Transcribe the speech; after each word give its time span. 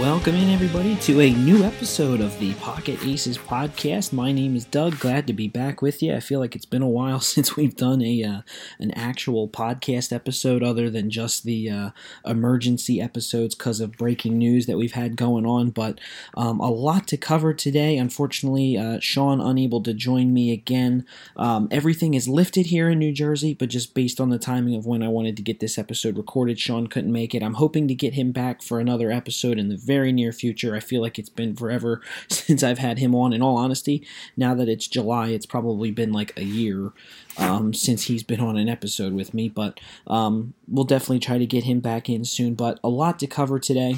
Welcome 0.00 0.36
in, 0.36 0.48
everybody, 0.48 0.96
to 0.96 1.20
a 1.20 1.30
new 1.30 1.62
episode 1.62 2.22
of 2.22 2.38
the 2.38 2.54
Pocket 2.54 3.04
Aces 3.04 3.36
podcast. 3.36 4.14
My 4.14 4.32
name 4.32 4.56
is 4.56 4.64
Doug. 4.64 4.98
Glad 4.98 5.26
to 5.26 5.34
be 5.34 5.46
back 5.46 5.82
with 5.82 6.02
you. 6.02 6.14
I 6.14 6.20
feel 6.20 6.40
like 6.40 6.56
it's 6.56 6.64
been 6.64 6.80
a 6.80 6.88
while 6.88 7.20
since 7.20 7.54
we've 7.54 7.76
done 7.76 8.00
a 8.00 8.24
uh, 8.24 8.40
an 8.78 8.92
actual 8.92 9.46
podcast 9.46 10.10
episode, 10.10 10.62
other 10.62 10.88
than 10.88 11.10
just 11.10 11.44
the 11.44 11.68
uh, 11.68 11.90
emergency 12.24 12.98
episodes 12.98 13.54
because 13.54 13.78
of 13.78 13.92
breaking 13.98 14.38
news 14.38 14.64
that 14.64 14.78
we've 14.78 14.94
had 14.94 15.16
going 15.16 15.44
on. 15.44 15.68
But 15.68 16.00
um, 16.34 16.60
a 16.60 16.70
lot 16.70 17.06
to 17.08 17.18
cover 17.18 17.52
today. 17.52 17.98
Unfortunately, 17.98 18.78
uh, 18.78 19.00
Sean 19.00 19.38
unable 19.38 19.82
to 19.82 19.92
join 19.92 20.32
me 20.32 20.50
again. 20.50 21.04
Um, 21.36 21.68
everything 21.70 22.14
is 22.14 22.26
lifted 22.26 22.66
here 22.66 22.88
in 22.88 22.98
New 22.98 23.12
Jersey, 23.12 23.52
but 23.52 23.68
just 23.68 23.92
based 23.92 24.18
on 24.18 24.30
the 24.30 24.38
timing 24.38 24.76
of 24.76 24.86
when 24.86 25.02
I 25.02 25.08
wanted 25.08 25.36
to 25.36 25.42
get 25.42 25.60
this 25.60 25.76
episode 25.76 26.16
recorded, 26.16 26.58
Sean 26.58 26.86
couldn't 26.86 27.12
make 27.12 27.34
it. 27.34 27.42
I'm 27.42 27.54
hoping 27.54 27.86
to 27.88 27.94
get 27.94 28.14
him 28.14 28.32
back 28.32 28.62
for 28.62 28.80
another 28.80 29.10
episode 29.10 29.58
in 29.58 29.68
the 29.68 29.89
very 29.90 30.12
near 30.12 30.30
future. 30.30 30.76
I 30.76 30.80
feel 30.80 31.02
like 31.02 31.18
it's 31.18 31.28
been 31.28 31.56
forever 31.56 32.00
since 32.28 32.62
I've 32.62 32.78
had 32.78 33.00
him 33.00 33.12
on. 33.12 33.32
In 33.32 33.42
all 33.42 33.56
honesty, 33.56 34.06
now 34.36 34.54
that 34.54 34.68
it's 34.68 34.86
July, 34.86 35.28
it's 35.30 35.46
probably 35.46 35.90
been 35.90 36.12
like 36.12 36.32
a 36.38 36.44
year 36.44 36.92
um, 37.36 37.74
since 37.74 38.04
he's 38.04 38.22
been 38.22 38.40
on 38.40 38.56
an 38.56 38.68
episode 38.68 39.12
with 39.12 39.34
me. 39.34 39.48
But 39.48 39.80
um, 40.06 40.54
we'll 40.68 40.84
definitely 40.84 41.18
try 41.18 41.38
to 41.38 41.46
get 41.46 41.64
him 41.64 41.80
back 41.80 42.08
in 42.08 42.24
soon. 42.24 42.54
But 42.54 42.78
a 42.84 42.88
lot 42.88 43.18
to 43.18 43.26
cover 43.26 43.58
today. 43.58 43.96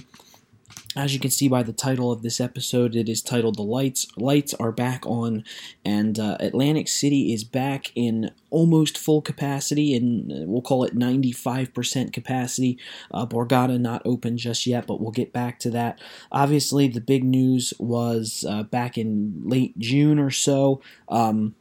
As 0.95 1.15
you 1.15 1.21
can 1.21 1.31
see 1.31 1.49
by 1.49 1.63
the 1.63 1.73
title 1.73 2.13
of 2.13 2.23
this 2.23 2.41
episode, 2.41 2.95
it 2.95 3.09
is 3.09 3.23
titled 3.23 3.57
"The 3.57 3.63
Lights 3.63 4.07
Lights 4.17 4.53
Are 4.55 4.73
Back 4.73 5.07
On," 5.07 5.43
and 5.85 6.19
uh, 6.19 6.37
Atlantic 6.39 6.87
City 6.89 7.33
is 7.33 7.45
back 7.45 7.91
in 7.95 8.31
almost 8.51 8.99
full 8.99 9.23
capacity, 9.23 9.97
and 9.97 10.31
uh, 10.31 10.35
we'll 10.47 10.61
call 10.61 10.85
it 10.85 10.95
95% 10.95 12.13
capacity. 12.13 12.79
Uh, 13.11 13.25
Borgata 13.25 13.81
not 13.81 14.03
open 14.05 14.37
just 14.37 14.67
yet, 14.67 14.87
but 14.87 15.01
we'll 15.01 15.13
get 15.13 15.33
back 15.33 15.59
to 15.61 15.71
that. 15.71 15.99
Obviously, 16.31 16.89
the 16.89 17.01
big 17.01 17.25
news 17.25 17.73
was 17.79 18.45
uh, 18.47 18.63
back 18.65 18.99
in 18.99 19.41
late 19.45 19.79
June 19.79 20.19
or 20.19 20.31
so. 20.31 20.83
Um, 21.09 21.55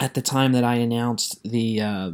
at 0.00 0.14
the 0.14 0.22
time 0.22 0.52
that 0.52 0.62
I 0.62 0.76
announced 0.76 1.42
the 1.42 1.80
uh, 1.80 2.10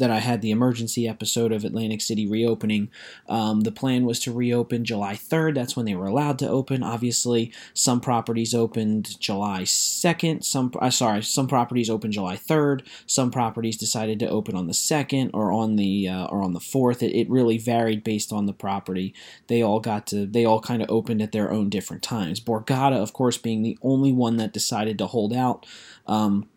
that 0.00 0.10
I 0.10 0.18
had 0.18 0.42
the 0.42 0.50
emergency 0.50 1.06
episode 1.06 1.52
of 1.52 1.64
Atlantic 1.64 2.00
City 2.00 2.26
reopening. 2.26 2.90
Um, 3.28 3.60
the 3.60 3.70
plan 3.70 4.04
was 4.04 4.18
to 4.20 4.32
reopen 4.32 4.84
July 4.84 5.14
3rd. 5.14 5.54
That's 5.54 5.76
when 5.76 5.86
they 5.86 5.94
were 5.94 6.06
allowed 6.06 6.38
to 6.40 6.48
open. 6.48 6.82
Obviously, 6.82 7.52
some 7.74 8.00
properties 8.00 8.54
opened 8.54 9.20
July 9.20 9.62
2nd. 9.62 10.42
Some, 10.42 10.72
uh, 10.80 10.90
sorry, 10.90 11.22
some 11.22 11.46
properties 11.46 11.90
opened 11.90 12.14
July 12.14 12.36
3rd. 12.36 12.86
Some 13.06 13.30
properties 13.30 13.76
decided 13.76 14.18
to 14.20 14.28
open 14.28 14.56
on 14.56 14.66
the 14.66 14.72
2nd 14.72 15.30
or 15.34 15.52
on 15.52 15.76
the 15.76 16.08
uh, 16.08 16.26
or 16.26 16.42
on 16.42 16.54
the 16.54 16.60
4th. 16.60 17.02
It, 17.02 17.14
it 17.14 17.30
really 17.30 17.58
varied 17.58 18.02
based 18.02 18.32
on 18.32 18.46
the 18.46 18.52
property. 18.52 19.14
They 19.46 19.62
all 19.62 19.80
got 19.80 20.06
to 20.08 20.26
they 20.26 20.44
all 20.44 20.60
kind 20.60 20.82
of 20.82 20.90
opened 20.90 21.22
at 21.22 21.32
their 21.32 21.52
own 21.52 21.68
different 21.68 22.02
times. 22.02 22.40
Borgata, 22.40 22.96
of 23.00 23.12
course, 23.12 23.36
being 23.36 23.62
the 23.62 23.78
only 23.82 24.12
one 24.12 24.38
that 24.38 24.52
decided 24.52 24.98
to 24.98 25.06
hold 25.06 25.32
out. 25.32 25.66
Um, 26.06 26.48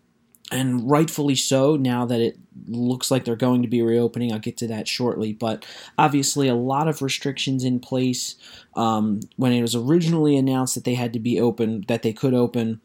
and 0.54 0.90
rightfully 0.90 1.36
so 1.36 1.76
now 1.76 2.06
that 2.06 2.22
it 2.22 2.38
looks 2.68 3.10
like 3.10 3.26
they're 3.26 3.36
going 3.36 3.62
to 3.64 3.68
be 3.68 3.82
reopening. 3.82 4.32
I'll 4.32 4.40
get 4.40 4.58
to 4.58 4.68
that 4.68 4.88
shortly. 4.88 5.34
But 5.34 5.66
obviously, 5.98 6.48
a 6.48 6.56
lot 6.56 6.88
of 6.88 7.02
restrictions 7.02 7.64
in 7.64 7.80
place. 7.80 8.36
Um, 8.76 9.22
when 9.36 9.52
it 9.52 9.62
was 9.62 9.76
originally 9.76 10.38
announced 10.38 10.76
that 10.76 10.84
they 10.84 10.96
had 10.96 11.14
to 11.14 11.20
be 11.20 11.40
open, 11.40 11.86
that 11.88 12.04
they 12.04 12.14
could 12.14 12.34
open, 12.34 12.82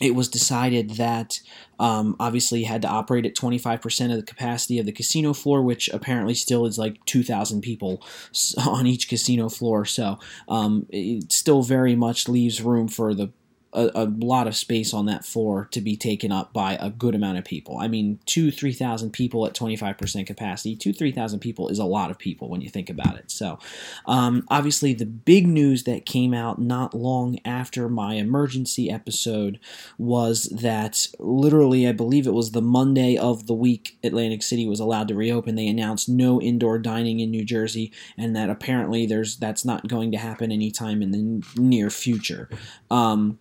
it 0.00 0.14
was 0.14 0.28
decided 0.28 0.90
that 0.90 1.40
um, 1.78 2.16
obviously 2.18 2.60
you 2.60 2.66
had 2.66 2.82
to 2.82 2.88
operate 2.88 3.24
at 3.24 3.36
25% 3.36 4.10
of 4.10 4.16
the 4.16 4.22
capacity 4.22 4.78
of 4.78 4.86
the 4.86 4.92
casino 4.92 5.32
floor, 5.32 5.62
which 5.62 5.88
apparently 5.90 6.34
still 6.34 6.66
is 6.66 6.78
like 6.78 7.04
2,000 7.06 7.60
people 7.60 8.02
on 8.66 8.86
each 8.86 9.08
casino 9.08 9.48
floor. 9.48 9.84
So 9.84 10.18
um, 10.48 10.86
it 10.90 11.30
still 11.32 11.62
very 11.62 11.94
much 11.94 12.28
leaves 12.28 12.60
room 12.60 12.88
for 12.88 13.14
the 13.14 13.30
a, 13.72 13.90
a, 13.94 14.04
lot 14.04 14.46
of 14.46 14.54
space 14.54 14.92
on 14.92 15.06
that 15.06 15.24
floor 15.24 15.68
to 15.70 15.80
be 15.80 15.96
taken 15.96 16.30
up 16.30 16.52
by 16.52 16.76
a 16.80 16.90
good 16.90 17.14
amount 17.14 17.38
of 17.38 17.44
people. 17.44 17.78
I 17.78 17.88
mean, 17.88 18.18
two, 18.26 18.50
3,000 18.50 19.12
people 19.12 19.46
at 19.46 19.54
25% 19.54 20.26
capacity, 20.26 20.76
two, 20.76 20.92
3,000 20.92 21.40
people 21.40 21.68
is 21.68 21.78
a 21.78 21.84
lot 21.84 22.10
of 22.10 22.18
people 22.18 22.48
when 22.48 22.60
you 22.60 22.68
think 22.68 22.90
about 22.90 23.16
it. 23.16 23.30
So, 23.30 23.58
um, 24.06 24.44
obviously, 24.48 24.92
the 24.92 25.06
big 25.06 25.46
news 25.46 25.84
that 25.84 26.04
came 26.04 26.34
out 26.34 26.60
not 26.60 26.94
long 26.94 27.38
after 27.44 27.88
my 27.88 28.14
emergency 28.14 28.90
episode 28.90 29.58
was 29.96 30.44
that 30.44 31.08
literally, 31.18 31.88
I 31.88 31.92
believe 31.92 32.26
it 32.26 32.34
was 32.34 32.50
the 32.50 32.62
Monday 32.62 33.16
of 33.16 33.46
the 33.46 33.54
week 33.54 33.98
Atlantic 34.04 34.42
City 34.42 34.66
was 34.66 34.80
allowed 34.80 35.08
to 35.08 35.14
reopen. 35.14 35.54
They 35.54 35.68
announced 35.68 36.08
no 36.08 36.40
indoor 36.40 36.78
dining 36.78 37.20
in 37.20 37.30
New 37.30 37.44
Jersey, 37.44 37.92
and 38.18 38.36
that 38.36 38.50
apparently 38.50 39.06
there's 39.06 39.36
that's 39.36 39.64
not 39.64 39.88
going 39.88 40.12
to 40.12 40.18
happen 40.18 40.52
anytime 40.52 41.00
in 41.00 41.10
the 41.10 41.42
near 41.56 41.88
future. 41.88 42.48
Um, 42.90 43.38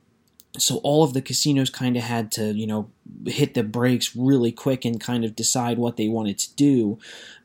so 0.58 0.78
all 0.78 1.04
of 1.04 1.14
the 1.14 1.22
casinos 1.22 1.70
kind 1.70 1.96
of 1.96 2.04
had 2.04 2.32
to 2.32 2.54
you 2.54 2.68
know 2.68 2.90
hit 3.26 3.54
the 3.54 3.64
brakes 3.64 4.16
really 4.16 4.52
quick 4.52 4.86
and 4.86 5.00
kind 5.00 5.24
of 5.24 5.36
decide 5.36 5.78
what 5.78 5.98
they 5.98 6.08
wanted 6.08 6.38
to 6.38 6.54
do 6.56 6.98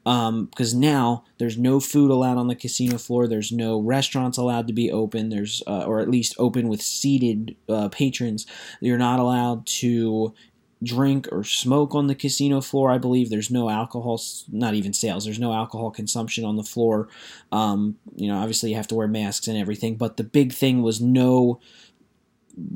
because 0.04 0.74
um, 0.74 0.80
now 0.80 1.24
there's 1.38 1.58
no 1.58 1.80
food 1.80 2.10
allowed 2.10 2.38
on 2.38 2.46
the 2.46 2.54
casino 2.54 2.96
floor 2.96 3.26
there's 3.26 3.50
no 3.50 3.80
restaurants 3.80 4.38
allowed 4.38 4.66
to 4.66 4.72
be 4.72 4.90
open 4.90 5.30
there's 5.30 5.62
uh, 5.66 5.84
or 5.84 6.00
at 6.00 6.08
least 6.08 6.34
open 6.38 6.68
with 6.68 6.80
seated 6.82 7.56
uh, 7.68 7.88
patrons. 7.88 8.46
You're 8.80 8.98
not 8.98 9.20
allowed 9.20 9.66
to 9.66 10.34
drink 10.82 11.26
or 11.32 11.42
smoke 11.42 11.94
on 11.94 12.06
the 12.06 12.14
casino 12.14 12.60
floor 12.60 12.90
i 12.90 12.98
believe. 12.98 13.30
There's 13.30 13.50
no 13.50 13.68
alcohol 13.70 14.20
not 14.50 14.74
even 14.74 14.92
sales 14.92 15.24
there's 15.24 15.38
no 15.38 15.52
alcohol 15.52 15.90
consumption 15.90 16.44
on 16.44 16.56
the 16.56 16.62
floor. 16.62 17.08
Um, 17.50 17.98
you 18.14 18.28
know 18.28 18.38
obviously 18.38 18.70
you 18.70 18.76
have 18.76 18.88
to 18.88 18.94
wear 18.94 19.08
masks 19.08 19.48
and 19.48 19.58
everything 19.58 19.96
but 19.96 20.16
the 20.16 20.24
big 20.24 20.52
thing 20.52 20.82
was 20.82 21.00
no 21.00 21.60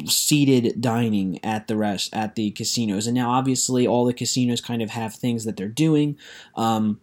seated 0.05 0.81
dining 0.81 1.43
at 1.45 1.67
the 1.69 1.77
rest 1.77 2.13
at 2.13 2.35
the 2.35 2.51
casinos 2.51 3.07
and 3.07 3.15
now 3.15 3.31
obviously 3.31 3.87
all 3.87 4.05
the 4.05 4.13
casinos 4.13 4.61
kind 4.61 4.83
of 4.83 4.91
have 4.91 5.15
things 5.15 5.45
that 5.45 5.57
they're 5.57 5.69
doing 5.69 6.17
um, 6.57 7.01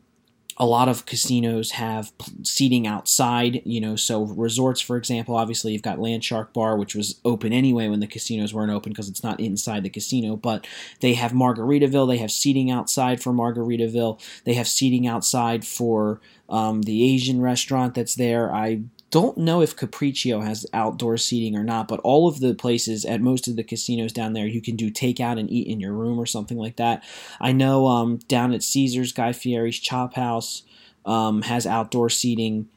a 0.59 0.65
lot 0.65 0.89
of 0.89 1.05
casinos 1.05 1.71
have 1.71 2.11
seating 2.41 2.87
outside, 2.87 3.61
you 3.63 3.79
know, 3.79 3.95
so 3.95 4.23
resorts, 4.23 4.81
for 4.81 4.97
example, 4.97 5.35
obviously 5.35 5.71
you've 5.71 5.83
got 5.83 5.99
Landshark 5.99 6.51
Bar, 6.51 6.77
which 6.77 6.95
was 6.95 7.19
open 7.23 7.53
anyway 7.53 7.87
when 7.87 7.99
the 7.99 8.07
casinos 8.07 8.53
weren't 8.53 8.71
open 8.71 8.91
because 8.91 9.07
it's 9.07 9.23
not 9.23 9.39
inside 9.39 9.83
the 9.83 9.89
casino, 9.89 10.35
but 10.35 10.65
they 11.01 11.13
have 11.13 11.31
Margaritaville, 11.31 12.07
they 12.07 12.17
have 12.17 12.31
seating 12.31 12.71
outside 12.71 13.21
for 13.21 13.31
Margaritaville, 13.31 14.19
they 14.45 14.55
have 14.55 14.67
seating 14.67 15.05
outside 15.05 15.65
for 15.65 16.19
um, 16.49 16.81
the 16.81 17.13
Asian 17.13 17.39
restaurant 17.39 17.93
that's 17.93 18.15
there. 18.15 18.51
I 18.53 18.81
don't 19.09 19.37
know 19.37 19.61
if 19.61 19.75
Capriccio 19.75 20.43
has 20.43 20.65
outdoor 20.73 21.17
seating 21.17 21.55
or 21.55 21.63
not, 21.63 21.87
but 21.87 21.99
all 22.01 22.27
of 22.27 22.39
the 22.39 22.53
places 22.53 23.05
at 23.05 23.21
most 23.21 23.47
of 23.47 23.55
the 23.55 23.63
casinos 23.63 24.11
down 24.11 24.33
there, 24.33 24.47
you 24.47 24.61
can 24.61 24.75
do 24.75 24.91
takeout 24.91 25.39
and 25.39 25.49
eat 25.49 25.67
in 25.67 25.79
your 25.79 25.93
room 25.93 26.19
or 26.19 26.25
something 26.25 26.57
like 26.57 26.75
that. 26.75 27.03
I 27.39 27.51
know 27.53 27.87
um, 27.87 28.17
down 28.27 28.53
at 28.53 28.63
Caesars, 28.63 29.13
Guy 29.13 29.31
Fieri's 29.31 29.79
Chop 29.79 30.15
House 30.15 30.63
um, 31.05 31.43
has 31.43 31.65
outdoor 31.65 32.09
seating 32.09 32.67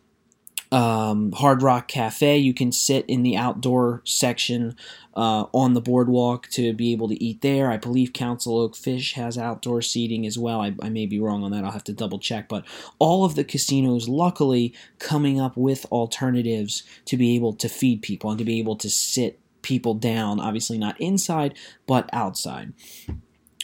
um, 0.73 1.33
Hard 1.33 1.63
Rock 1.63 1.89
Cafe. 1.89 2.39
You 2.39 2.55
can 2.55 2.71
sit 2.73 3.05
in 3.07 3.23
the 3.23 3.37
outdoor 3.37 4.03
section 4.05 4.77
uh, 5.15 5.47
on 5.53 5.75
the 5.75 5.81
boardwalk 5.81 6.49
to 6.51 6.73
be 6.73 6.93
able 6.93 7.09
to 7.09 7.23
eat 7.23 7.41
there. 7.41 7.71
I 7.71 7.77
believe 7.77 8.13
Council 8.13 8.59
Oak 8.59 8.77
Fish 8.77 9.15
has 9.15 9.37
outdoor 9.37 9.83
seating 9.83 10.27
as 10.27 10.39
well. 10.39 10.61
I, 10.61 10.75
I 10.81 10.89
may 10.89 11.07
be 11.07 11.19
wrong 11.19 11.43
on 11.43 11.51
that. 11.51 11.65
I'll 11.65 11.73
have 11.73 11.85
to 11.85 11.93
double 11.93 12.19
check. 12.19 12.49
But 12.49 12.65
all 12.99 13.25
of 13.25 13.35
the 13.35 13.45
casinos, 13.45 14.09
luckily, 14.09 14.73
coming 14.99 15.41
up 15.41 15.57
with 15.57 15.87
alternatives 15.87 16.85
to 17.07 17.17
be 17.17 17.35
able 17.35 17.53
to 17.55 17.69
feed 17.69 18.03
people 18.03 18.31
and 18.31 18.39
to 18.39 18.45
be 18.45 18.61
able 18.61 18.77
to 18.77 18.89
sit 18.91 19.41
people 19.63 19.95
down. 19.95 20.39
Obviously, 20.39 20.79
not 20.79 21.01
inside, 21.01 21.55
but 21.87 22.09
outside. 22.13 22.73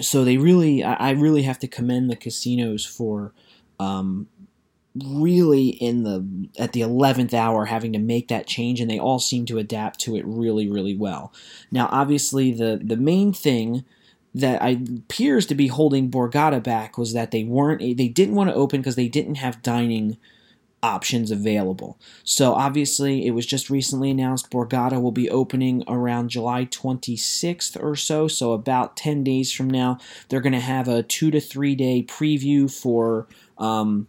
So 0.01 0.25
they 0.25 0.37
really, 0.37 0.85
I 0.85 1.13
really 1.13 1.43
have 1.43 1.59
to 1.61 1.69
commend 1.69 2.11
the 2.11 2.17
casinos 2.17 2.85
for 2.85 3.33
um, 3.79 4.29
really 5.05 5.69
in 5.69 6.03
the 6.05 6.49
at 6.59 6.73
the 6.73 6.81
11th 6.81 7.35
hour 7.35 7.67
having 7.67 7.93
to 7.93 7.99
make 7.99 8.29
that 8.29 8.47
change 8.47 8.81
and 8.81 8.91
they 8.91 8.99
all 8.99 9.19
seem 9.19 9.45
to 9.45 9.59
adapt 9.59 10.01
to 10.01 10.17
it 10.17 10.25
really 10.27 10.69
really 10.69 10.97
well 10.97 11.33
now 11.71 11.89
obviously 11.91 12.53
the 12.53 12.81
the 12.83 12.97
main 12.97 13.33
thing 13.33 13.85
that 14.35 14.63
I, 14.63 14.79
appears 14.99 15.47
to 15.47 15.55
be 15.55 15.69
holding 15.69 16.11
Borgata 16.11 16.63
back 16.63 16.99
was 16.99 17.15
that 17.15 17.31
they 17.31 17.43
weren't 17.43 17.81
they 17.81 18.09
didn't 18.09 18.35
want 18.35 18.51
to 18.51 18.57
open 18.57 18.81
because 18.81 18.97
they 18.97 19.09
didn't 19.09 19.37
have 19.37 19.63
dining 19.63 20.19
options 20.83 21.31
available. 21.31 21.99
So 22.23 22.53
obviously 22.55 23.27
it 23.27 23.31
was 23.31 23.47
just 23.47 23.71
recently 23.71 24.11
announced 24.11 24.51
Borgata 24.51 25.01
will 25.01 25.11
be 25.11 25.31
opening 25.31 25.83
around 25.89 26.29
July 26.29 26.67
26th 26.67 27.83
or 27.83 27.97
so, 27.97 28.29
so 28.29 28.53
about 28.53 28.97
10 28.97 29.25
days 29.25 29.51
from 29.53 29.69
now. 29.69 29.99
They're 30.29 30.41
going 30.41 30.53
to 30.53 30.61
have 30.61 30.87
a 30.87 31.03
2 31.03 31.31
to 31.31 31.41
3 31.41 31.75
day 31.75 32.03
preview 32.07 32.71
for 32.71 33.27
um, 33.59 34.07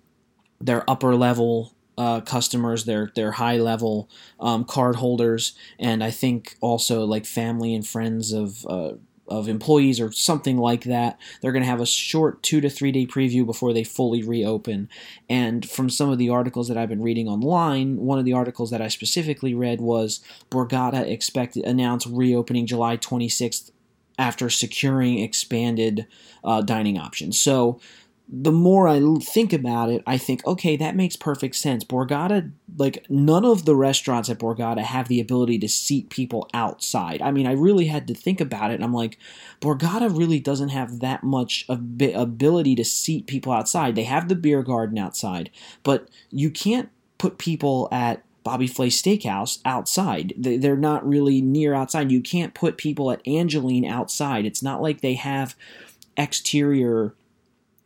their 0.59 0.89
upper 0.89 1.15
level 1.15 1.73
uh, 1.97 2.21
customers, 2.21 2.85
their 2.85 3.11
their 3.15 3.31
high 3.31 3.57
level 3.57 4.09
um, 4.39 4.63
card 4.63 4.97
holders, 4.97 5.53
and 5.79 6.03
I 6.03 6.11
think 6.11 6.55
also 6.61 7.05
like 7.05 7.25
family 7.25 7.73
and 7.73 7.85
friends 7.85 8.31
of 8.33 8.65
uh, 8.67 8.93
of 9.27 9.47
employees 9.47 9.99
or 9.99 10.11
something 10.11 10.57
like 10.57 10.83
that. 10.85 11.19
They're 11.41 11.51
going 11.51 11.63
to 11.63 11.69
have 11.69 11.81
a 11.81 11.85
short 11.85 12.43
two 12.43 12.61
to 12.61 12.69
three 12.69 12.91
day 12.91 13.05
preview 13.05 13.45
before 13.45 13.73
they 13.73 13.83
fully 13.83 14.23
reopen. 14.23 14.89
And 15.29 15.69
from 15.69 15.89
some 15.89 16.09
of 16.09 16.17
the 16.17 16.29
articles 16.29 16.67
that 16.67 16.77
I've 16.77 16.89
been 16.89 17.01
reading 17.01 17.27
online, 17.27 17.97
one 17.97 18.19
of 18.19 18.25
the 18.25 18.33
articles 18.33 18.71
that 18.71 18.81
I 18.81 18.87
specifically 18.87 19.53
read 19.53 19.81
was 19.81 20.21
Borgata 20.49 21.05
expected 21.07 21.65
announced 21.65 22.07
reopening 22.09 22.65
July 22.65 22.97
26th 22.97 23.71
after 24.19 24.49
securing 24.49 25.19
expanded 25.19 26.07
uh, 26.43 26.61
dining 26.61 26.97
options. 26.97 27.39
So 27.39 27.79
the 28.29 28.51
more 28.51 28.89
I 28.89 28.99
think 29.21 29.53
about 29.53 29.89
it, 29.89 30.03
I 30.05 30.17
think, 30.17 30.45
okay, 30.45 30.75
that 30.75 30.97
makes 30.97 31.15
perfect 31.15 31.55
sense. 31.55 31.85
Borgata, 31.85 32.51
like, 32.77 33.05
none 33.09 33.45
of 33.45 33.63
the 33.63 33.75
restaurants 33.75 34.29
at 34.29 34.39
Borgata 34.39 34.81
have 34.81 35.07
the 35.07 35.21
ability 35.21 35.59
to 35.59 35.69
seat 35.69 36.09
people 36.09 36.49
outside. 36.53 37.21
I 37.21 37.31
mean, 37.31 37.47
I 37.47 37.53
really 37.53 37.87
had 37.87 38.05
to 38.07 38.13
think 38.13 38.41
about 38.41 38.71
it, 38.71 38.75
and 38.75 38.83
I'm 38.83 38.93
like, 38.93 39.17
Borgata 39.61 40.15
really 40.15 40.41
doesn't 40.41 40.69
have 40.69 40.99
that 40.99 41.23
much 41.23 41.65
ability 41.69 42.75
to 42.75 42.83
seat 42.83 43.27
people 43.27 43.53
outside. 43.53 43.95
They 43.95 44.03
have 44.03 44.27
the 44.27 44.35
beer 44.35 44.61
garden 44.61 44.97
outside, 44.97 45.49
but 45.83 46.09
you 46.29 46.51
can't 46.51 46.89
put 47.17 47.37
people 47.37 47.87
at 47.93 48.23
Bobby 48.43 48.67
Flay 48.67 48.89
Steakhouse 48.89 49.59
outside. 49.63 50.33
They're 50.37 50.75
not 50.75 51.07
really 51.07 51.41
near 51.41 51.73
outside. 51.73 52.11
You 52.11 52.21
can't 52.21 52.53
put 52.53 52.77
people 52.77 53.09
at 53.11 53.25
Angeline 53.25 53.85
outside. 53.85 54.45
It's 54.45 54.63
not 54.63 54.81
like 54.81 54.99
they 54.99 55.15
have 55.15 55.55
exterior 56.17 57.13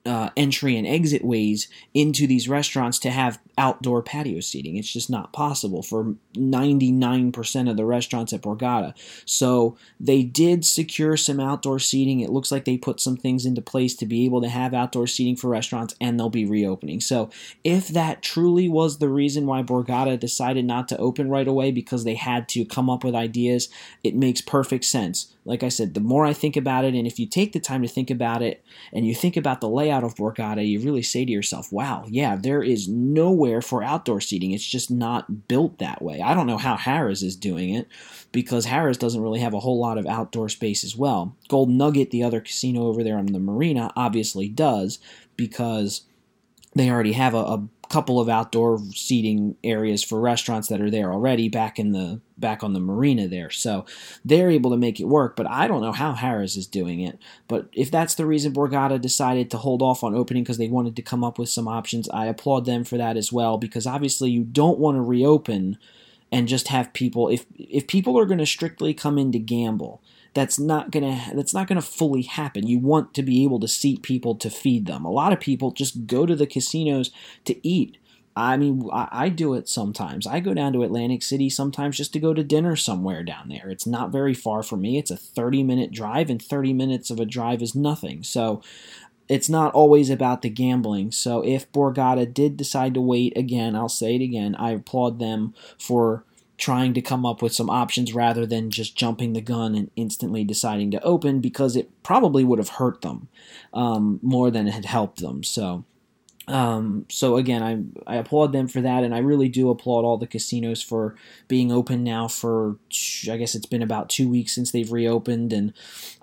uh, 0.06 0.30
entry 0.36 0.75
and 0.77 0.88
exit 0.88 1.24
ways 1.24 1.68
into 1.94 2.25
these 2.25 2.50
restaurants 2.50 2.98
to 3.00 3.12
have 3.12 3.39
outdoor 3.57 4.01
patio 4.01 4.39
seating. 4.39 4.75
It's 4.77 4.92
just 4.92 5.09
not 5.09 5.33
possible 5.33 5.83
for 5.83 6.15
99% 6.33 7.69
of 7.69 7.77
the 7.77 7.86
restaurants 7.86 8.33
at 8.33 8.42
Borgata. 8.42 8.94
So 9.25 9.77
they 10.00 10.24
did 10.24 10.65
secure 10.65 11.18
some 11.18 11.39
outdoor 11.39 11.77
seating. 11.77 12.21
It 12.21 12.31
looks 12.31 12.51
like 12.51 12.65
they 12.65 12.77
put 12.77 13.00
some 13.00 13.15
things 13.15 13.45
into 13.45 13.62
place 13.62 13.95
to 13.98 14.06
be 14.07 14.25
able 14.25 14.42
to 14.42 14.50
have 14.50 14.74
outdoor 14.74 15.06
seating 15.06 15.36
for 15.36 15.50
restaurants 15.50 15.95
and 16.01 16.19
they'll 16.19 16.30
be 16.30 16.45
reopening. 16.45 17.00
So 17.00 17.30
if 17.63 17.88
that 17.89 18.24
truly 18.24 18.68
was 18.68 18.97
the 18.97 19.09
reason 19.09 19.45
why 19.45 19.62
Borgata 19.62 20.19
decided 20.19 20.65
not 20.65 20.88
to 20.88 20.97
open 20.97 21.30
right 21.30 21.47
away 21.47 21.71
because 21.71 22.04
they 22.04 22.15
had 22.15 22.50
to 22.50 22.65
come 22.65 22.89
up 22.89 23.04
with 23.04 23.13
ideas, 23.13 23.69
it 24.04 24.15
makes 24.15 24.42
perfect 24.42 24.86
sense. 24.86 25.33
Like 25.44 25.64
I 25.64 25.70
said, 25.70 25.96
the 25.96 26.00
more 26.00 26.26
I 26.26 26.34
think 26.34 26.56
about 26.56 26.86
it, 26.86 26.94
and 26.94 27.08
if 27.08 27.18
you 27.18 27.26
take 27.26 27.52
the 27.54 27.60
time 27.60 27.82
to 27.82 27.88
think 27.88 28.12
about 28.12 28.44
it 28.44 28.64
and 28.94 29.08
you 29.08 29.16
think 29.16 29.36
about 29.36 29.60
the 29.60 29.70
layout 29.70 30.04
of 30.04 30.16
Borgata, 30.16 30.68
you 30.68 30.80
really 30.80 31.02
say 31.02 31.26
to 31.26 31.32
yourself, 31.32 31.72
wow, 31.72 32.06
yeah, 32.08 32.36
there 32.36 32.62
is 32.62 32.88
nowhere 32.88 33.62
for 33.62 33.84
outdoor 33.84 34.22
seating. 34.22 34.52
It's 34.52 34.68
just 34.68 34.92
not 34.92 35.48
built 35.48 35.80
that 35.80 36.02
way. 36.02 36.22
I 36.22 36.36
don't 36.36 36.46
know 36.46 36.60
how 36.60 36.78
Harrah's 36.78 37.24
is 37.24 37.36
doing 37.36 37.74
it 37.74 37.88
because 38.32 38.68
Harrah's 38.68 39.00
doesn't 39.00 39.22
really 39.22 39.40
have 39.40 39.56
a 39.56 39.60
whole 39.60 39.80
lot 39.80 39.98
of 39.98 40.06
outdoor 40.06 40.48
space 40.48 40.84
as 40.84 40.96
well. 40.96 41.36
Gold 41.48 41.70
Nugget, 41.70 42.12
the 42.12 42.24
other 42.24 42.40
casino 42.40 42.84
over 42.84 43.04
there 43.04 43.18
on 43.18 43.26
the 43.28 43.40
marina, 43.40 43.92
obviously 43.96 44.48
does 44.48 45.00
because 45.38 46.02
they 46.76 46.90
already 46.90 47.14
have 47.14 47.34
a, 47.34 47.38
a 47.38 47.68
couple 47.92 48.22
of 48.22 48.30
outdoor 48.30 48.80
seating 48.94 49.58
areas 49.64 50.02
for 50.02 50.20
restaurants 50.20 50.70
that 50.70 50.80
are 50.80 50.90
there 50.90 51.12
already 51.12 51.50
back 51.50 51.78
in 51.78 51.92
the 51.92 52.22
back 52.38 52.64
on 52.64 52.74
the 52.74 52.80
marina 52.80 53.28
there. 53.28 53.50
So 53.50 53.86
they're 54.24 54.50
able 54.50 54.72
to 54.72 54.78
make 54.78 55.00
it 55.00 55.06
work, 55.06 55.36
but 55.36 55.46
I 55.48 55.68
don't 55.68 55.82
know 55.82 55.92
how 55.92 56.14
Harrah's 56.14 56.56
is 56.56 56.68
doing 56.68 57.02
it. 57.02 57.20
But 57.50 57.68
if 57.74 57.92
that's 57.92 58.16
the 58.16 58.26
reason 58.26 58.54
Borgata 58.54 59.00
decided 59.00 59.52
to 59.52 59.58
hold 59.58 59.82
off 59.82 60.04
on 60.04 60.16
opening 60.16 60.44
because 60.44 60.58
they 60.58 60.70
wanted 60.70 60.96
to 60.96 61.02
come 61.02 61.24
up 61.24 61.38
with 61.38 61.50
some 61.50 61.68
options, 61.68 62.10
I 62.10 62.28
applaud 62.28 62.66
them 62.66 62.86
for 62.86 62.98
that 62.98 63.18
as 63.18 63.32
well 63.32 63.58
because 63.58 63.86
obviously 63.86 64.32
you 64.32 64.44
don't 64.44 64.80
want 64.80 64.96
to 64.96 65.02
reopen 65.02 65.78
and 66.32 66.48
just 66.48 66.70
have 66.70 66.94
people 66.94 67.28
if 67.28 67.46
if 67.58 67.88
people 67.88 68.18
are 68.18 68.26
going 68.26 68.40
to 68.40 68.46
strictly 68.46 68.94
come 68.94 69.18
in 69.18 69.34
to 69.34 69.40
gamble 69.40 70.02
that's 70.33 70.60
not 70.60 70.92
gonna 70.92 71.31
that's 71.33 71.54
not 71.54 71.68
gonna 71.68 71.81
fully 71.81 72.22
happen. 72.24 72.68
You 72.68 72.80
want 72.80 73.13
to 73.16 73.24
be 73.24 73.44
able 73.44 73.60
to 73.60 73.68
seat 73.68 74.01
people 74.01 74.36
to 74.36 74.50
feed 74.50 74.86
them. 74.86 75.06
A 75.06 75.12
lot 75.12 75.33
of 75.33 75.39
people 75.39 75.72
just 75.72 76.07
go 76.07 76.25
to 76.25 76.36
the 76.36 76.48
casinos 76.48 77.12
to 77.45 77.68
eat. 77.68 77.98
I 78.33 78.56
mean, 78.56 78.89
I, 78.94 79.10
I 79.12 79.30
do 79.30 79.54
it 79.56 79.68
sometimes. 79.68 80.25
I 80.25 80.39
go 80.39 80.54
down 80.54 80.72
to 80.74 80.83
Atlantic 80.83 81.22
City 81.22 81.50
sometimes 81.50 81.98
just 81.98 82.13
to 82.13 82.19
go 82.19 82.33
to 82.33 82.44
dinner 82.44 82.78
somewhere 82.78 83.24
down 83.24 83.50
there. 83.50 83.69
It's 83.69 83.86
not 83.86 84.12
very 84.12 84.33
far 84.33 84.63
from 84.63 84.81
me. 84.81 84.98
It's 84.98 85.12
a 85.12 85.18
30 85.18 85.63
minute 85.63 85.92
drive, 85.92 86.30
and 86.30 86.42
30 86.42 86.74
minutes 86.74 87.10
of 87.12 87.19
a 87.19 87.25
drive 87.25 87.62
is 87.62 87.75
nothing. 87.75 88.24
So 88.24 88.62
it's 89.28 89.50
not 89.50 89.74
always 89.74 90.10
about 90.10 90.42
the 90.42 90.50
gambling. 90.50 91.12
So 91.12 91.42
if 91.42 91.72
Borgata 91.72 92.31
did 92.33 92.57
decide 92.57 92.94
to 92.94 93.01
wait 93.01 93.38
again, 93.38 93.75
I'll 93.75 93.89
say 93.89 94.16
it 94.16 94.22
again, 94.22 94.56
I 94.56 94.72
applaud 94.72 95.19
them 95.19 95.54
for 95.78 96.25
trying 96.62 96.94
to 96.94 97.02
come 97.02 97.25
up 97.25 97.42
with 97.42 97.54
some 97.54 97.72
options 97.72 98.13
rather 98.13 98.46
than 98.46 98.69
just 98.69 98.96
jumping 98.96 99.34
the 99.34 99.42
gun 99.42 99.74
and 99.74 99.90
instantly 99.96 100.44
deciding 100.44 100.92
to 100.92 101.04
open 101.04 101.42
because 101.42 101.75
it 101.75 101.90
probably 102.04 102.44
would 102.44 102.60
have 102.60 102.69
hurt 102.69 103.02
them 103.02 103.28
um, 103.74 104.19
more 104.22 104.52
than 104.52 104.68
it 104.68 104.74
had 104.74 104.86
helped 104.86 105.19
them. 105.19 105.44
So. 105.44 105.84
Um, 106.48 107.06
so 107.08 107.38
again, 107.38 107.62
I 107.63 108.12
I 108.12 108.18
applaud 108.18 108.52
them 108.52 108.68
for 108.68 108.81
that, 108.81 109.04
and 109.04 109.13
I 109.13 109.19
really 109.19 109.48
do 109.48 109.69
applaud 109.69 110.04
all 110.04 110.18
the 110.18 110.28
casinos 110.28 110.81
for 110.81 111.16
being 111.48 111.72
open 111.72 112.04
now 112.04 112.28
for 112.28 112.78
I 113.30 113.38
guess 113.38 113.54
it's 113.54 113.68
been 113.68 113.84
about 113.84 114.10
two 114.10 114.28
weeks 114.28 114.54
since 114.54 114.72
they've 114.72 114.92
reopened, 114.92 115.54
and 115.54 115.72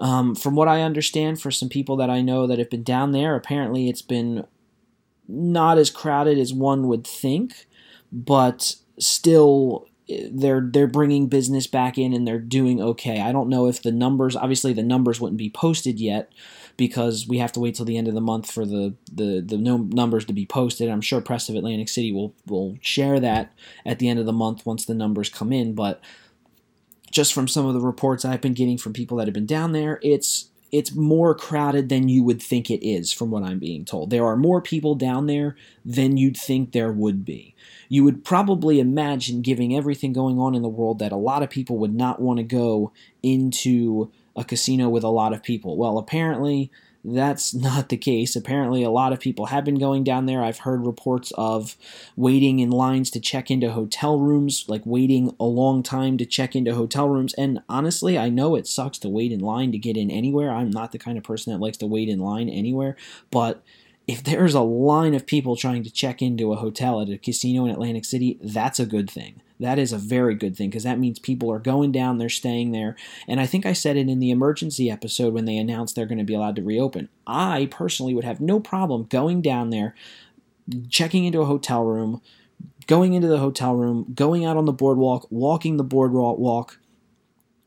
um, 0.00 0.34
from 0.34 0.56
what 0.56 0.68
I 0.68 0.82
understand, 0.82 1.40
for 1.40 1.52
some 1.52 1.68
people 1.68 1.96
that 1.96 2.10
I 2.10 2.20
know 2.20 2.46
that 2.48 2.58
have 2.58 2.68
been 2.68 2.82
down 2.82 3.12
there, 3.12 3.36
apparently 3.36 3.88
it's 3.88 4.02
been 4.02 4.44
not 5.28 5.78
as 5.78 5.88
crowded 5.88 6.36
as 6.36 6.52
one 6.52 6.88
would 6.88 7.06
think, 7.06 7.66
but 8.12 8.74
still 8.98 9.87
they're 10.30 10.62
they're 10.72 10.86
bringing 10.86 11.28
business 11.28 11.66
back 11.66 11.98
in 11.98 12.12
and 12.12 12.26
they're 12.26 12.38
doing 12.38 12.80
okay. 12.80 13.20
I 13.20 13.32
don't 13.32 13.48
know 13.48 13.66
if 13.66 13.82
the 13.82 13.92
numbers 13.92 14.36
obviously 14.36 14.72
the 14.72 14.82
numbers 14.82 15.20
wouldn't 15.20 15.38
be 15.38 15.50
posted 15.50 16.00
yet 16.00 16.32
because 16.76 17.26
we 17.26 17.38
have 17.38 17.52
to 17.52 17.60
wait 17.60 17.74
till 17.74 17.84
the 17.84 17.98
end 17.98 18.08
of 18.08 18.14
the 18.14 18.20
month 18.20 18.50
for 18.50 18.64
the 18.64 18.94
the 19.12 19.42
the 19.44 19.58
numbers 19.58 20.24
to 20.26 20.32
be 20.32 20.46
posted. 20.46 20.88
I'm 20.88 21.00
sure 21.00 21.20
Press 21.20 21.48
of 21.48 21.56
Atlantic 21.56 21.88
City 21.88 22.12
will 22.12 22.34
will 22.46 22.78
share 22.80 23.20
that 23.20 23.52
at 23.84 23.98
the 23.98 24.08
end 24.08 24.18
of 24.18 24.26
the 24.26 24.32
month 24.32 24.64
once 24.64 24.84
the 24.84 24.94
numbers 24.94 25.28
come 25.28 25.52
in, 25.52 25.74
but 25.74 26.00
just 27.10 27.32
from 27.32 27.48
some 27.48 27.66
of 27.66 27.74
the 27.74 27.80
reports 27.80 28.24
I've 28.24 28.40
been 28.40 28.54
getting 28.54 28.78
from 28.78 28.92
people 28.92 29.16
that 29.18 29.26
have 29.26 29.34
been 29.34 29.46
down 29.46 29.72
there, 29.72 29.98
it's 30.02 30.50
it's 30.70 30.94
more 30.94 31.34
crowded 31.34 31.88
than 31.88 32.08
you 32.08 32.22
would 32.22 32.42
think 32.42 32.70
it 32.70 32.86
is 32.86 33.12
from 33.12 33.30
what 33.30 33.42
I'm 33.42 33.58
being 33.58 33.84
told. 33.84 34.10
There 34.10 34.26
are 34.26 34.36
more 34.36 34.60
people 34.60 34.94
down 34.94 35.26
there 35.26 35.56
than 35.84 36.16
you'd 36.16 36.36
think 36.36 36.72
there 36.72 36.92
would 36.92 37.24
be. 37.24 37.54
You 37.88 38.04
would 38.04 38.24
probably 38.24 38.80
imagine, 38.80 39.42
giving 39.42 39.74
everything 39.74 40.12
going 40.12 40.38
on 40.38 40.54
in 40.54 40.62
the 40.62 40.68
world, 40.68 40.98
that 40.98 41.12
a 41.12 41.16
lot 41.16 41.42
of 41.42 41.50
people 41.50 41.78
would 41.78 41.94
not 41.94 42.20
want 42.20 42.38
to 42.38 42.44
go 42.44 42.92
into 43.22 44.10
a 44.36 44.44
casino 44.44 44.88
with 44.88 45.04
a 45.04 45.08
lot 45.08 45.32
of 45.32 45.42
people. 45.42 45.76
Well, 45.76 45.98
apparently, 45.98 46.70
that's 47.04 47.54
not 47.68 47.88
the 47.88 47.96
case. 47.96 48.36
Apparently, 48.36 48.82
a 48.82 48.90
lot 48.90 49.12
of 49.12 49.20
people 49.20 49.46
have 49.46 49.64
been 49.64 49.78
going 49.78 50.04
down 50.04 50.26
there. 50.26 50.42
I've 50.42 50.58
heard 50.58 50.86
reports 50.86 51.32
of 51.36 51.76
waiting 52.16 52.58
in 52.60 52.70
lines 52.70 53.10
to 53.10 53.20
check 53.20 53.50
into 53.50 53.72
hotel 53.72 54.18
rooms, 54.18 54.64
like 54.68 54.82
waiting 54.84 55.34
a 55.40 55.44
long 55.44 55.82
time 55.82 56.18
to 56.18 56.26
check 56.26 56.54
into 56.54 56.74
hotel 56.74 57.08
rooms. 57.08 57.34
And 57.34 57.62
honestly, 57.68 58.18
I 58.18 58.28
know 58.28 58.54
it 58.54 58.66
sucks 58.66 58.98
to 58.98 59.08
wait 59.08 59.32
in 59.32 59.40
line 59.40 59.72
to 59.72 59.78
get 59.78 59.96
in 59.96 60.10
anywhere. 60.10 60.50
I'm 60.50 60.70
not 60.70 60.92
the 60.92 60.98
kind 60.98 61.18
of 61.18 61.24
person 61.24 61.52
that 61.52 61.60
likes 61.60 61.78
to 61.78 61.86
wait 61.86 62.08
in 62.08 62.18
line 62.18 62.48
anywhere, 62.48 62.96
but 63.30 63.62
if 64.08 64.24
there's 64.24 64.54
a 64.54 64.62
line 64.62 65.12
of 65.12 65.26
people 65.26 65.54
trying 65.54 65.84
to 65.84 65.90
check 65.90 66.22
into 66.22 66.50
a 66.50 66.56
hotel 66.56 67.02
at 67.02 67.10
a 67.10 67.18
casino 67.18 67.66
in 67.66 67.70
Atlantic 67.70 68.06
City, 68.06 68.38
that's 68.42 68.80
a 68.80 68.86
good 68.86 69.10
thing. 69.10 69.42
That 69.60 69.78
is 69.78 69.92
a 69.92 69.98
very 69.98 70.34
good 70.34 70.56
thing 70.56 70.70
because 70.70 70.84
that 70.84 70.98
means 70.98 71.18
people 71.18 71.52
are 71.52 71.58
going 71.58 71.92
down, 71.92 72.16
they're 72.16 72.30
staying 72.30 72.72
there. 72.72 72.96
And 73.26 73.38
I 73.38 73.44
think 73.44 73.66
I 73.66 73.74
said 73.74 73.98
it 73.98 74.08
in 74.08 74.18
the 74.18 74.30
emergency 74.30 74.90
episode 74.90 75.34
when 75.34 75.44
they 75.44 75.58
announced 75.58 75.94
they're 75.94 76.06
going 76.06 76.18
to 76.18 76.24
be 76.24 76.32
allowed 76.32 76.56
to 76.56 76.62
reopen. 76.62 77.10
I 77.26 77.68
personally 77.70 78.14
would 78.14 78.24
have 78.24 78.40
no 78.40 78.60
problem 78.60 79.04
going 79.04 79.42
down 79.42 79.68
there, 79.68 79.94
checking 80.88 81.26
into 81.26 81.42
a 81.42 81.46
hotel 81.46 81.84
room, 81.84 82.22
going 82.86 83.12
into 83.12 83.28
the 83.28 83.38
hotel 83.38 83.74
room, 83.74 84.06
going 84.14 84.42
out 84.42 84.56
on 84.56 84.64
the 84.64 84.72
boardwalk, 84.72 85.26
walking 85.28 85.76
the 85.76 85.84
boardwalk. 85.84 86.78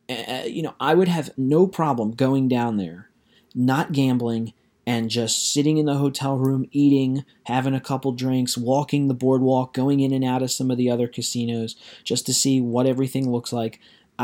Uh, 0.10 0.44
you 0.48 0.64
know, 0.64 0.74
I 0.80 0.96
would 0.96 1.08
have 1.08 1.38
no 1.38 1.68
problem 1.68 2.12
going 2.12 2.48
down 2.48 2.78
there, 2.78 3.10
not 3.54 3.92
gambling, 3.92 4.54
and 4.86 5.10
just 5.10 5.54
sitting 5.54 5.78
in 5.78 5.86
the 5.86 5.96
hotel 5.96 6.38
room, 6.38 6.68
eating, 6.72 7.24
having 7.46 7.76
a 7.76 7.82
couple 7.82 8.12
drinks, 8.12 8.58
walking 8.58 9.08
the 9.08 9.14
boardwalk, 9.14 9.74
going 9.74 10.00
in 10.00 10.12
and 10.12 10.24
out 10.24 10.42
of 10.42 10.52
some 10.52 10.72
of 10.72 10.78
the 10.78 10.90
other 10.90 11.08
casinos 11.08 11.76
just 12.04 12.26
to 12.26 12.34
see 12.34 12.60
what 12.60 12.88
everything 12.88 13.32
looks 13.32 13.54
like. 13.54 13.80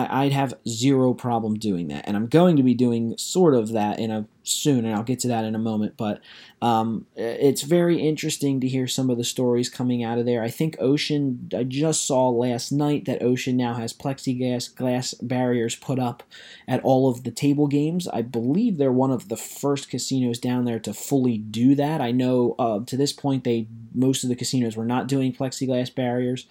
I, 0.06 0.24
would 0.26 0.34
have 0.34 0.54
zero 0.68 1.14
problem 1.14 1.58
doing 1.58 1.88
that, 1.88 2.08
and 2.08 2.16
I'm 2.16 2.28
going 2.28 2.56
to 2.58 2.64
be 2.64 2.74
doing 2.74 3.18
sort 3.18 3.54
of 3.54 3.72
that 3.72 4.00
in 4.00 4.12
a 4.12 4.26
soon, 4.44 4.86
and 4.86 4.96
I'll 4.96 5.04
get 5.04 5.20
to 5.20 5.28
that 5.28 5.44
in 5.44 5.56
a 5.56 5.60
moment. 5.60 5.96
But 5.98 6.22
um, 6.62 7.06
it's 7.16 7.64
very 7.64 8.00
interesting 8.00 8.60
to 8.62 8.68
hear 8.68 8.88
some 8.88 9.10
of 9.10 9.18
the 9.18 9.24
stories 9.24 9.70
coming 9.70 10.04
out 10.04 10.18
of 10.18 10.26
there. 10.26 10.42
I 10.42 10.50
think 10.50 10.78
Ocean, 10.80 11.50
I 11.56 11.64
just 11.64 12.06
saw 12.06 12.30
last 12.30 12.72
night 12.72 13.06
that 13.06 13.22
Ocean 13.22 13.58
now 13.58 13.74
has 13.76 13.94
plexiglass 13.94 14.74
glass 14.74 15.14
barriers 15.16 15.76
put 15.76 16.00
up 16.00 16.24
at 16.68 16.84
all 16.84 17.10
of 17.10 17.24
the 17.24 17.32
table 17.32 17.68
games. 17.68 18.08
I 18.08 18.22
believe 18.22 18.78
they're 18.78 18.92
one 18.92 19.12
of 19.12 19.30
the 19.30 19.38
first 19.38 19.90
casinos 19.90 20.40
down 20.40 20.66
there 20.66 20.80
to 20.80 20.94
fully 20.94 21.38
do 21.38 21.76
that. 21.76 22.02
I 22.02 22.12
know 22.12 22.56
uh, 22.60 22.80
to 22.86 22.98
this 22.98 23.14
point 23.14 23.44
they 23.44 23.68
most 23.94 24.24
of 24.24 24.30
the 24.30 24.36
casinos 24.36 24.78
were 24.78 24.86
not 24.86 25.08
doing 25.08 25.34
plexiglass 25.34 25.94
barriers, 25.94 26.46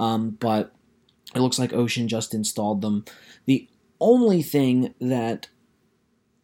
um, 0.00 0.30
but 0.40 0.72
it 1.34 1.40
looks 1.40 1.58
like 1.58 1.72
Ocean 1.72 2.08
just 2.08 2.34
installed 2.34 2.80
them. 2.80 3.04
The 3.46 3.68
only 4.00 4.42
thing 4.42 4.94
that 5.00 5.48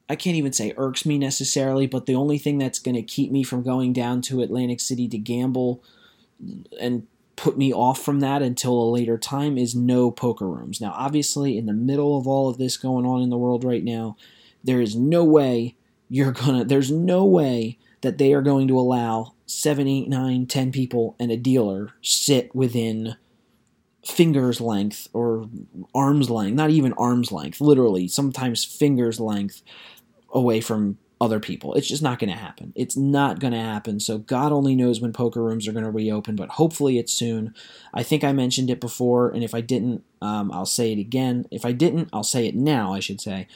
I 0.08 0.16
can't 0.16 0.36
even 0.36 0.52
say 0.52 0.74
irks 0.76 1.06
me 1.06 1.18
necessarily, 1.18 1.86
but 1.86 2.06
the 2.06 2.14
only 2.14 2.38
thing 2.38 2.58
that's 2.58 2.78
going 2.78 2.94
to 2.94 3.02
keep 3.02 3.32
me 3.32 3.42
from 3.42 3.62
going 3.62 3.92
down 3.92 4.20
to 4.22 4.42
Atlantic 4.42 4.80
City 4.80 5.08
to 5.08 5.18
gamble 5.18 5.82
and 6.78 7.06
put 7.36 7.56
me 7.56 7.72
off 7.72 8.02
from 8.02 8.20
that 8.20 8.42
until 8.42 8.72
a 8.72 8.90
later 8.90 9.16
time 9.16 9.56
is 9.56 9.74
no 9.74 10.10
poker 10.10 10.48
rooms. 10.48 10.80
Now, 10.80 10.92
obviously, 10.96 11.56
in 11.56 11.66
the 11.66 11.72
middle 11.72 12.18
of 12.18 12.26
all 12.26 12.48
of 12.48 12.58
this 12.58 12.76
going 12.76 13.06
on 13.06 13.22
in 13.22 13.30
the 13.30 13.38
world 13.38 13.64
right 13.64 13.82
now, 13.82 14.16
there 14.62 14.80
is 14.80 14.94
no 14.94 15.24
way 15.24 15.76
you're 16.08 16.32
gonna, 16.32 16.64
there's 16.64 16.90
no 16.90 17.24
way 17.24 17.78
that 18.02 18.18
they 18.18 18.34
are 18.34 18.42
going 18.42 18.68
to 18.68 18.78
allow 18.78 19.34
seven, 19.46 19.88
eight, 19.88 20.08
nine, 20.08 20.46
ten 20.46 20.70
people 20.70 21.16
and 21.18 21.32
a 21.32 21.36
dealer 21.36 21.90
sit 22.02 22.54
within 22.54 23.16
fingers 24.06 24.60
length 24.60 25.08
or 25.12 25.48
arm's 25.94 26.30
length, 26.30 26.56
not 26.56 26.70
even 26.70 26.92
arm's 26.94 27.32
length, 27.32 27.60
literally, 27.60 28.08
sometimes 28.08 28.64
fingers 28.64 29.20
length 29.20 29.62
away 30.32 30.60
from 30.60 30.98
other 31.20 31.40
people. 31.40 31.74
It's 31.74 31.88
just 31.88 32.02
not 32.02 32.18
going 32.18 32.30
to 32.30 32.36
happen. 32.36 32.72
It's 32.76 32.96
not 32.96 33.40
going 33.40 33.52
to 33.52 33.58
happen. 33.58 34.00
So 34.00 34.18
God 34.18 34.52
only 34.52 34.74
knows 34.74 35.00
when 35.00 35.12
poker 35.12 35.42
rooms 35.42 35.66
are 35.66 35.72
going 35.72 35.84
to 35.84 35.90
reopen, 35.90 36.36
but 36.36 36.50
hopefully 36.50 36.98
it's 36.98 37.12
soon. 37.12 37.54
I 37.94 38.02
think 38.02 38.24
I 38.24 38.32
mentioned 38.32 38.68
it 38.68 38.80
before, 38.80 39.30
and 39.30 39.42
if 39.42 39.54
I 39.54 39.60
didn't, 39.60 40.04
um, 40.20 40.52
I'll 40.52 40.66
say 40.66 40.92
it 40.92 40.98
again. 40.98 41.46
If 41.50 41.64
I 41.64 41.72
didn't, 41.72 42.10
I'll 42.12 42.24
say 42.24 42.46
it 42.46 42.54
now, 42.54 42.92
I 42.92 43.00
should 43.00 43.20
say. 43.20 43.46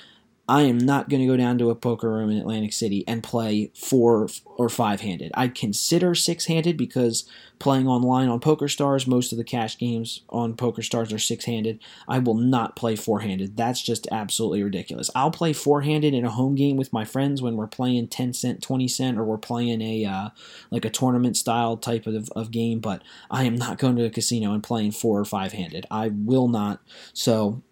I 0.48 0.62
am 0.62 0.78
not 0.78 1.10
going 1.10 1.20
to 1.20 1.26
go 1.26 1.36
down 1.36 1.58
to 1.58 1.68
a 1.68 1.74
poker 1.74 2.10
room 2.10 2.30
in 2.30 2.38
Atlantic 2.38 2.72
City 2.72 3.04
and 3.06 3.22
play 3.22 3.70
four 3.74 4.28
or 4.44 4.70
five 4.70 5.02
handed. 5.02 5.30
I'd 5.34 5.54
consider 5.54 6.14
six 6.14 6.46
handed 6.46 6.78
because 6.78 7.28
playing 7.58 7.86
online 7.86 8.28
on 8.28 8.40
Poker 8.40 8.68
Stars, 8.68 9.06
most 9.06 9.30
of 9.30 9.36
the 9.36 9.44
cash 9.44 9.76
games 9.76 10.22
on 10.30 10.56
Poker 10.56 10.80
Stars 10.80 11.12
are 11.12 11.18
six 11.18 11.44
handed. 11.44 11.80
I 12.06 12.18
will 12.18 12.34
not 12.34 12.76
play 12.76 12.96
four 12.96 13.20
handed. 13.20 13.58
That's 13.58 13.82
just 13.82 14.08
absolutely 14.10 14.62
ridiculous. 14.62 15.10
I'll 15.14 15.30
play 15.30 15.52
four 15.52 15.82
handed 15.82 16.14
in 16.14 16.24
a 16.24 16.30
home 16.30 16.54
game 16.54 16.76
with 16.78 16.94
my 16.94 17.04
friends 17.04 17.42
when 17.42 17.56
we're 17.56 17.66
playing 17.66 18.08
10 18.08 18.32
cent, 18.32 18.62
20 18.62 18.88
cent, 18.88 19.18
or 19.18 19.24
we're 19.24 19.36
playing 19.36 19.82
a 19.82 20.06
uh, 20.06 20.28
like 20.70 20.86
a 20.86 20.90
tournament 20.90 21.36
style 21.36 21.76
type 21.76 22.06
of, 22.06 22.30
of 22.34 22.50
game, 22.50 22.80
but 22.80 23.02
I 23.30 23.44
am 23.44 23.56
not 23.56 23.76
going 23.76 23.96
to 23.96 24.06
a 24.06 24.10
casino 24.10 24.54
and 24.54 24.62
playing 24.62 24.92
four 24.92 25.20
or 25.20 25.26
five 25.26 25.52
handed. 25.52 25.84
I 25.90 26.08
will 26.08 26.48
not. 26.48 26.80
So 27.12 27.62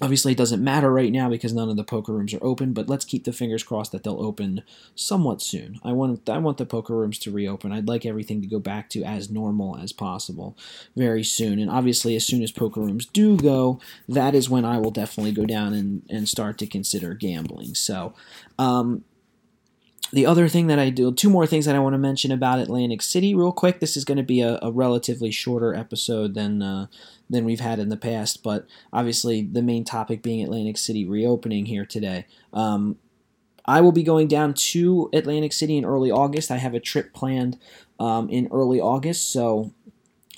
Obviously, 0.00 0.32
it 0.32 0.38
doesn't 0.38 0.62
matter 0.62 0.92
right 0.92 1.10
now 1.10 1.28
because 1.28 1.52
none 1.52 1.68
of 1.68 1.76
the 1.76 1.84
poker 1.84 2.12
rooms 2.12 2.32
are 2.32 2.42
open, 2.44 2.72
but 2.72 2.88
let's 2.88 3.04
keep 3.04 3.24
the 3.24 3.32
fingers 3.32 3.62
crossed 3.64 3.92
that 3.92 4.04
they'll 4.04 4.22
open 4.22 4.62
somewhat 4.94 5.42
soon. 5.42 5.80
I 5.82 5.92
want 5.92 6.28
I 6.28 6.38
want 6.38 6.58
the 6.58 6.66
poker 6.66 6.96
rooms 6.96 7.18
to 7.20 7.32
reopen. 7.32 7.72
I'd 7.72 7.88
like 7.88 8.06
everything 8.06 8.40
to 8.40 8.46
go 8.46 8.60
back 8.60 8.90
to 8.90 9.02
as 9.02 9.30
normal 9.30 9.76
as 9.76 9.92
possible 9.92 10.56
very 10.96 11.24
soon. 11.24 11.58
And 11.58 11.70
obviously, 11.70 12.14
as 12.14 12.24
soon 12.24 12.42
as 12.42 12.52
poker 12.52 12.80
rooms 12.80 13.06
do 13.06 13.36
go, 13.36 13.80
that 14.08 14.34
is 14.34 14.48
when 14.48 14.64
I 14.64 14.78
will 14.78 14.92
definitely 14.92 15.32
go 15.32 15.46
down 15.46 15.74
and, 15.74 16.02
and 16.08 16.28
start 16.28 16.58
to 16.58 16.66
consider 16.66 17.14
gambling. 17.14 17.74
So, 17.74 18.14
um, 18.58 19.04
the 20.12 20.26
other 20.26 20.48
thing 20.48 20.66
that 20.68 20.78
I 20.78 20.90
do, 20.90 21.12
two 21.12 21.30
more 21.30 21.46
things 21.46 21.66
that 21.66 21.74
I 21.74 21.80
want 21.80 21.94
to 21.94 21.98
mention 21.98 22.32
about 22.32 22.60
Atlantic 22.60 23.02
City, 23.02 23.34
real 23.34 23.52
quick. 23.52 23.80
This 23.80 23.96
is 23.96 24.04
going 24.04 24.16
to 24.16 24.22
be 24.22 24.40
a, 24.40 24.58
a 24.62 24.70
relatively 24.70 25.30
shorter 25.30 25.74
episode 25.74 26.34
than 26.34 26.62
uh, 26.62 26.86
than 27.28 27.44
we've 27.44 27.60
had 27.60 27.78
in 27.78 27.88
the 27.90 27.96
past, 27.96 28.42
but 28.42 28.66
obviously 28.92 29.42
the 29.42 29.62
main 29.62 29.84
topic 29.84 30.22
being 30.22 30.42
Atlantic 30.42 30.78
City 30.78 31.06
reopening 31.06 31.66
here 31.66 31.84
today. 31.84 32.26
Um, 32.52 32.96
I 33.66 33.82
will 33.82 33.92
be 33.92 34.02
going 34.02 34.28
down 34.28 34.54
to 34.54 35.10
Atlantic 35.12 35.52
City 35.52 35.76
in 35.76 35.84
early 35.84 36.10
August. 36.10 36.50
I 36.50 36.56
have 36.56 36.72
a 36.72 36.80
trip 36.80 37.12
planned 37.12 37.58
um, 38.00 38.30
in 38.30 38.48
early 38.50 38.80
August, 38.80 39.30
so 39.30 39.72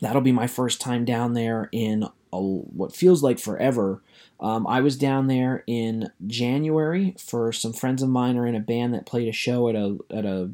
that'll 0.01 0.21
be 0.21 0.33
my 0.33 0.49
first 0.49 0.81
time 0.81 1.05
down 1.05 1.35
there 1.35 1.69
in 1.71 2.09
a, 2.33 2.41
what 2.41 2.95
feels 2.95 3.23
like 3.23 3.39
forever. 3.39 4.03
Um, 4.39 4.67
I 4.67 4.81
was 4.81 4.97
down 4.97 5.27
there 5.27 5.65
in 5.67 6.11
January 6.27 7.15
for 7.19 7.53
some 7.53 7.73
friends 7.73 8.03
of 8.03 8.09
mine 8.09 8.37
are 8.37 8.47
in 8.47 8.55
a 8.55 8.61
band 8.61 8.95
that 8.95 9.07
played 9.07 9.29
a 9.29 9.33
show 9.33 9.69
at 9.69 9.75
a 9.75 9.99
at 10.11 10.25
a 10.25 10.51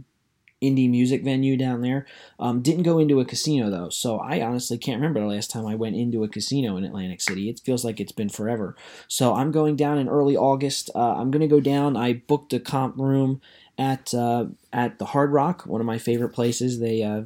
indie 0.63 0.91
music 0.91 1.23
venue 1.23 1.57
down 1.57 1.83
there. 1.83 2.07
Um, 2.41 2.63
didn't 2.63 2.83
go 2.83 2.99
into 2.99 3.21
a 3.21 3.25
casino 3.25 3.71
though, 3.71 3.91
so 3.91 4.19
I 4.19 4.41
honestly 4.41 4.79
can't 4.79 5.01
remember 5.01 5.21
the 5.21 5.27
last 5.27 5.51
time 5.51 5.67
I 5.67 5.75
went 5.75 5.97
into 5.97 6.25
a 6.25 6.29
casino 6.29 6.77
in 6.77 6.85
Atlantic 6.85 7.21
City. 7.21 7.49
It 7.49 7.61
feels 7.61 7.85
like 7.85 8.01
it's 8.01 8.13
been 8.13 8.29
forever. 8.29 8.75
So 9.07 9.35
I'm 9.35 9.53
going 9.53 9.77
down 9.77 9.99
in 9.99 10.09
early 10.09 10.37
August. 10.37 10.91
Uh, 10.95 11.15
I'm 11.15 11.31
gonna 11.31 11.47
go 11.47 11.61
down. 11.61 11.97
I 11.97 12.15
booked 12.15 12.53
a 12.53 12.61
comp 12.61 12.97
room 12.97 13.41
at 13.79 14.15
uh, 14.15 14.47
at 14.73 14.99
the 14.99 15.07
Hard 15.07 15.33
Rock, 15.33 15.67
one 15.67 15.81
of 15.81 15.87
my 15.87 15.99
favorite 15.99 16.31
places. 16.31 16.81
They 16.81 17.03
uh, 17.03 17.23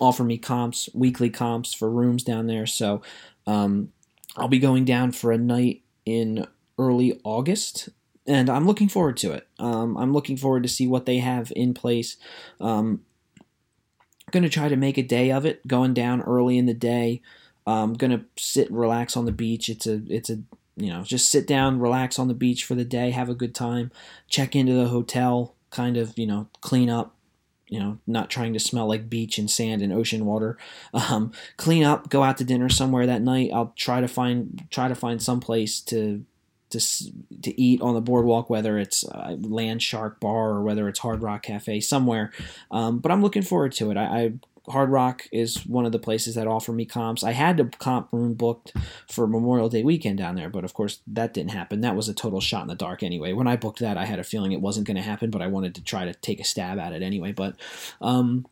offer 0.00 0.24
me 0.24 0.38
comps, 0.38 0.88
weekly 0.94 1.30
comps 1.30 1.74
for 1.74 1.90
rooms 1.90 2.22
down 2.22 2.46
there. 2.46 2.66
So 2.66 3.02
um, 3.46 3.92
I'll 4.36 4.48
be 4.48 4.58
going 4.58 4.84
down 4.84 5.12
for 5.12 5.32
a 5.32 5.38
night 5.38 5.82
in 6.04 6.46
early 6.78 7.20
August, 7.24 7.88
and 8.26 8.48
I'm 8.48 8.66
looking 8.66 8.88
forward 8.88 9.16
to 9.18 9.32
it. 9.32 9.46
Um, 9.58 9.96
I'm 9.96 10.12
looking 10.12 10.36
forward 10.36 10.62
to 10.62 10.68
see 10.68 10.86
what 10.86 11.06
they 11.06 11.18
have 11.18 11.52
in 11.54 11.74
place. 11.74 12.16
Um, 12.60 13.02
going 14.30 14.42
to 14.42 14.48
try 14.48 14.68
to 14.68 14.76
make 14.76 14.98
a 14.98 15.02
day 15.02 15.30
of 15.30 15.44
it, 15.44 15.66
going 15.66 15.94
down 15.94 16.22
early 16.22 16.58
in 16.58 16.66
the 16.66 16.74
day. 16.74 17.20
I'm 17.66 17.94
going 17.94 18.10
to 18.10 18.24
sit 18.36 18.70
relax 18.72 19.16
on 19.16 19.24
the 19.24 19.32
beach. 19.32 19.68
It's 19.68 19.86
a 19.86 20.02
it's 20.08 20.30
a 20.30 20.38
you 20.76 20.90
know 20.90 21.02
just 21.02 21.30
sit 21.30 21.46
down, 21.46 21.78
relax 21.78 22.18
on 22.18 22.28
the 22.28 22.34
beach 22.34 22.64
for 22.64 22.74
the 22.74 22.84
day, 22.84 23.10
have 23.10 23.28
a 23.28 23.34
good 23.34 23.54
time, 23.54 23.92
check 24.28 24.56
into 24.56 24.72
the 24.72 24.88
hotel, 24.88 25.54
kind 25.70 25.96
of 25.96 26.18
you 26.18 26.26
know 26.26 26.48
clean 26.60 26.90
up, 26.90 27.14
you 27.72 27.80
know, 27.80 27.96
not 28.06 28.28
trying 28.28 28.52
to 28.52 28.60
smell 28.60 28.86
like 28.86 29.08
beach 29.08 29.38
and 29.38 29.50
sand 29.50 29.80
and 29.80 29.94
ocean 29.94 30.26
water. 30.26 30.58
Um, 30.92 31.32
clean 31.56 31.84
up, 31.84 32.10
go 32.10 32.22
out 32.22 32.36
to 32.36 32.44
dinner 32.44 32.68
somewhere 32.68 33.06
that 33.06 33.22
night. 33.22 33.50
I'll 33.50 33.72
try 33.76 34.02
to 34.02 34.08
find 34.08 34.66
try 34.70 34.88
to 34.88 34.94
find 34.94 35.22
some 35.22 35.40
place 35.40 35.80
to 35.80 36.22
to 36.68 36.80
to 37.40 37.60
eat 37.60 37.80
on 37.80 37.94
the 37.94 38.02
boardwalk, 38.02 38.50
whether 38.50 38.76
it's 38.76 39.08
uh, 39.08 39.36
Land 39.40 39.82
Shark 39.82 40.20
Bar 40.20 40.50
or 40.50 40.62
whether 40.62 40.86
it's 40.86 40.98
Hard 40.98 41.22
Rock 41.22 41.44
Cafe 41.44 41.80
somewhere. 41.80 42.30
Um, 42.70 42.98
but 42.98 43.10
I'm 43.10 43.22
looking 43.22 43.40
forward 43.40 43.72
to 43.72 43.90
it. 43.90 43.96
I, 43.96 44.04
I 44.04 44.32
Hard 44.68 44.90
Rock 44.90 45.26
is 45.32 45.66
one 45.66 45.84
of 45.84 45.92
the 45.92 45.98
places 45.98 46.36
that 46.36 46.46
offer 46.46 46.72
me 46.72 46.84
comps. 46.84 47.24
I 47.24 47.32
had 47.32 47.58
a 47.58 47.64
comp 47.64 48.08
room 48.12 48.34
booked 48.34 48.72
for 49.08 49.26
Memorial 49.26 49.68
Day 49.68 49.82
weekend 49.82 50.18
down 50.18 50.36
there, 50.36 50.48
but 50.48 50.64
of 50.64 50.72
course 50.72 51.00
that 51.08 51.34
didn't 51.34 51.50
happen. 51.50 51.80
That 51.80 51.96
was 51.96 52.08
a 52.08 52.14
total 52.14 52.40
shot 52.40 52.62
in 52.62 52.68
the 52.68 52.74
dark 52.74 53.02
anyway. 53.02 53.32
When 53.32 53.48
I 53.48 53.56
booked 53.56 53.80
that, 53.80 53.98
I 53.98 54.04
had 54.04 54.20
a 54.20 54.24
feeling 54.24 54.52
it 54.52 54.60
wasn't 54.60 54.86
going 54.86 54.96
to 54.96 55.02
happen, 55.02 55.30
but 55.30 55.42
I 55.42 55.48
wanted 55.48 55.74
to 55.76 55.84
try 55.84 56.04
to 56.04 56.14
take 56.14 56.40
a 56.40 56.44
stab 56.44 56.78
at 56.78 56.92
it 56.92 57.02
anyway. 57.02 57.32
But 57.32 57.56
um, 58.00 58.46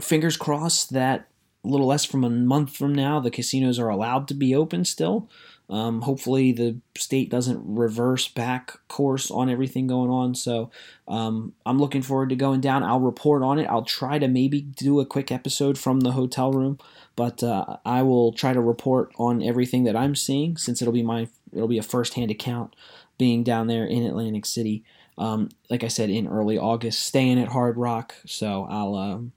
fingers 0.00 0.36
crossed 0.36 0.92
that 0.92 1.28
a 1.64 1.68
little 1.68 1.86
less 1.86 2.04
from 2.04 2.24
a 2.24 2.30
month 2.30 2.76
from 2.76 2.94
now, 2.94 3.20
the 3.20 3.30
casinos 3.30 3.78
are 3.78 3.88
allowed 3.88 4.28
to 4.28 4.34
be 4.34 4.54
open 4.54 4.84
still. 4.84 5.28
Um, 5.70 6.02
hopefully, 6.02 6.52
the 6.52 6.78
state 6.96 7.30
doesn't 7.30 7.60
reverse 7.64 8.28
back 8.28 8.78
course 8.88 9.30
on 9.30 9.48
everything 9.48 9.86
going 9.86 10.10
on. 10.10 10.34
So, 10.34 10.70
um, 11.08 11.54
I'm 11.64 11.78
looking 11.78 12.02
forward 12.02 12.28
to 12.30 12.36
going 12.36 12.60
down. 12.60 12.82
I'll 12.82 13.00
report 13.00 13.42
on 13.42 13.58
it. 13.58 13.66
I'll 13.66 13.84
try 13.84 14.18
to 14.18 14.28
maybe 14.28 14.60
do 14.60 15.00
a 15.00 15.06
quick 15.06 15.32
episode 15.32 15.78
from 15.78 16.00
the 16.00 16.12
hotel 16.12 16.52
room, 16.52 16.78
but 17.16 17.42
uh, 17.42 17.78
I 17.84 18.02
will 18.02 18.32
try 18.32 18.52
to 18.52 18.60
report 18.60 19.12
on 19.16 19.42
everything 19.42 19.84
that 19.84 19.96
I'm 19.96 20.14
seeing 20.14 20.56
since 20.56 20.82
it'll 20.82 20.92
be 20.92 21.02
my 21.02 21.28
it'll 21.52 21.68
be 21.68 21.78
a 21.78 21.82
first 21.82 22.14
hand 22.14 22.30
account 22.30 22.74
being 23.16 23.42
down 23.42 23.66
there 23.66 23.86
in 23.86 24.02
Atlantic 24.02 24.44
City. 24.44 24.84
Um, 25.16 25.50
like 25.70 25.84
I 25.84 25.88
said, 25.88 26.10
in 26.10 26.26
early 26.26 26.58
August, 26.58 27.02
staying 27.02 27.40
at 27.40 27.48
Hard 27.48 27.76
Rock. 27.76 28.14
So 28.26 28.66
I'll. 28.68 28.96
Um, 28.96 29.32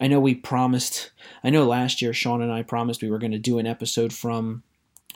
I 0.00 0.06
know 0.06 0.20
we 0.20 0.34
promised. 0.34 1.10
I 1.42 1.50
know 1.50 1.64
last 1.64 2.00
year 2.00 2.12
Sean 2.12 2.42
and 2.42 2.52
I 2.52 2.62
promised 2.62 3.02
we 3.02 3.10
were 3.10 3.18
going 3.18 3.32
to 3.32 3.38
do 3.38 3.58
an 3.58 3.66
episode 3.66 4.12
from 4.12 4.62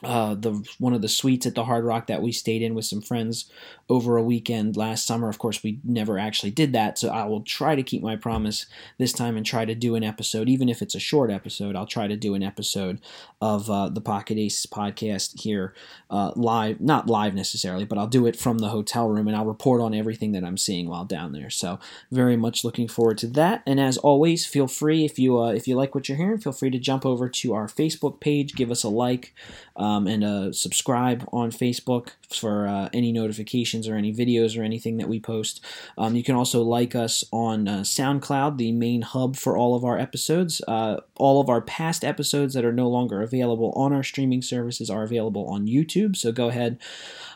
uh, 0.03 0.35
the 0.35 0.65
one 0.79 0.93
of 0.93 1.01
the 1.01 1.09
suites 1.09 1.45
at 1.45 1.55
the 1.55 1.65
Hard 1.65 1.85
Rock 1.85 2.07
that 2.07 2.21
we 2.21 2.31
stayed 2.31 2.61
in 2.61 2.73
with 2.73 2.85
some 2.85 3.01
friends 3.01 3.51
over 3.89 4.17
a 4.17 4.23
weekend 4.23 4.77
last 4.77 5.05
summer. 5.05 5.29
Of 5.29 5.37
course, 5.37 5.63
we 5.63 5.79
never 5.83 6.17
actually 6.17 6.51
did 6.51 6.73
that, 6.73 6.97
so 6.97 7.09
I 7.09 7.25
will 7.25 7.41
try 7.41 7.75
to 7.75 7.83
keep 7.83 8.01
my 8.01 8.15
promise 8.15 8.65
this 8.97 9.13
time 9.13 9.37
and 9.37 9.45
try 9.45 9.65
to 9.65 9.75
do 9.75 9.95
an 9.95 10.03
episode, 10.03 10.49
even 10.49 10.69
if 10.69 10.81
it's 10.81 10.95
a 10.95 10.99
short 10.99 11.29
episode. 11.29 11.75
I'll 11.75 11.85
try 11.85 12.07
to 12.07 12.15
do 12.15 12.33
an 12.33 12.43
episode 12.43 12.99
of 13.41 13.69
uh, 13.69 13.89
the 13.89 14.01
Pocket 14.01 14.37
Aces 14.37 14.65
podcast 14.65 15.41
here 15.41 15.73
uh, 16.09 16.31
live, 16.35 16.79
not 16.81 17.07
live 17.07 17.33
necessarily, 17.33 17.85
but 17.85 17.97
I'll 17.97 18.07
do 18.07 18.25
it 18.25 18.35
from 18.35 18.59
the 18.59 18.69
hotel 18.69 19.07
room 19.09 19.27
and 19.27 19.35
I'll 19.35 19.45
report 19.45 19.81
on 19.81 19.93
everything 19.93 20.31
that 20.33 20.43
I'm 20.43 20.57
seeing 20.57 20.87
while 20.87 21.05
down 21.05 21.31
there. 21.31 21.49
So 21.49 21.79
very 22.11 22.37
much 22.37 22.63
looking 22.63 22.87
forward 22.87 23.17
to 23.19 23.27
that. 23.27 23.63
And 23.65 23.79
as 23.79 23.97
always, 23.97 24.45
feel 24.45 24.67
free 24.67 25.05
if 25.05 25.19
you 25.19 25.39
uh, 25.39 25.51
if 25.51 25.67
you 25.67 25.75
like 25.75 25.93
what 25.93 26.07
you're 26.07 26.17
hearing, 26.17 26.37
feel 26.37 26.51
free 26.51 26.69
to 26.69 26.79
jump 26.79 27.05
over 27.05 27.29
to 27.29 27.53
our 27.53 27.67
Facebook 27.67 28.19
page, 28.19 28.55
give 28.55 28.71
us 28.71 28.83
a 28.83 28.89
like 28.89 29.33
um, 29.75 29.90
and 30.07 30.23
uh, 30.23 30.51
subscribe 30.51 31.27
on 31.31 31.51
Facebook 31.51 32.09
for 32.29 32.67
uh, 32.67 32.89
any 32.93 33.11
notifications 33.11 33.87
or 33.87 33.95
any 33.95 34.13
videos 34.13 34.57
or 34.57 34.63
anything 34.63 34.97
that 34.97 35.07
we 35.07 35.19
post. 35.19 35.63
Um, 35.97 36.15
you 36.15 36.23
can 36.23 36.35
also 36.35 36.61
like 36.61 36.95
us 36.95 37.23
on 37.31 37.67
uh, 37.67 37.79
SoundCloud, 37.79 38.57
the 38.57 38.71
main 38.71 39.01
hub 39.01 39.35
for 39.35 39.57
all 39.57 39.75
of 39.75 39.83
our 39.83 39.97
episodes. 39.97 40.61
Uh, 40.67 40.97
all 41.15 41.41
of 41.41 41.49
our 41.49 41.61
past 41.61 42.03
episodes 42.03 42.53
that 42.53 42.65
are 42.65 42.73
no 42.73 42.89
longer 42.89 43.21
available 43.21 43.71
on 43.75 43.93
our 43.93 44.03
streaming 44.03 44.41
services 44.41 44.89
are 44.89 45.03
available 45.03 45.47
on 45.47 45.67
YouTube. 45.67 46.15
So 46.15 46.31
go 46.31 46.47
ahead 46.49 46.79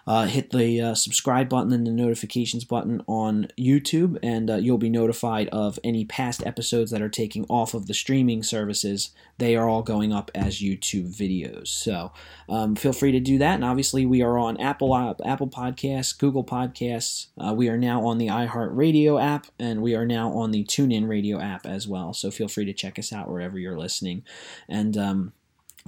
uh, 0.07 0.25
hit 0.27 0.51
the 0.51 0.79
uh, 0.81 0.93
subscribe 0.93 1.50
button 1.50 1.74
and 1.74 1.88
the 1.88 1.91
notifications 1.91 2.63
button 2.63 3.01
on 3.07 3.47
YouTube, 3.57 4.19
and 4.21 4.50
uh, 4.50 4.55
you'll 4.55 4.77
be 4.77 4.89
notified 4.89 5.50
of 5.50 5.79
any 5.83 6.05
past 6.05 6.45
episodes 6.45 6.91
that 6.91 7.01
are 7.01 7.09
taking 7.09 7.45
off 7.50 7.74
of 7.74 7.88
the 7.88 7.93
streaming 7.93 8.43
services. 8.43 9.09
They 9.39 9.55
are 9.55 9.67
all 9.67 9.81
going 9.81 10.13
up 10.13 10.29
as 10.35 10.62
YouTube 10.62 11.15
videos. 11.15 11.67
So 11.67 12.12
um, 12.47 12.75
feel 12.75 12.93
free 12.93 13.12
to 13.13 13.19
do 13.19 13.39
that. 13.39 13.55
And 13.55 13.65
obviously, 13.65 14.05
we 14.05 14.21
are 14.21 14.38
on 14.38 14.57
Apple 14.57 14.93
uh, 14.93 15.15
Apple 15.25 15.47
Podcasts, 15.47 16.17
Google 16.17 16.43
Podcasts. 16.43 17.27
Uh, 17.38 17.53
we 17.53 17.67
are 17.67 17.77
now 17.77 18.05
on 18.05 18.19
the 18.19 18.27
iHeartRadio 18.27 19.21
app, 19.21 19.47
and 19.59 19.81
we 19.81 19.95
are 19.95 20.05
now 20.05 20.31
on 20.31 20.51
the 20.51 20.63
TuneIn 20.63 21.07
Radio 21.07 21.39
app 21.39 21.65
as 21.65 21.88
well. 21.88 22.13
So 22.13 22.29
feel 22.29 22.47
free 22.47 22.65
to 22.65 22.74
check 22.74 23.00
us 23.00 23.12
out 23.12 23.29
wherever 23.29 23.57
you're 23.57 23.77
listening. 23.77 24.24
And 24.69 24.95
um, 24.97 25.33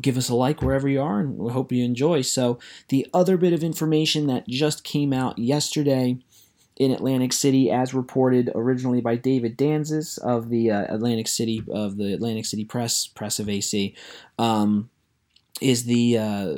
give 0.01 0.17
us 0.17 0.29
a 0.29 0.35
like 0.35 0.61
wherever 0.61 0.87
you 0.87 1.01
are, 1.01 1.19
and 1.19 1.37
we 1.37 1.51
hope 1.51 1.71
you 1.71 1.83
enjoy. 1.83 2.21
So, 2.21 2.59
the 2.89 3.07
other 3.13 3.37
bit 3.37 3.53
of 3.53 3.63
information 3.63 4.27
that 4.27 4.47
just 4.47 4.83
came 4.83 5.13
out 5.13 5.39
yesterday 5.39 6.17
in 6.75 6.91
Atlantic 6.91 7.33
City, 7.33 7.71
as 7.71 7.93
reported 7.93 8.51
originally 8.53 9.01
by 9.01 9.15
David 9.15 9.57
Danzis 9.57 10.19
of 10.19 10.49
the 10.49 10.71
uh, 10.71 10.93
Atlantic 10.93 11.27
City 11.27 11.63
of 11.71 11.97
the 11.97 12.13
Atlantic 12.13 12.45
City 12.45 12.65
Press, 12.65 13.07
Press 13.07 13.39
of 13.39 13.49
AC, 13.49 13.95
um, 14.37 14.89
is 15.59 15.85
the 15.85 16.17
uh, 16.17 16.55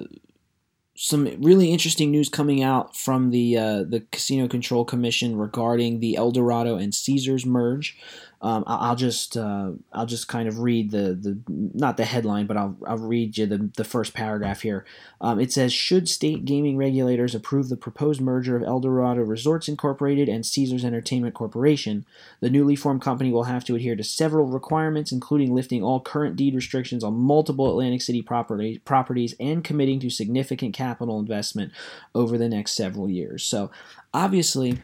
some 0.96 1.26
really 1.42 1.72
interesting 1.72 2.12
news 2.12 2.28
coming 2.28 2.62
out 2.62 2.98
from 2.98 3.32
the 3.32 3.58
uh, 3.58 3.84
the 3.84 4.04
Casino 4.12 4.50
Control 4.50 4.84
Commission 4.84 5.38
regarding 5.38 6.02
the 6.02 6.18
Eldorado 6.18 6.76
and 6.76 6.94
Caesars 6.94 7.46
merge. 7.46 7.98
Um, 8.42 8.64
I'll 8.68 8.96
just 8.96 9.36
uh, 9.36 9.72
I'll 9.92 10.06
just 10.06 10.30
kind 10.30 10.48
of 10.48 10.60
read 10.60 10.92
the, 10.92 11.14
the 11.14 11.38
not 11.48 11.98
the 11.98 12.06
headline, 12.06 12.46
but 12.46 12.56
I'll, 12.56 12.78
I'll 12.88 12.98
read 12.98 13.38
you 13.38 13.46
the, 13.46 13.70
the 13.76 13.84
first 13.84 14.14
paragraph 14.14 14.62
here. 14.62 14.86
Um, 15.20 15.42
it 15.42 15.52
says, 15.52 15.74
should 15.74 16.08
state 16.08 16.46
gaming 16.46 16.78
regulators 16.78 17.36
approve 17.36 17.68
the 17.68 17.76
proposed 17.76 18.22
merger 18.22 18.56
of 18.56 18.64
Eldorado 18.64 19.24
Resorts 19.24 19.68
Incorporated 19.68 20.30
and 20.30 20.46
Caesars 20.46 20.86
Entertainment 20.86 21.36
Corporation, 21.36 22.06
the 22.40 22.50
newly 22.50 22.78
formed 22.78 23.02
company 23.02 23.30
will 23.30 23.44
have 23.44 23.66
to 23.66 23.76
adhere 23.76 23.98
to 23.98 24.06
several 24.06 24.46
requirements, 24.46 25.12
including 25.12 25.54
lifting 25.54 25.84
all 25.84 26.00
current 26.00 26.38
deed 26.38 26.56
restrictions 26.56 27.04
on 27.04 27.16
multiple 27.16 27.70
Atlantic 27.70 28.02
City 28.02 28.22
property, 28.22 28.78
properties 28.86 29.36
and 29.38 29.66
committing 29.66 30.00
to 30.00 30.10
significant 30.10 30.74
capital 30.74 31.20
investment 31.20 31.74
over 32.16 32.38
the 32.38 32.48
next 32.48 32.72
several 32.72 33.10
years. 33.10 33.44
So, 33.44 33.70
obviously, 34.14 34.78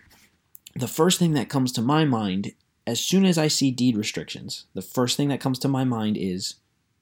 the 0.76 0.90
first 0.90 1.20
thing 1.20 1.32
that 1.34 1.48
comes 1.48 1.72
to 1.72 1.82
my 1.82 2.04
mind 2.04 2.52
as 2.88 3.00
soon 3.00 3.26
as 3.26 3.38
I 3.38 3.48
see 3.48 3.72
deed 3.72 3.98
restrictions, 3.98 4.66
the 4.74 4.82
first 4.82 5.18
thing 5.18 5.30
that 5.30 5.40
comes 5.40 5.60
to 5.60 5.68
my 5.68 5.84
mind 5.84 6.18
is 6.18 6.56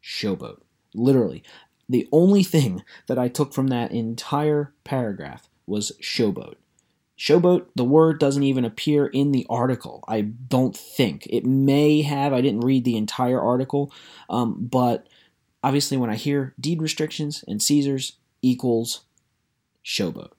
showboat. 0.04 0.60
Literally. 0.94 1.44
The 1.90 2.08
only 2.12 2.44
thing 2.44 2.84
that 3.08 3.20
I 3.20 3.28
took 3.28 3.54
from 3.54 3.68
that 3.68 3.92
entire 3.92 4.74
paragraph 4.84 5.50
was 5.68 5.92
showboat. 6.02 6.56
Showboat, 7.18 7.68
the 7.76 7.84
word 7.84 8.20
doesn't 8.20 8.44
even 8.44 8.66
appear 8.66 9.06
in 9.06 9.32
the 9.32 9.46
article. 9.50 10.04
I 10.08 10.22
don't 10.22 10.76
think. 10.76 11.28
It 11.30 11.46
may 11.46 12.02
have. 12.02 12.34
I 12.34 12.42
didn't 12.42 12.62
read 12.62 12.86
the 12.86 12.98
entire 12.98 13.40
article. 13.40 13.94
Um, 14.30 14.56
but 14.60 15.08
obviously, 15.64 15.98
when 15.98 16.10
I 16.10 16.16
hear 16.16 16.54
deed 16.60 16.82
restrictions 16.82 17.44
and 17.48 17.62
Caesars 17.62 18.14
equals 18.42 19.02
showboat. 19.86 20.32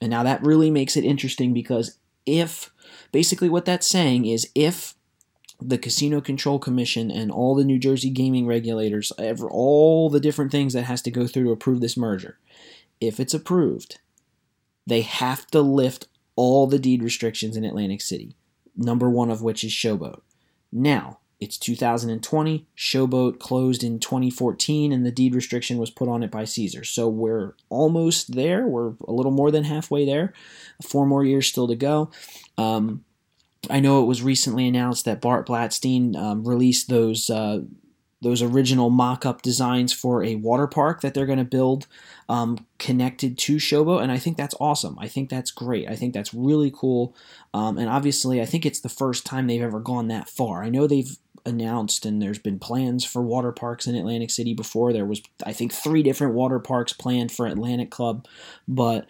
And 0.00 0.10
now 0.10 0.22
that 0.22 0.42
really 0.42 0.70
makes 0.70 0.96
it 0.96 1.04
interesting 1.04 1.54
because 1.54 1.98
if 2.26 2.70
basically 3.12 3.48
what 3.48 3.64
that's 3.64 3.86
saying 3.86 4.26
is 4.26 4.50
if 4.54 4.94
the 5.60 5.78
Casino 5.78 6.20
Control 6.20 6.58
Commission 6.58 7.10
and 7.10 7.30
all 7.30 7.54
the 7.54 7.64
New 7.64 7.78
Jersey 7.78 8.10
gaming 8.10 8.46
regulators, 8.46 9.12
ever, 9.18 9.48
all 9.48 10.10
the 10.10 10.20
different 10.20 10.52
things 10.52 10.74
that 10.74 10.82
has 10.82 11.00
to 11.02 11.10
go 11.10 11.26
through 11.26 11.44
to 11.44 11.52
approve 11.52 11.80
this 11.80 11.96
merger, 11.96 12.38
if 13.00 13.18
it's 13.18 13.34
approved, 13.34 13.98
they 14.86 15.00
have 15.00 15.46
to 15.48 15.60
lift 15.60 16.08
all 16.34 16.66
the 16.66 16.78
deed 16.78 17.02
restrictions 17.02 17.56
in 17.56 17.64
Atlantic 17.64 18.02
City. 18.02 18.36
Number 18.76 19.08
one 19.08 19.30
of 19.30 19.42
which 19.42 19.64
is 19.64 19.72
Showboat. 19.72 20.20
Now, 20.70 21.20
it's 21.38 21.58
2020. 21.58 22.66
Showboat 22.76 23.38
closed 23.38 23.84
in 23.84 23.98
2014, 23.98 24.92
and 24.92 25.04
the 25.04 25.10
deed 25.10 25.34
restriction 25.34 25.76
was 25.76 25.90
put 25.90 26.08
on 26.08 26.22
it 26.22 26.30
by 26.30 26.44
Caesar. 26.44 26.82
So 26.84 27.08
we're 27.08 27.54
almost 27.68 28.34
there. 28.34 28.66
We're 28.66 28.94
a 29.06 29.12
little 29.12 29.32
more 29.32 29.50
than 29.50 29.64
halfway 29.64 30.06
there. 30.06 30.32
Four 30.82 31.06
more 31.06 31.24
years 31.24 31.46
still 31.46 31.68
to 31.68 31.76
go. 31.76 32.10
Um, 32.56 33.04
I 33.68 33.80
know 33.80 34.02
it 34.02 34.06
was 34.06 34.22
recently 34.22 34.66
announced 34.66 35.04
that 35.04 35.20
Bart 35.20 35.46
Blatstein 35.46 36.16
um, 36.16 36.46
released 36.46 36.88
those 36.88 37.28
uh, 37.28 37.60
those 38.22 38.40
original 38.40 38.88
mock-up 38.88 39.42
designs 39.42 39.92
for 39.92 40.24
a 40.24 40.36
water 40.36 40.66
park 40.66 41.02
that 41.02 41.12
they're 41.12 41.26
going 41.26 41.38
to 41.38 41.44
build 41.44 41.86
um, 42.30 42.64
connected 42.78 43.36
to 43.36 43.56
Showboat, 43.56 44.02
and 44.02 44.10
I 44.10 44.16
think 44.16 44.38
that's 44.38 44.54
awesome. 44.58 44.98
I 44.98 45.06
think 45.06 45.28
that's 45.28 45.50
great. 45.50 45.86
I 45.88 45.96
think 45.96 46.14
that's 46.14 46.32
really 46.32 46.72
cool, 46.74 47.14
um, 47.52 47.76
and 47.76 47.90
obviously, 47.90 48.40
I 48.40 48.46
think 48.46 48.64
it's 48.64 48.80
the 48.80 48.88
first 48.88 49.26
time 49.26 49.46
they've 49.46 49.62
ever 49.62 49.80
gone 49.80 50.08
that 50.08 50.30
far. 50.30 50.64
I 50.64 50.70
know 50.70 50.86
they've 50.86 51.16
announced 51.46 52.04
and 52.04 52.20
there's 52.20 52.38
been 52.38 52.58
plans 52.58 53.04
for 53.04 53.22
water 53.22 53.52
parks 53.52 53.86
in 53.86 53.94
Atlantic 53.94 54.30
City 54.30 54.52
before. 54.52 54.92
There 54.92 55.06
was 55.06 55.22
I 55.44 55.52
think 55.52 55.72
3 55.72 56.02
different 56.02 56.34
water 56.34 56.58
parks 56.58 56.92
planned 56.92 57.32
for 57.32 57.46
Atlantic 57.46 57.90
Club, 57.90 58.26
but 58.68 59.06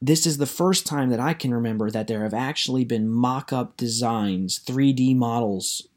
this 0.00 0.26
is 0.26 0.38
the 0.38 0.46
first 0.46 0.86
time 0.86 1.10
that 1.10 1.20
I 1.20 1.34
can 1.34 1.52
remember 1.52 1.90
that 1.90 2.06
there 2.06 2.22
have 2.22 2.34
actually 2.34 2.84
been 2.84 3.08
mock-up 3.08 3.76
designs, 3.76 4.60
3D 4.60 5.16
models 5.16 5.88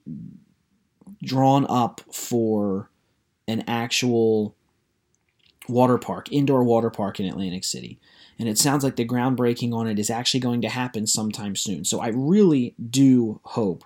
drawn 1.24 1.68
up 1.70 2.02
for 2.12 2.90
an 3.48 3.64
actual 3.68 4.56
water 5.70 6.00
park, 6.00 6.32
indoor 6.32 6.64
water 6.64 6.90
park 6.90 7.20
in 7.20 7.28
Atlantic 7.28 7.64
City. 7.64 8.00
And 8.40 8.50
it 8.50 8.58
sounds 8.58 8.84
like 8.84 8.96
the 8.96 9.06
groundbreaking 9.06 9.72
on 9.72 9.88
it 9.88 10.00
is 10.00 10.10
actually 10.10 10.40
going 10.40 10.62
to 10.62 10.70
happen 10.70 11.06
sometime 11.06 11.56
soon. 11.56 11.86
So 11.86 12.00
I 12.00 12.08
really 12.08 12.74
do 12.90 13.40
hope 13.44 13.84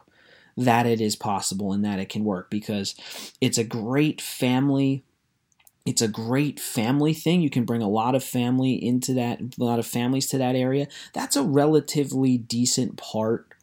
that 0.58 0.86
it 0.86 1.02
is 1.02 1.16
possible 1.16 1.74
and 1.74 1.84
that 1.84 2.00
it 2.00 2.10
can 2.10 2.24
work 2.24 2.50
because 2.50 2.96
it's 3.42 3.58
a 3.58 3.64
great 3.64 4.22
family 4.22 5.04
it's 5.86 6.02
a 6.02 6.08
great 6.08 6.60
family 6.60 7.14
thing. 7.14 7.42
You 7.42 7.50
can 7.52 7.64
bring 7.64 7.84
a 7.84 7.88
lot 7.88 8.16
of 8.16 8.24
family 8.24 8.74
into 8.74 9.14
that, 9.14 9.40
a 9.40 9.64
lot 9.64 9.78
of 9.78 9.86
families 9.86 10.26
to 10.28 10.38
that 10.40 10.56
area. 10.56 10.88
That's 11.14 11.36
a 11.36 11.44
relatively 11.44 12.40
decent 12.40 12.98
part 12.98 13.54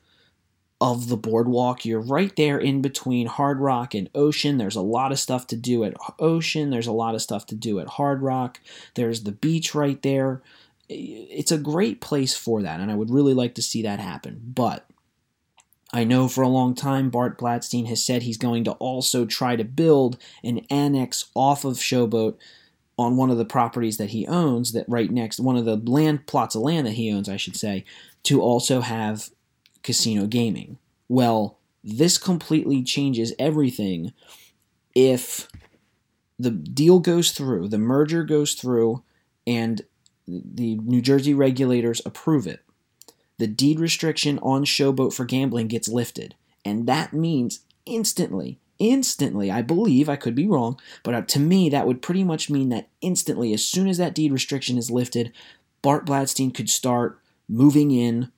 of 0.80 1.08
the 1.08 1.16
boardwalk. 1.16 1.84
You're 1.84 2.00
right 2.00 2.34
there 2.36 2.58
in 2.58 2.80
between 2.80 3.26
Hard 3.26 3.58
Rock 3.58 3.94
and 3.94 4.08
Ocean. 4.14 4.58
There's 4.58 4.76
a 4.76 4.82
lot 4.82 5.10
of 5.10 5.18
stuff 5.18 5.48
to 5.48 5.56
do 5.56 5.82
at 5.82 5.94
Ocean. 6.20 6.70
There's 6.70 6.86
a 6.86 6.92
lot 6.92 7.16
of 7.16 7.22
stuff 7.22 7.44
to 7.46 7.56
do 7.56 7.80
at 7.80 7.88
Hard 7.88 8.22
Rock. 8.22 8.60
There's 8.94 9.24
the 9.24 9.32
beach 9.32 9.74
right 9.74 10.00
there. 10.02 10.42
It's 10.88 11.52
a 11.52 11.58
great 11.58 12.00
place 12.00 12.36
for 12.36 12.62
that, 12.62 12.80
and 12.80 12.90
I 12.90 12.94
would 12.94 13.10
really 13.10 13.34
like 13.34 13.54
to 13.54 13.62
see 13.62 13.82
that 13.82 13.98
happen. 13.98 14.40
But 14.44 14.86
I 15.92 16.04
know 16.04 16.26
for 16.26 16.42
a 16.42 16.48
long 16.48 16.74
time 16.74 17.10
Bart 17.10 17.38
Blatstein 17.38 17.86
has 17.88 18.04
said 18.04 18.22
he's 18.22 18.38
going 18.38 18.64
to 18.64 18.72
also 18.72 19.26
try 19.26 19.56
to 19.56 19.64
build 19.64 20.16
an 20.42 20.60
annex 20.70 21.26
off 21.34 21.64
of 21.64 21.76
Showboat 21.76 22.36
on 22.98 23.16
one 23.16 23.30
of 23.30 23.38
the 23.38 23.44
properties 23.44 23.98
that 23.98 24.10
he 24.10 24.26
owns, 24.26 24.72
that 24.72 24.88
right 24.88 25.10
next, 25.10 25.40
one 25.40 25.56
of 25.56 25.64
the 25.64 25.76
land 25.76 26.26
plots 26.26 26.54
of 26.54 26.62
land 26.62 26.86
that 26.86 26.92
he 26.92 27.12
owns, 27.12 27.28
I 27.28 27.36
should 27.36 27.56
say, 27.56 27.84
to 28.24 28.40
also 28.40 28.80
have 28.80 29.30
casino 29.82 30.26
gaming. 30.26 30.78
Well, 31.08 31.58
this 31.84 32.16
completely 32.16 32.82
changes 32.82 33.34
everything 33.38 34.12
if 34.94 35.48
the 36.38 36.50
deal 36.50 37.00
goes 37.00 37.32
through, 37.32 37.68
the 37.68 37.78
merger 37.78 38.24
goes 38.24 38.54
through, 38.54 39.02
and 39.46 39.82
the 40.26 40.76
New 40.76 41.02
Jersey 41.02 41.34
regulators 41.34 42.00
approve 42.06 42.46
it 42.46 42.60
the 43.38 43.46
deed 43.46 43.80
restriction 43.80 44.38
on 44.40 44.64
Showboat 44.64 45.12
for 45.12 45.24
gambling 45.24 45.68
gets 45.68 45.88
lifted. 45.88 46.34
And 46.64 46.86
that 46.86 47.12
means 47.12 47.60
instantly, 47.86 48.58
instantly, 48.78 49.50
I 49.50 49.62
believe, 49.62 50.08
I 50.08 50.16
could 50.16 50.34
be 50.34 50.46
wrong, 50.46 50.78
but 51.02 51.14
uh, 51.14 51.22
to 51.22 51.40
me, 51.40 51.68
that 51.70 51.86
would 51.86 52.02
pretty 52.02 52.24
much 52.24 52.50
mean 52.50 52.68
that 52.70 52.88
instantly, 53.00 53.52
as 53.52 53.64
soon 53.64 53.88
as 53.88 53.98
that 53.98 54.14
deed 54.14 54.32
restriction 54.32 54.78
is 54.78 54.90
lifted, 54.90 55.32
Bart 55.82 56.06
Blatstein 56.06 56.54
could 56.54 56.70
start 56.70 57.20
moving 57.48 57.90
in. 57.90 58.30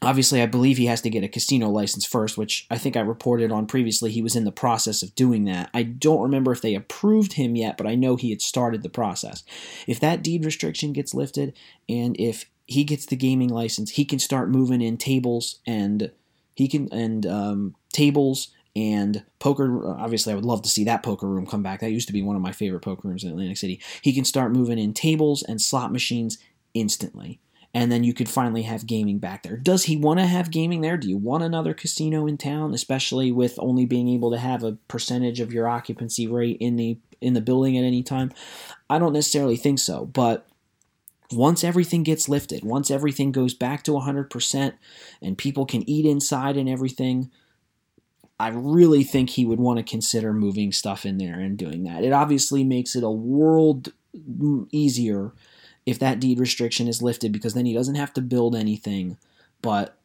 Obviously, 0.00 0.42
I 0.42 0.46
believe 0.46 0.78
he 0.78 0.86
has 0.86 1.00
to 1.02 1.10
get 1.10 1.22
a 1.22 1.28
casino 1.28 1.68
license 1.68 2.04
first, 2.04 2.36
which 2.36 2.66
I 2.70 2.78
think 2.78 2.96
I 2.96 3.00
reported 3.00 3.52
on 3.52 3.66
previously. 3.66 4.10
He 4.10 4.22
was 4.22 4.34
in 4.34 4.44
the 4.44 4.50
process 4.50 5.00
of 5.00 5.14
doing 5.14 5.44
that. 5.44 5.70
I 5.72 5.84
don't 5.84 6.22
remember 6.22 6.50
if 6.50 6.60
they 6.60 6.74
approved 6.74 7.34
him 7.34 7.54
yet, 7.54 7.76
but 7.76 7.86
I 7.86 7.94
know 7.94 8.16
he 8.16 8.30
had 8.30 8.42
started 8.42 8.82
the 8.82 8.88
process. 8.88 9.44
If 9.86 10.00
that 10.00 10.22
deed 10.22 10.44
restriction 10.44 10.92
gets 10.92 11.14
lifted, 11.14 11.56
and 11.88 12.16
if 12.18 12.46
he 12.72 12.84
gets 12.84 13.06
the 13.06 13.16
gaming 13.16 13.48
license, 13.48 13.92
he 13.92 14.04
can 14.04 14.18
start 14.18 14.50
moving 14.50 14.80
in 14.80 14.96
tables 14.96 15.60
and 15.66 16.10
he 16.54 16.68
can 16.68 16.92
and 16.92 17.26
um, 17.26 17.74
tables 17.92 18.48
and 18.74 19.24
poker. 19.38 19.86
Obviously, 19.98 20.32
I 20.32 20.36
would 20.36 20.44
love 20.44 20.62
to 20.62 20.68
see 20.68 20.84
that 20.84 21.02
poker 21.02 21.26
room 21.26 21.46
come 21.46 21.62
back. 21.62 21.80
That 21.80 21.90
used 21.90 22.08
to 22.08 22.12
be 22.12 22.22
one 22.22 22.36
of 22.36 22.42
my 22.42 22.52
favorite 22.52 22.80
poker 22.80 23.08
rooms 23.08 23.24
in 23.24 23.30
Atlantic 23.30 23.58
City. 23.58 23.80
He 24.00 24.12
can 24.12 24.24
start 24.24 24.52
moving 24.52 24.78
in 24.78 24.94
tables 24.94 25.42
and 25.42 25.60
slot 25.60 25.92
machines 25.92 26.38
instantly. 26.74 27.40
And 27.74 27.90
then 27.90 28.04
you 28.04 28.12
could 28.12 28.28
finally 28.28 28.62
have 28.62 28.86
gaming 28.86 29.18
back 29.18 29.42
there. 29.42 29.56
Does 29.56 29.84
he 29.84 29.96
want 29.96 30.20
to 30.20 30.26
have 30.26 30.50
gaming 30.50 30.82
there? 30.82 30.98
Do 30.98 31.08
you 31.08 31.16
want 31.16 31.42
another 31.42 31.72
casino 31.72 32.26
in 32.26 32.36
town, 32.36 32.74
especially 32.74 33.32
with 33.32 33.58
only 33.58 33.86
being 33.86 34.08
able 34.08 34.30
to 34.30 34.38
have 34.38 34.62
a 34.62 34.76
percentage 34.88 35.40
of 35.40 35.54
your 35.54 35.66
occupancy 35.66 36.26
rate 36.26 36.58
in 36.60 36.76
the 36.76 36.98
in 37.22 37.32
the 37.32 37.40
building 37.40 37.78
at 37.78 37.84
any 37.84 38.02
time? 38.02 38.30
I 38.90 38.98
don't 38.98 39.14
necessarily 39.14 39.56
think 39.56 39.78
so, 39.78 40.04
but 40.04 40.46
once 41.32 41.64
everything 41.64 42.02
gets 42.02 42.28
lifted, 42.28 42.64
once 42.64 42.90
everything 42.90 43.32
goes 43.32 43.54
back 43.54 43.82
to 43.84 43.92
100% 43.92 44.74
and 45.20 45.38
people 45.38 45.66
can 45.66 45.88
eat 45.88 46.04
inside 46.04 46.56
and 46.56 46.68
everything, 46.68 47.30
I 48.38 48.48
really 48.48 49.04
think 49.04 49.30
he 49.30 49.44
would 49.44 49.60
want 49.60 49.78
to 49.78 49.84
consider 49.88 50.32
moving 50.32 50.72
stuff 50.72 51.06
in 51.06 51.18
there 51.18 51.38
and 51.38 51.56
doing 51.56 51.84
that. 51.84 52.02
It 52.02 52.12
obviously 52.12 52.64
makes 52.64 52.96
it 52.96 53.04
a 53.04 53.10
world 53.10 53.92
mm, 54.16 54.66
easier 54.72 55.32
if 55.86 55.98
that 55.98 56.20
deed 56.20 56.38
restriction 56.38 56.88
is 56.88 57.02
lifted 57.02 57.32
because 57.32 57.54
then 57.54 57.66
he 57.66 57.74
doesn't 57.74 57.94
have 57.94 58.12
to 58.14 58.20
build 58.20 58.56
anything. 58.56 59.16
But 59.60 59.96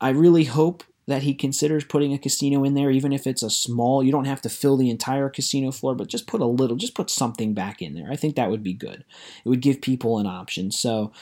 I 0.00 0.10
really 0.10 0.44
hope 0.44 0.84
that 1.06 1.22
he 1.22 1.34
considers 1.34 1.84
putting 1.84 2.12
a 2.12 2.18
casino 2.18 2.64
in 2.64 2.74
there, 2.74 2.90
even 2.90 3.12
if 3.12 3.26
it's 3.26 3.42
a 3.42 3.50
small. 3.50 4.02
You 4.02 4.12
don't 4.12 4.24
have 4.24 4.40
to 4.42 4.48
fill 4.48 4.76
the 4.76 4.90
entire 4.90 5.28
casino 5.28 5.70
floor, 5.70 5.94
but 5.94 6.08
just 6.08 6.26
put 6.26 6.40
a 6.40 6.46
little, 6.46 6.76
just 6.76 6.94
put 6.94 7.10
something 7.10 7.52
back 7.54 7.82
in 7.82 7.94
there. 7.94 8.08
I 8.10 8.16
think 8.16 8.36
that 8.36 8.50
would 8.50 8.62
be 8.62 8.72
good. 8.72 9.04
It 9.44 9.48
would 9.48 9.60
give 9.60 9.80
people 9.80 10.18
an 10.18 10.26
option. 10.26 10.70
So 10.70 11.12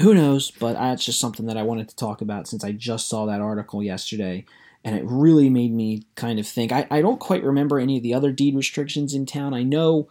who 0.00 0.14
knows? 0.14 0.50
But 0.50 0.74
that's 0.74 1.04
just 1.04 1.20
something 1.20 1.46
that 1.46 1.56
I 1.56 1.62
wanted 1.62 1.88
to 1.88 1.96
talk 1.96 2.20
about 2.20 2.48
since 2.48 2.64
I 2.64 2.72
just 2.72 3.08
saw 3.08 3.26
that 3.26 3.40
article 3.40 3.82
yesterday. 3.82 4.44
And 4.84 4.96
it 4.96 5.04
really 5.06 5.48
made 5.48 5.72
me 5.72 6.02
kind 6.16 6.40
of 6.40 6.46
think. 6.46 6.72
I, 6.72 6.88
I 6.90 7.02
don't 7.02 7.20
quite 7.20 7.44
remember 7.44 7.78
any 7.78 7.98
of 7.98 8.02
the 8.02 8.14
other 8.14 8.32
deed 8.32 8.56
restrictions 8.56 9.14
in 9.14 9.26
town. 9.26 9.54
I 9.54 9.62
know 9.62 10.08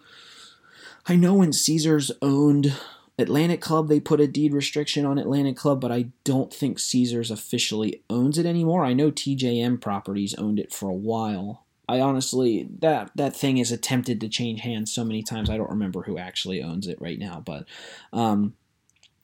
I 1.08 1.16
know 1.16 1.34
when 1.34 1.52
Caesars 1.52 2.12
owned 2.22 2.78
Atlantic 3.22 3.62
Club, 3.62 3.88
they 3.88 4.00
put 4.00 4.20
a 4.20 4.28
deed 4.28 4.54
restriction 4.54 5.06
on 5.06 5.18
Atlantic 5.18 5.56
Club, 5.56 5.80
but 5.80 5.92
I 5.92 6.08
don't 6.24 6.54
think 6.54 6.80
Caesars 6.80 7.32
officially 7.32 8.04
owns 8.10 8.38
it 8.38 8.46
anymore. 8.46 8.84
I 8.84 8.94
know 8.94 9.12
TJM 9.12 9.80
Properties 9.80 10.34
owned 10.36 10.60
it 10.60 10.74
for 10.74 10.90
a 10.90 10.94
while. 10.94 11.66
I 11.88 12.00
honestly 12.00 12.70
that 12.80 13.12
that 13.16 13.36
thing 13.36 13.58
has 13.58 13.72
attempted 13.72 14.22
to 14.22 14.30
change 14.30 14.62
hands 14.62 14.94
so 14.94 15.04
many 15.04 15.24
times. 15.24 15.50
I 15.50 15.58
don't 15.58 15.70
remember 15.70 16.04
who 16.04 16.18
actually 16.18 16.64
owns 16.64 16.88
it 16.88 17.02
right 17.02 17.20
now, 17.20 17.42
but 17.46 17.66
um, 18.14 18.54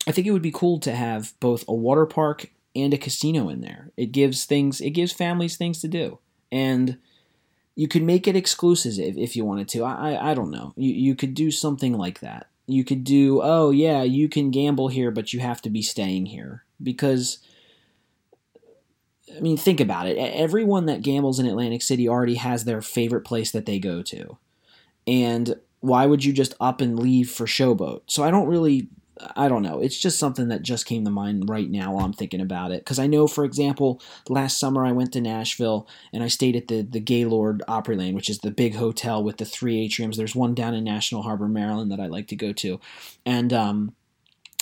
I 0.06 0.12
think 0.12 0.28
it 0.28 0.32
would 0.32 0.42
be 0.42 0.52
cool 0.52 0.80
to 0.82 0.94
have 0.94 1.34
both 1.40 1.64
a 1.68 1.74
water 1.74 2.06
park 2.06 2.52
and 2.76 2.94
a 2.94 2.98
casino 2.98 3.48
in 3.48 3.62
there. 3.62 3.92
It 3.96 4.12
gives 4.12 4.46
things 4.46 4.82
it 4.82 4.90
gives 4.90 5.14
families 5.14 5.56
things 5.56 5.80
to 5.82 5.88
do, 5.88 6.20
and 6.52 6.98
you 7.76 7.88
could 7.88 8.04
make 8.04 8.28
it 8.28 8.36
exclusive 8.36 9.18
if, 9.18 9.36
you 9.36 9.46
wanted 9.46 9.70
to. 9.70 9.84
I, 9.84 10.12
I 10.12 10.32
I 10.32 10.34
don't 10.34 10.52
know. 10.52 10.74
You 10.76 10.94
you 10.94 11.16
could 11.16 11.34
do 11.34 11.52
something 11.52 11.94
like 11.94 12.20
that 12.20 12.48
you 12.68 12.84
could 12.84 13.04
do, 13.04 13.42
oh, 13.42 13.72
yeah, 13.72 14.04
you 14.04 14.30
can 14.30 14.52
gamble 14.52 14.90
here, 14.90 15.10
but 15.10 15.34
you 15.34 15.40
have 15.40 15.62
to 15.64 15.70
be 15.70 15.82
staying 15.82 16.28
here. 16.28 16.66
Because, 16.84 17.40
I 19.36 19.40
mean, 19.40 19.58
think 19.58 19.80
about 19.80 20.08
it. 20.08 20.18
Everyone 20.18 20.86
that 20.86 21.02
gambles 21.02 21.40
in 21.40 21.46
Atlantic 21.48 21.82
City 21.82 22.08
already 22.08 22.36
has 22.36 22.66
their 22.66 22.82
favorite 22.82 23.24
place 23.26 23.52
that 23.52 23.66
they 23.66 23.80
go 23.80 24.04
to. 24.04 24.38
And 25.08 25.56
why 25.80 26.06
would 26.06 26.26
you 26.26 26.34
just 26.34 26.56
up 26.60 26.82
and 26.82 27.00
leave 27.00 27.32
for 27.32 27.46
Showboat? 27.46 28.02
So 28.08 28.24
I 28.24 28.32
don't 28.32 28.48
really 28.48 28.90
I 29.36 29.48
don't 29.48 29.64
know. 29.64 29.80
It's 29.80 29.98
just 29.98 30.20
something 30.20 30.48
that 30.50 30.62
just 30.62 30.86
came 30.86 31.06
to 31.06 31.12
mind 31.12 31.50
right 31.50 31.70
now 31.70 31.94
while 31.94 32.06
I'm 32.06 32.14
thinking 32.14 32.42
about 32.42 32.72
it. 32.72 32.80
Because 32.80 33.00
I 33.00 33.08
know, 33.08 33.28
for 33.28 33.44
example, 33.44 34.02
last 34.30 34.60
summer 34.60 34.86
I 34.86 34.92
went 34.92 35.14
to 35.14 35.22
Nashville 35.22 35.88
and 36.14 36.24
I 36.24 36.28
stayed 36.28 36.56
at 36.56 36.68
the 36.68 36.82
the 36.82 37.00
Gaylord 37.00 37.64
Opryland, 37.68 38.14
which 38.14 38.30
is 38.30 38.40
the 38.40 38.52
big 38.52 38.76
hotel 38.76 39.24
with 39.24 39.38
the 39.38 39.46
three 39.46 39.88
atriums. 39.88 40.16
There's 40.16 40.36
one 40.36 40.54
down 40.54 40.74
in 40.74 40.84
National 40.84 41.24
Harbor, 41.24 41.48
Maryland, 41.48 41.92
that 41.92 42.00
I 42.00 42.08
like 42.08 42.28
to 42.28 42.36
go 42.36 42.54
to, 42.54 42.80
and 43.26 43.54
um, 43.54 43.96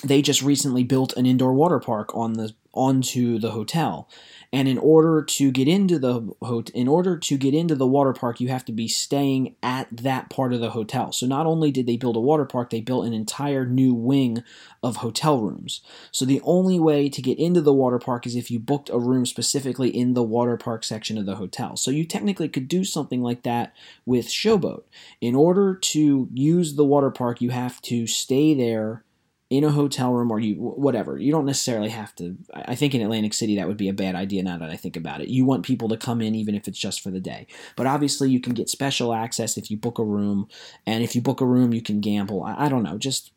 they 0.03 0.21
just 0.21 0.41
recently 0.41 0.83
built 0.83 1.13
an 1.13 1.25
indoor 1.25 1.53
water 1.53 1.79
park 1.79 2.15
on 2.15 2.33
the 2.33 2.53
onto 2.75 3.39
the 3.39 3.51
hotel. 3.51 4.09
And 4.51 4.67
in 4.67 4.77
order 4.77 5.23
to 5.23 5.51
get 5.51 5.67
into 5.67 5.97
the 5.99 6.31
in 6.73 6.87
order 6.87 7.17
to 7.17 7.37
get 7.37 7.53
into 7.53 7.75
the 7.75 7.87
water 7.87 8.13
park, 8.13 8.39
you 8.39 8.49
have 8.49 8.65
to 8.65 8.71
be 8.71 8.87
staying 8.87 9.55
at 9.63 9.87
that 9.91 10.29
part 10.29 10.53
of 10.53 10.59
the 10.59 10.69
hotel. 10.69 11.11
So 11.11 11.25
not 11.25 11.45
only 11.45 11.71
did 11.71 11.87
they 11.87 11.97
build 11.97 12.15
a 12.15 12.21
water 12.21 12.45
park, 12.45 12.69
they 12.69 12.81
built 12.81 13.05
an 13.05 13.13
entire 13.13 13.65
new 13.65 13.93
wing 13.93 14.43
of 14.83 14.97
hotel 14.97 15.39
rooms. 15.39 15.81
So 16.11 16.25
the 16.25 16.41
only 16.43 16.79
way 16.79 17.09
to 17.09 17.21
get 17.21 17.39
into 17.39 17.61
the 17.61 17.73
water 17.73 17.99
park 17.99 18.27
is 18.27 18.35
if 18.35 18.51
you 18.51 18.59
booked 18.59 18.89
a 18.89 18.99
room 18.99 19.25
specifically 19.25 19.89
in 19.89 20.13
the 20.13 20.23
water 20.23 20.57
park 20.57 20.83
section 20.83 21.17
of 21.17 21.25
the 21.25 21.35
hotel. 21.35 21.75
So 21.75 21.91
you 21.91 22.05
technically 22.05 22.49
could 22.49 22.67
do 22.67 22.83
something 22.83 23.21
like 23.21 23.43
that 23.43 23.73
with 24.05 24.27
Showboat. 24.27 24.83
In 25.21 25.35
order 25.35 25.75
to 25.75 26.29
use 26.33 26.75
the 26.75 26.85
water 26.85 27.11
park, 27.11 27.41
you 27.41 27.49
have 27.49 27.81
to 27.83 28.07
stay 28.07 28.53
there 28.53 29.04
in 29.49 29.63
a 29.63 29.69
hotel 29.69 30.11
room 30.11 30.31
or 30.31 30.39
you 30.39 30.55
whatever. 30.55 31.17
You 31.17 31.31
don't 31.31 31.45
necessarily 31.45 31.89
have 31.89 32.15
to 32.15 32.35
i 32.53 32.75
think 32.75 32.95
in 32.95 33.01
atlantic 33.01 33.33
city 33.33 33.55
that 33.55 33.67
would 33.67 33.77
be 33.77 33.89
a 33.89 33.93
bad 33.93 34.15
idea 34.15 34.41
now 34.41 34.57
that 34.57 34.69
i 34.69 34.75
think 34.75 34.95
about 34.95 35.21
it. 35.21 35.27
You 35.27 35.45
want 35.45 35.65
people 35.65 35.87
to 35.89 35.97
come 35.97 36.21
in 36.21 36.35
even 36.35 36.55
if 36.55 36.67
it's 36.67 36.79
just 36.79 37.01
for 37.01 37.11
the 37.11 37.19
day. 37.19 37.47
But 37.75 37.87
obviously 37.87 38.29
you 38.29 38.39
can 38.39 38.53
get 38.53 38.69
special 38.69 39.13
access 39.13 39.57
if 39.57 39.69
you 39.69 39.77
book 39.77 39.99
a 39.99 40.03
room 40.03 40.47
and 40.85 41.03
if 41.03 41.15
you 41.15 41.21
book 41.21 41.41
a 41.41 41.45
room 41.45 41.73
you 41.73 41.81
can 41.81 42.01
gamble. 42.01 42.43
I, 42.43 42.65
I 42.65 42.69
don't 42.69 42.83
know 42.83 42.97
just 42.97 43.31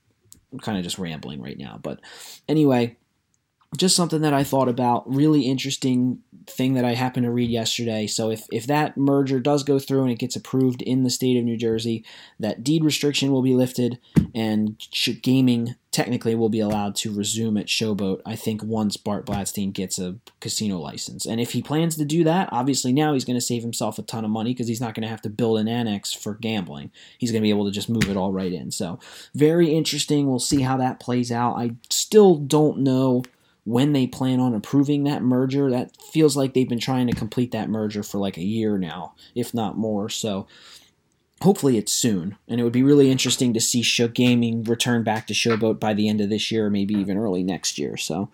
I'm 0.52 0.60
kind 0.60 0.78
of 0.78 0.84
just 0.84 0.98
rambling 0.98 1.42
right 1.42 1.58
now 1.58 1.78
but 1.82 2.00
anyway 2.48 2.96
just 3.76 3.96
something 3.96 4.22
that 4.22 4.32
I 4.32 4.44
thought 4.44 4.68
about. 4.68 5.12
Really 5.12 5.42
interesting 5.42 6.22
thing 6.46 6.74
that 6.74 6.84
I 6.84 6.94
happened 6.94 7.24
to 7.24 7.30
read 7.30 7.50
yesterday. 7.50 8.06
So 8.06 8.30
if 8.30 8.46
if 8.50 8.66
that 8.66 8.96
merger 8.96 9.38
does 9.40 9.62
go 9.62 9.78
through 9.78 10.02
and 10.02 10.10
it 10.10 10.18
gets 10.18 10.36
approved 10.36 10.80
in 10.82 11.02
the 11.02 11.10
state 11.10 11.36
of 11.36 11.44
New 11.44 11.56
Jersey, 11.56 12.04
that 12.40 12.64
deed 12.64 12.82
restriction 12.82 13.30
will 13.30 13.42
be 13.42 13.54
lifted 13.54 13.98
and 14.34 14.76
gaming 15.22 15.74
technically 15.90 16.34
will 16.34 16.48
be 16.48 16.60
allowed 16.60 16.94
to 16.94 17.12
resume 17.12 17.56
at 17.56 17.66
Showboat. 17.66 18.20
I 18.24 18.36
think 18.36 18.62
once 18.62 18.96
Bart 18.96 19.26
Blatstein 19.26 19.72
gets 19.72 19.98
a 19.98 20.16
casino 20.40 20.78
license, 20.78 21.26
and 21.26 21.40
if 21.40 21.52
he 21.52 21.62
plans 21.62 21.96
to 21.96 22.04
do 22.04 22.24
that, 22.24 22.48
obviously 22.52 22.92
now 22.92 23.12
he's 23.12 23.24
going 23.24 23.38
to 23.38 23.44
save 23.44 23.62
himself 23.62 23.98
a 23.98 24.02
ton 24.02 24.24
of 24.24 24.30
money 24.30 24.54
because 24.54 24.68
he's 24.68 24.80
not 24.80 24.94
going 24.94 25.02
to 25.02 25.08
have 25.08 25.22
to 25.22 25.30
build 25.30 25.58
an 25.58 25.68
annex 25.68 26.12
for 26.12 26.34
gambling. 26.34 26.90
He's 27.18 27.32
going 27.32 27.42
to 27.42 27.46
be 27.46 27.50
able 27.50 27.66
to 27.66 27.72
just 27.72 27.88
move 27.88 28.08
it 28.08 28.16
all 28.16 28.32
right 28.32 28.52
in. 28.52 28.70
So 28.70 28.98
very 29.34 29.74
interesting. 29.74 30.26
We'll 30.28 30.38
see 30.38 30.62
how 30.62 30.76
that 30.78 31.00
plays 31.00 31.32
out. 31.32 31.56
I 31.56 31.72
still 31.90 32.36
don't 32.36 32.78
know 32.78 33.24
when 33.68 33.92
they 33.92 34.06
plan 34.06 34.40
on 34.40 34.54
approving 34.54 35.04
that 35.04 35.22
merger. 35.22 35.70
That 35.70 35.94
feels 36.00 36.38
like 36.38 36.54
they've 36.54 36.68
been 36.68 36.78
trying 36.78 37.06
to 37.06 37.12
complete 37.12 37.52
that 37.52 37.68
merger 37.68 38.02
for 38.02 38.16
like 38.16 38.38
a 38.38 38.44
year 38.44 38.78
now, 38.78 39.14
if 39.34 39.52
not 39.52 39.76
more. 39.76 40.08
So 40.08 40.46
hopefully 41.42 41.76
it's 41.76 41.92
soon. 41.92 42.38
And 42.48 42.58
it 42.58 42.64
would 42.64 42.72
be 42.72 42.82
really 42.82 43.10
interesting 43.10 43.52
to 43.52 43.60
see 43.60 43.82
Show 43.82 44.08
Gaming 44.08 44.64
return 44.64 45.04
back 45.04 45.26
to 45.26 45.34
Showboat 45.34 45.78
by 45.78 45.92
the 45.92 46.08
end 46.08 46.22
of 46.22 46.30
this 46.30 46.50
year, 46.50 46.70
maybe 46.70 46.94
even 46.94 47.18
early 47.18 47.42
next 47.42 47.78
year. 47.78 47.98
So 47.98 48.30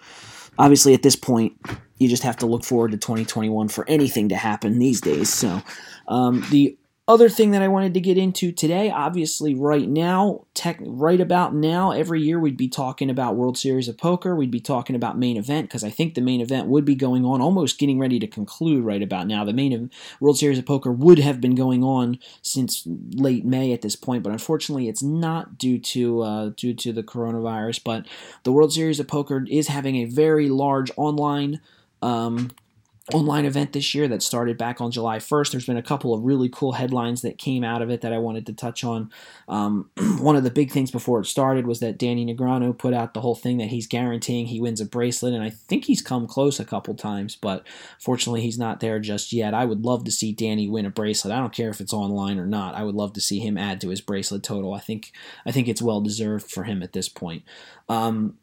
obviously 0.57 0.95
at 0.95 1.03
this 1.03 1.17
point, 1.17 1.61
you 1.99 2.09
just 2.09 2.23
have 2.23 2.37
to 2.37 2.47
look 2.47 2.65
forward 2.65 2.93
to 2.93 2.97
2021 2.97 3.69
for 3.69 3.89
anything 3.89 4.29
to 4.29 4.37
happen 4.37 4.79
these 4.79 5.01
days. 5.01 5.29
So 5.31 5.63
um, 6.07 6.47
the 6.51 6.79
other 7.07 7.29
thing 7.29 7.51
that 7.51 7.61
I 7.61 7.69
wanted 7.69 7.93
to 7.95 8.01
get 8.01 8.17
into 8.17 8.51
today, 8.51 8.91
obviously, 8.91 9.55
right 9.55 9.87
now, 9.87 10.47
tech, 10.55 10.79
right 10.81 11.21
about 11.21 11.55
now, 11.55 11.91
every 11.91 12.23
year 12.23 12.41
we'd 12.41 12.57
be 12.57 12.69
talking 12.69 13.11
about 13.11 13.37
World 13.37 13.59
Series 13.59 13.89
of 13.89 13.99
Poker. 13.99 14.35
We'd 14.35 14.51
be 14.51 14.61
talking 14.61 14.97
about 14.97 15.19
main 15.19 15.37
event 15.37 15.69
because 15.69 15.85
I 15.85 15.91
think 15.91 16.15
the 16.15 16.23
main 16.23 16.41
event 16.41 16.67
would 16.69 16.87
be 16.87 16.95
going 16.95 17.27
on, 17.27 17.43
almost 17.43 17.79
getting 17.79 17.99
ready 17.99 18.19
to 18.21 18.27
conclude 18.27 18.85
right 18.85 19.03
about 19.03 19.27
now. 19.27 19.45
The 19.45 19.53
main 19.53 19.91
World 20.19 20.39
Series 20.39 20.59
of 20.59 20.65
Poker 20.65 20.91
would 20.91 21.19
have 21.19 21.43
been 21.43 21.55
going 21.55 21.85
on 21.85 22.19
since 22.41 22.85
late 22.87 23.45
May 23.45 23.75
at 23.75 23.83
this 23.83 23.97
point, 23.97 24.23
but 24.23 24.33
unfortunately, 24.33 24.89
it's 24.89 25.03
not 25.03 25.59
due 25.59 25.79
to 25.79 26.23
uh, 26.23 26.51
due 26.57 26.73
to 26.73 26.93
the 26.93 27.03
coronavirus. 27.03 27.85
But 27.85 28.07
the 28.45 28.53
World 28.53 28.73
Series 28.73 28.99
of 28.99 29.09
Poker 29.09 29.45
is 29.51 29.69
having 29.69 29.97
a 29.97 30.07
very 30.07 30.49
large 30.49 30.91
online 30.97 31.61
um, 32.01 32.51
online 33.13 33.45
event 33.45 33.75
this 33.75 33.95
year 33.95 34.09
that 34.09 34.23
started 34.23 34.57
back 34.57 34.81
on 34.81 34.91
July 34.91 35.19
1st. 35.19 35.51
There's 35.51 35.67
been 35.67 35.77
a 35.77 35.83
couple 35.83 36.15
of 36.15 36.25
really 36.25 36.49
cool 36.49 36.73
headlines 36.73 37.21
that 37.21 37.37
came 37.37 37.63
out 37.63 37.83
of 37.83 37.91
it 37.91 38.01
that 38.01 38.15
I 38.15 38.19
wanted 38.19 38.47
to 38.47 38.55
touch 38.55 38.83
on. 38.83 39.11
Um, 39.47 39.91
one 40.21 40.37
of 40.37 40.43
the 40.43 40.51
big 40.51 40.71
things 40.71 40.91
before 40.91 41.21
it 41.21 41.27
started 41.27 41.67
was 41.67 41.81
that 41.81 41.99
Danny 41.99 42.25
Negreanu 42.25 42.77
put 42.77 42.95
out 42.95 43.13
the 43.13 43.21
whole 43.21 43.35
thing 43.35 43.59
that 43.59 43.69
he's 43.69 43.87
guaranteeing 43.87 44.47
he 44.47 44.61
wins 44.61 44.81
a 44.81 44.87
bracelet, 44.87 45.35
and 45.35 45.43
I 45.43 45.51
think 45.51 45.85
he's 45.85 46.01
come 46.01 46.27
close 46.27 46.59
a 46.59 46.65
couple 46.65 46.95
times, 46.95 47.37
but 47.37 47.67
fortunately 47.99 48.41
he's 48.41 48.59
not 48.59 48.81
there 48.81 48.99
just 48.99 49.35
yet. 49.35 49.53
I 49.53 49.67
would 49.67 49.85
love 49.85 50.05
to 50.05 50.11
see 50.11 50.33
Danny 50.33 50.67
win 50.67 50.87
a 50.87 50.91
bracelet. 50.91 51.35
I 51.35 51.41
don't 51.41 51.53
care 51.53 51.69
if 51.69 51.83
it's 51.83 51.93
online 51.93 52.39
or 52.39 52.47
not. 52.47 52.75
I 52.75 52.85
would 52.85 52.95
love 52.95 53.13
to 53.15 53.21
see 53.21 53.39
him 53.39 53.59
add 53.59 53.83
to 53.83 53.91
his 53.91 54.01
bracelet 54.01 54.43
total. 54.43 54.73
I 54.73 54.81
think 54.81 55.13
I 55.45 55.53
think 55.53 55.69
it's 55.69 55.83
well 55.83 56.01
deserved 56.01 56.51
for 56.51 56.65
him 56.65 56.83
at 56.83 56.95
this 56.95 57.11
point. 57.11 57.43
Um, 57.87 58.39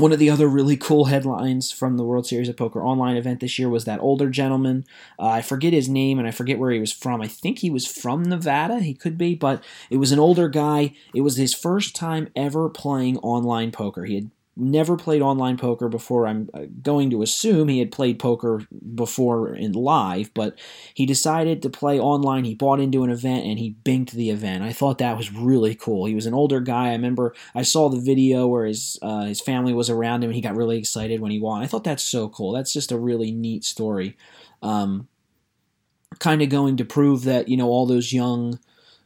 one 0.00 0.12
of 0.12 0.18
the 0.18 0.30
other 0.30 0.48
really 0.48 0.76
cool 0.76 1.06
headlines 1.06 1.70
from 1.70 1.96
the 1.96 2.04
World 2.04 2.26
Series 2.26 2.48
of 2.48 2.56
Poker 2.56 2.82
online 2.82 3.16
event 3.16 3.40
this 3.40 3.58
year 3.58 3.68
was 3.68 3.84
that 3.84 4.00
older 4.00 4.30
gentleman. 4.30 4.84
Uh, 5.18 5.28
I 5.28 5.42
forget 5.42 5.72
his 5.72 5.88
name 5.88 6.18
and 6.18 6.26
I 6.26 6.30
forget 6.30 6.58
where 6.58 6.70
he 6.70 6.80
was 6.80 6.92
from. 6.92 7.20
I 7.20 7.28
think 7.28 7.58
he 7.58 7.70
was 7.70 7.86
from 7.86 8.22
Nevada. 8.22 8.80
He 8.80 8.94
could 8.94 9.18
be, 9.18 9.34
but 9.34 9.62
it 9.90 9.98
was 9.98 10.12
an 10.12 10.18
older 10.18 10.48
guy. 10.48 10.94
It 11.14 11.20
was 11.20 11.36
his 11.36 11.54
first 11.54 11.94
time 11.94 12.28
ever 12.34 12.68
playing 12.68 13.18
online 13.18 13.70
poker. 13.70 14.04
He 14.04 14.14
had 14.14 14.30
never 14.60 14.96
played 14.96 15.22
online 15.22 15.56
poker 15.56 15.88
before. 15.88 16.26
I'm 16.26 16.50
uh, 16.54 16.66
going 16.82 17.10
to 17.10 17.22
assume 17.22 17.68
he 17.68 17.78
had 17.78 17.90
played 17.90 18.18
poker 18.18 18.62
before 18.94 19.54
in 19.54 19.72
live, 19.72 20.32
but 20.34 20.58
he 20.94 21.06
decided 21.06 21.62
to 21.62 21.70
play 21.70 21.98
online. 21.98 22.44
He 22.44 22.54
bought 22.54 22.80
into 22.80 23.02
an 23.02 23.10
event 23.10 23.46
and 23.46 23.58
he 23.58 23.76
binked 23.84 24.12
the 24.12 24.30
event. 24.30 24.62
I 24.62 24.72
thought 24.72 24.98
that 24.98 25.16
was 25.16 25.32
really 25.32 25.74
cool. 25.74 26.04
He 26.04 26.14
was 26.14 26.26
an 26.26 26.34
older 26.34 26.60
guy. 26.60 26.88
I 26.88 26.92
remember 26.92 27.34
I 27.54 27.62
saw 27.62 27.88
the 27.88 28.00
video 28.00 28.46
where 28.46 28.66
his 28.66 28.98
uh, 29.02 29.24
his 29.24 29.40
family 29.40 29.72
was 29.72 29.90
around 29.90 30.22
him 30.22 30.30
and 30.30 30.36
he 30.36 30.42
got 30.42 30.56
really 30.56 30.78
excited 30.78 31.20
when 31.20 31.32
he 31.32 31.40
won. 31.40 31.62
I 31.62 31.66
thought 31.66 31.84
that's 31.84 32.04
so 32.04 32.28
cool. 32.28 32.52
That's 32.52 32.72
just 32.72 32.92
a 32.92 32.98
really 32.98 33.32
neat 33.32 33.64
story. 33.64 34.16
Um, 34.62 35.08
kind 36.18 36.42
of 36.42 36.48
going 36.48 36.76
to 36.76 36.84
prove 36.84 37.24
that 37.24 37.48
you 37.48 37.56
know 37.56 37.68
all 37.68 37.86
those 37.86 38.12
young 38.12 38.58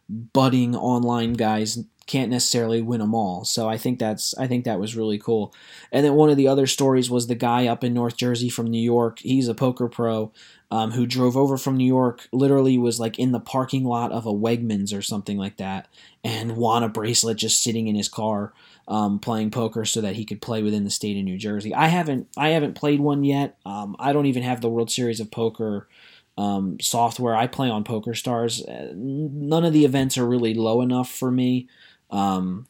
budding 0.08 0.76
online 0.76 1.32
guys 1.32 1.78
can't 2.06 2.30
necessarily 2.30 2.82
win 2.82 3.00
them 3.00 3.14
all. 3.14 3.44
So 3.44 3.68
I 3.68 3.78
think 3.78 3.98
that's 3.98 4.36
I 4.36 4.46
think 4.46 4.64
that 4.64 4.80
was 4.80 4.96
really 4.96 5.18
cool. 5.18 5.54
And 5.90 6.04
then 6.04 6.14
one 6.14 6.30
of 6.30 6.36
the 6.36 6.48
other 6.48 6.66
stories 6.66 7.10
was 7.10 7.26
the 7.26 7.34
guy 7.34 7.66
up 7.66 7.82
in 7.82 7.94
North 7.94 8.16
Jersey 8.16 8.48
from 8.48 8.66
New 8.66 8.82
York. 8.82 9.20
He's 9.20 9.48
a 9.48 9.54
poker 9.54 9.88
pro 9.88 10.32
um, 10.70 10.90
who 10.92 11.06
drove 11.06 11.36
over 11.36 11.56
from 11.56 11.76
New 11.76 11.86
York. 11.86 12.28
Literally 12.32 12.78
was 12.78 13.00
like 13.00 13.18
in 13.18 13.32
the 13.32 13.40
parking 13.40 13.84
lot 13.84 14.12
of 14.12 14.26
a 14.26 14.32
Wegmans 14.32 14.96
or 14.96 15.02
something 15.02 15.38
like 15.38 15.56
that, 15.56 15.88
and 16.22 16.56
won 16.56 16.82
a 16.82 16.88
bracelet 16.88 17.38
just 17.38 17.62
sitting 17.62 17.88
in 17.88 17.94
his 17.94 18.08
car 18.08 18.52
um, 18.88 19.18
playing 19.18 19.50
poker 19.50 19.84
so 19.84 20.00
that 20.00 20.16
he 20.16 20.24
could 20.24 20.42
play 20.42 20.62
within 20.62 20.84
the 20.84 20.90
state 20.90 21.16
of 21.16 21.24
New 21.24 21.38
Jersey. 21.38 21.74
I 21.74 21.88
haven't 21.88 22.28
I 22.36 22.50
haven't 22.50 22.74
played 22.74 23.00
one 23.00 23.24
yet. 23.24 23.56
Um, 23.64 23.96
I 23.98 24.12
don't 24.12 24.26
even 24.26 24.42
have 24.42 24.60
the 24.60 24.68
World 24.68 24.90
Series 24.90 25.20
of 25.20 25.30
Poker 25.30 25.88
um, 26.36 26.78
software. 26.80 27.36
I 27.36 27.46
play 27.46 27.70
on 27.70 27.84
Poker 27.84 28.14
Stars. 28.14 28.62
Uh, 28.64 28.92
none 28.94 29.64
of 29.64 29.72
the 29.72 29.84
events 29.84 30.18
are 30.18 30.26
really 30.26 30.54
low 30.54 30.82
enough 30.82 31.10
for 31.10 31.30
me. 31.30 31.68
Um, 32.14 32.66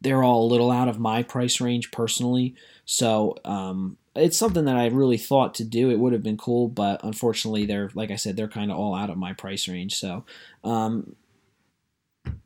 they're 0.00 0.22
all 0.22 0.44
a 0.44 0.50
little 0.50 0.70
out 0.70 0.88
of 0.88 0.98
my 0.98 1.22
price 1.22 1.60
range 1.60 1.90
personally. 1.92 2.54
So 2.84 3.36
um, 3.44 3.96
it's 4.14 4.36
something 4.36 4.64
that 4.64 4.76
I 4.76 4.86
really 4.86 5.16
thought 5.16 5.54
to 5.54 5.64
do. 5.64 5.90
It 5.90 5.98
would 5.98 6.12
have 6.12 6.22
been 6.22 6.36
cool, 6.36 6.68
but 6.68 7.02
unfortunately, 7.04 7.66
they're 7.66 7.90
like 7.94 8.10
I 8.10 8.16
said, 8.16 8.36
they're 8.36 8.48
kind 8.48 8.70
of 8.70 8.76
all 8.76 8.94
out 8.94 9.10
of 9.10 9.16
my 9.16 9.32
price 9.32 9.68
range. 9.68 9.94
So 9.94 10.24
um, 10.64 11.14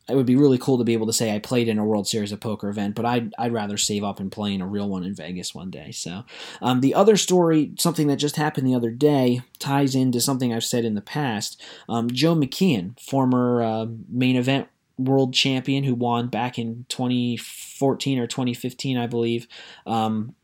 it 0.09 0.17
would 0.17 0.27
be 0.27 0.37
really 0.37 0.59
cool 0.59 0.77
to 0.77 0.85
be 0.85 0.93
able 0.93 1.07
to 1.07 1.13
say 1.13 1.35
I 1.35 1.39
played 1.39 1.69
in 1.69 1.79
a 1.79 1.85
World 1.85 2.07
Series 2.07 2.33
of 2.33 2.41
Poker 2.41 2.69
event, 2.69 2.95
but 2.95 3.07
I'd, 3.07 3.33
I'd 3.39 3.53
rather 3.53 3.77
save 3.77 4.05
up 4.05 4.21
and 4.21 4.31
play 4.31 4.53
in 4.53 4.61
a 4.61 4.67
real 4.67 4.89
one 4.89 5.05
in 5.05 5.15
Vegas 5.15 5.55
one 5.55 5.71
day. 5.71 5.93
So, 5.93 6.25
um, 6.61 6.81
the 6.81 6.95
other 6.95 7.17
story, 7.17 7.73
something 7.79 8.09
that 8.09 8.17
just 8.17 8.37
happened 8.37 8.67
the 8.67 8.75
other 8.75 8.91
day, 8.91 9.43
ties 9.59 9.95
into 9.95 10.21
something 10.21 10.53
I've 10.53 10.65
said 10.65 10.85
in 10.85 10.97
the 10.97 11.01
past. 11.01 11.63
Um, 11.89 12.11
Joe 12.11 12.35
McKeehen, 12.35 12.99
former 13.01 13.63
uh, 13.63 13.87
main 14.09 14.37
event 14.37 14.69
world 15.05 15.35
champion 15.35 15.85
who 15.85 15.95
won 15.95 16.29
back 16.29 16.59
in 16.59 16.87
2014 16.89 18.19
or 18.19 18.27
2015, 18.27 18.97
I 18.97 19.07
believe. 19.07 19.47
Um, 19.87 20.35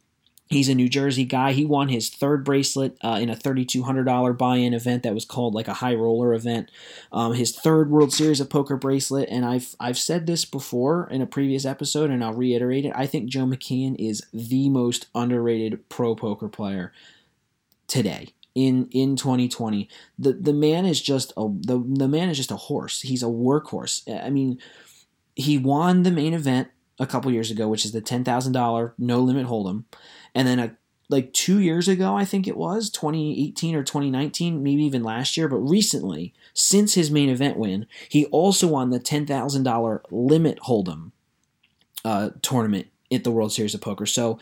He's 0.49 0.69
a 0.69 0.77
New 0.77 0.89
Jersey 0.89 1.25
guy. 1.25 1.53
He 1.53 1.65
won 1.65 1.89
his 1.89 2.09
third 2.09 2.45
bracelet 2.45 2.97
uh, 3.03 3.19
in 3.21 3.31
a 3.31 3.35
$3,200 3.35 4.39
buy 4.39 4.57
in 4.57 4.75
event 4.75 5.03
that 5.03 5.15
was 5.15 5.25
called 5.25 5.55
like 5.55 5.67
a 5.67 5.75
high 5.75 5.95
roller 5.95 6.33
event. 6.35 6.71
Um, 7.11 7.35
his 7.35 7.57
third 7.57 7.91
World 7.91 8.13
Series 8.13 8.39
of 8.39 8.49
Poker 8.49 8.77
bracelet. 8.77 9.29
And 9.29 9.45
I've, 9.45 9.75
I've 9.81 9.99
said 9.99 10.27
this 10.27 10.45
before 10.45 11.09
in 11.11 11.21
a 11.21 11.27
previous 11.27 11.65
episode, 11.65 12.11
and 12.11 12.23
I'll 12.23 12.33
reiterate 12.33 12.85
it. 12.85 12.93
I 12.95 13.07
think 13.07 13.29
Joe 13.29 13.45
McKeehen 13.45 13.97
is 13.99 14.25
the 14.33 14.69
most 14.69 15.09
underrated 15.17 15.89
pro 15.89 16.15
poker 16.15 16.49
player 16.49 16.93
today 17.89 18.29
in 18.57 18.89
in 18.91 19.15
2020. 19.15 19.89
The 20.19 20.33
the 20.33 20.53
man 20.53 20.87
is 20.87 21.01
just 21.01 21.33
a 21.37 21.47
the, 21.49 21.79
the 21.87 22.09
man 22.09 22.29
is 22.31 22.39
just 22.39 22.51
a 22.51 22.57
horse. 22.57 23.03
He's 23.03 23.23
a 23.23 23.27
workhorse. 23.27 24.03
I 24.25 24.31
mean, 24.31 24.59
he 25.37 25.59
won 25.59 26.03
the 26.03 26.11
main 26.11 26.35
event 26.35 26.69
a 26.99 27.07
couple 27.07 27.31
years 27.31 27.51
ago, 27.51 27.69
which 27.69 27.85
is 27.85 27.93
the 27.93 28.01
ten 28.01 28.25
thousand 28.25 28.55
dollar 28.55 28.95
no 28.99 29.21
limit 29.21 29.47
hold'em, 29.47 29.85
and 30.35 30.49
then 30.49 30.59
a 30.59 30.77
like 31.09 31.33
two 31.33 31.61
years 31.61 31.87
ago, 31.87 32.17
I 32.17 32.25
think 32.25 32.49
it 32.49 32.57
was 32.57 32.91
2018 32.91 33.77
or 33.77 33.85
2019, 33.85 34.61
maybe 34.61 34.83
even 34.83 35.05
last 35.05 35.37
year, 35.37 35.47
but 35.47 35.59
recently, 35.59 36.35
since 36.53 36.95
his 36.95 37.13
main 37.13 37.29
event 37.29 37.57
win, 37.57 37.87
he 38.09 38.25
also 38.27 38.67
won 38.67 38.91
the 38.91 38.99
ten 38.99 39.27
thousand 39.27 39.63
dollar 39.63 40.03
limit 40.11 40.59
hold'em 40.61 41.13
uh, 42.05 42.31
tournament 42.43 42.89
at 43.13 43.23
the 43.23 43.31
World 43.31 43.53
Series 43.53 43.75
of 43.75 43.83
Poker. 43.83 44.07
So, 44.07 44.39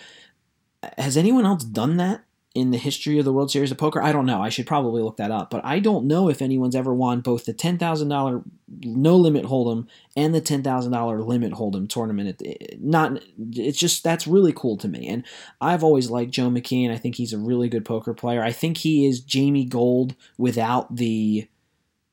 has 0.96 1.16
anyone 1.16 1.44
else 1.44 1.64
done 1.64 1.96
that? 1.96 2.23
In 2.54 2.70
the 2.70 2.78
history 2.78 3.18
of 3.18 3.24
the 3.24 3.32
World 3.32 3.50
Series 3.50 3.72
of 3.72 3.78
Poker? 3.78 4.00
I 4.00 4.12
don't 4.12 4.26
know. 4.26 4.40
I 4.40 4.48
should 4.48 4.68
probably 4.68 5.02
look 5.02 5.16
that 5.16 5.32
up. 5.32 5.50
But 5.50 5.64
I 5.64 5.80
don't 5.80 6.06
know 6.06 6.28
if 6.28 6.40
anyone's 6.40 6.76
ever 6.76 6.94
won 6.94 7.20
both 7.20 7.46
the 7.46 7.52
$10,000 7.52 8.44
no 8.80 9.16
limit 9.16 9.46
hold'em 9.46 9.88
and 10.16 10.32
the 10.32 10.40
$10,000 10.40 11.26
limit 11.26 11.52
hold'em 11.54 11.88
tournament. 11.88 12.40
Not 12.78 13.20
it's 13.36 13.78
just 13.78 14.04
that's 14.04 14.28
really 14.28 14.52
cool 14.52 14.76
to 14.76 14.88
me. 14.88 15.08
And 15.08 15.24
I've 15.60 15.82
always 15.82 16.10
liked 16.10 16.30
Joe 16.30 16.48
McKeehen. 16.48 16.92
I 16.92 16.96
think 16.96 17.16
he's 17.16 17.32
a 17.32 17.38
really 17.38 17.68
good 17.68 17.84
poker 17.84 18.14
player. 18.14 18.42
I 18.42 18.52
think 18.52 18.78
he 18.78 19.04
is 19.04 19.18
Jamie 19.20 19.64
Gold 19.64 20.14
without 20.38 20.94
the 20.94 21.48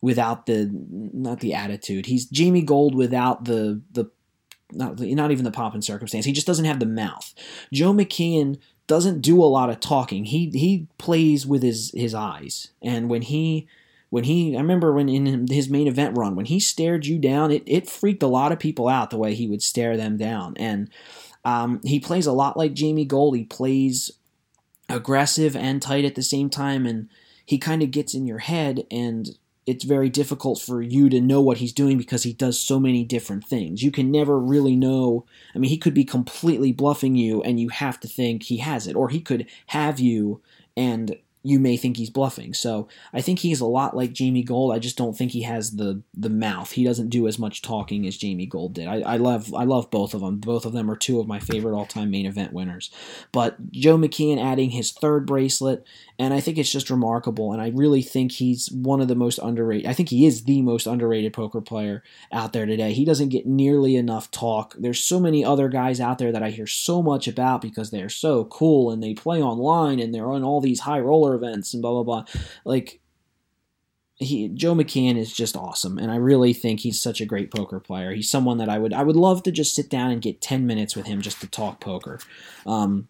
without 0.01 0.47
the 0.47 0.69
not 0.71 1.41
the 1.41 1.54
attitude. 1.54 2.08
He's 2.08 2.25
Jamie 2.25 2.63
Gold 2.63 2.95
without 2.95 3.45
the 3.45 3.82
the 3.91 4.10
not, 4.73 4.99
not 4.99 5.32
even 5.32 5.45
the 5.45 5.51
pomp 5.51 5.73
and 5.73 5.84
circumstance. 5.84 6.25
He 6.25 6.32
just 6.32 6.47
doesn't 6.47 6.65
have 6.65 6.80
the 6.80 6.86
mouth. 6.86 7.34
Joe 7.73 7.93
McKeehen 7.93 8.58
doesn't 8.91 9.21
do 9.21 9.41
a 9.41 9.45
lot 9.45 9.69
of 9.69 9.80
talking. 9.80 10.25
He 10.25 10.49
he 10.49 10.86
plays 10.97 11.47
with 11.47 11.63
his 11.63 11.91
his 11.95 12.13
eyes. 12.13 12.71
And 12.82 13.10
when 13.10 13.21
he 13.21 13.65
when 14.10 14.25
he 14.25 14.54
I 14.54 14.60
remember 14.60 14.91
when 14.91 15.08
in 15.08 15.47
his 15.47 15.69
main 15.69 15.88
event 15.88 16.17
run 16.17 16.36
when 16.36 16.47
he 16.47 16.60
stared 16.60 17.06
you 17.06 17.17
down, 17.17 17.51
it 17.51 17.63
it 17.65 17.89
freaked 17.89 18.21
a 18.21 18.27
lot 18.27 18.51
of 18.51 18.60
people 18.60 18.89
out 18.89 19.10
the 19.10 19.17
way 19.17 19.34
he 19.34 19.47
would 19.47 19.63
stare 19.63 19.95
them 19.95 20.17
down. 20.17 20.56
And 20.58 20.89
um, 21.45 21.80
he 21.86 22.01
plays 22.01 22.25
a 22.25 22.34
lot 22.34 22.58
like 22.58 22.73
Jamie 22.73 23.06
Gold. 23.06 23.38
He 23.38 23.45
plays 23.45 24.12
aggressive 24.89 25.56
and 25.56 25.82
tight 25.82 26.04
at 26.04 26.15
the 26.15 26.21
same 26.21 26.49
time, 26.49 26.86
and 26.86 27.08
he 27.45 27.58
kind 27.58 27.82
of 27.82 27.91
gets 27.91 28.13
in 28.13 28.27
your 28.27 28.39
head 28.39 28.84
and 28.91 29.38
it's 29.71 29.86
very 29.86 30.10
difficult 30.10 30.60
for 30.60 30.81
you 30.81 31.07
to 31.07 31.21
know 31.21 31.39
what 31.39 31.60
he's 31.60 31.71
doing 31.71 31.97
because 31.97 32.23
he 32.23 32.34
does 32.34 32.60
so 32.60 32.77
many 32.77 33.05
different 33.05 33.47
things. 33.47 33.81
You 33.81 33.89
can 33.89 34.12
never 34.12 34.38
really 34.38 34.75
know. 34.75 35.25
I 35.55 35.60
mean, 35.60 35.69
he 35.69 35.77
could 35.77 35.93
be 35.93 36.03
completely 36.03 36.73
bluffing 36.73 37.15
you 37.15 37.41
and 37.43 37.57
you 37.57 37.69
have 37.69 37.97
to 38.01 38.07
think 38.10 38.43
he 38.43 38.57
has 38.57 38.86
it, 38.86 38.97
or 38.97 39.07
he 39.07 39.21
could 39.21 39.47
have 39.67 39.97
you 39.97 40.41
and 40.75 41.15
you 41.43 41.60
may 41.60 41.75
think 41.75 41.97
he's 41.97 42.10
bluffing. 42.10 42.54
So 42.54 42.88
I 43.13 43.21
think 43.21 43.39
he's 43.39 43.62
a 43.62 43.65
lot 43.65 43.95
like 43.95 44.13
Jamie 44.13 44.43
Gold. 44.43 44.73
I 44.73 44.80
just 44.80 44.97
don't 44.97 45.17
think 45.17 45.32
he 45.32 45.41
has 45.41 45.71
the 45.71 46.01
the 46.15 46.30
mouth. 46.30 46.71
He 46.71 46.84
doesn't 46.84 47.10
do 47.10 47.27
as 47.27 47.39
much 47.39 47.62
talking 47.62 48.06
as 48.06 48.17
Jamie 48.17 48.45
Gold 48.45 48.73
did. 48.73 48.88
I, 48.88 49.01
I 49.01 49.17
love 49.17 49.54
I 49.54 49.63
love 49.63 49.89
both 49.89 50.13
of 50.13 50.21
them. 50.21 50.38
Both 50.38 50.65
of 50.65 50.73
them 50.73 50.89
are 50.89 50.95
two 50.95 51.19
of 51.19 51.27
my 51.27 51.39
favorite 51.39 51.75
all 51.75 51.86
time 51.86 52.12
main 52.12 52.25
event 52.25 52.54
winners. 52.54 52.91
But 53.32 53.71
Joe 53.71 53.97
McKeehen 53.97 54.41
adding 54.41 54.71
his 54.71 54.91
third 54.91 55.25
bracelet, 55.25 55.86
and 56.19 56.34
I 56.34 56.39
think 56.39 56.58
it's 56.58 56.71
just 56.71 56.91
remarkable. 56.91 57.51
And 57.54 57.62
I 57.62 57.69
really 57.69 58.04
think 58.04 58.34
he's 58.34 58.71
one 58.71 59.01
of 59.01 59.08
the 59.08 59.15
most 59.15 59.39
underrated. 59.39 59.88
I 59.88 59.93
think 59.93 60.10
he 60.10 60.25
is 60.25 60.43
the 60.43 60.62
most 60.62 60.86
underrated 60.86 61.34
poker 61.34 61.62
player 61.62 62.04
out 62.32 62.54
there 62.54 62.67
today. 62.67 62.93
He 62.93 63.06
doesn't 63.06 63.30
get 63.30 63.47
nearly 63.47 63.95
enough 63.95 64.30
talk. 64.30 64.75
There's 64.77 65.04
so 65.04 65.19
many 65.19 65.43
other 65.43 65.69
guys 65.69 65.99
out 65.99 66.19
there 66.19 66.32
that 66.32 66.43
I 66.43 66.51
hear 66.51 66.67
so 66.67 67.01
much 67.01 67.27
about 67.27 67.62
because 67.62 67.89
they're 67.89 68.10
so 68.10 68.45
cool 68.45 68.91
and 68.91 69.01
they 69.01 69.15
play 69.15 69.41
online 69.41 69.99
and 69.99 70.13
they're 70.13 70.32
on 70.32 70.43
all 70.43 70.62
these 70.62 70.82
high 70.82 70.99
events 71.34 71.74
and 71.74 71.82
blah 71.82 71.91
blah 71.91 72.04
blah. 72.04 72.26
Like 72.65 73.00
he 74.15 74.50
Joe 74.50 74.76
McKeehen 74.76 75.17
is 75.17 75.34
just 75.34 75.56
awesome, 75.56 75.98
and 75.98 76.12
I 76.12 76.15
really 76.15 76.54
think 76.54 76.82
he's 76.82 77.02
such 77.02 77.22
a 77.22 77.26
great 77.26 77.52
poker 77.52 77.80
player. 77.80 78.13
He's 78.13 78.30
someone 78.30 78.58
that 78.60 78.70
I 78.70 78.78
would 78.78 78.94
I 78.94 79.04
would 79.04 79.15
love 79.15 79.44
to 79.44 79.52
just 79.52 79.76
sit 79.76 79.89
down 79.89 80.12
and 80.12 80.22
get 80.22 80.41
ten 80.41 80.67
minutes 80.67 80.96
with 80.96 81.08
him 81.08 81.22
just 81.22 81.41
to 81.41 81.48
talk 81.48 81.80
poker. 81.80 82.20
Um, 82.65 83.08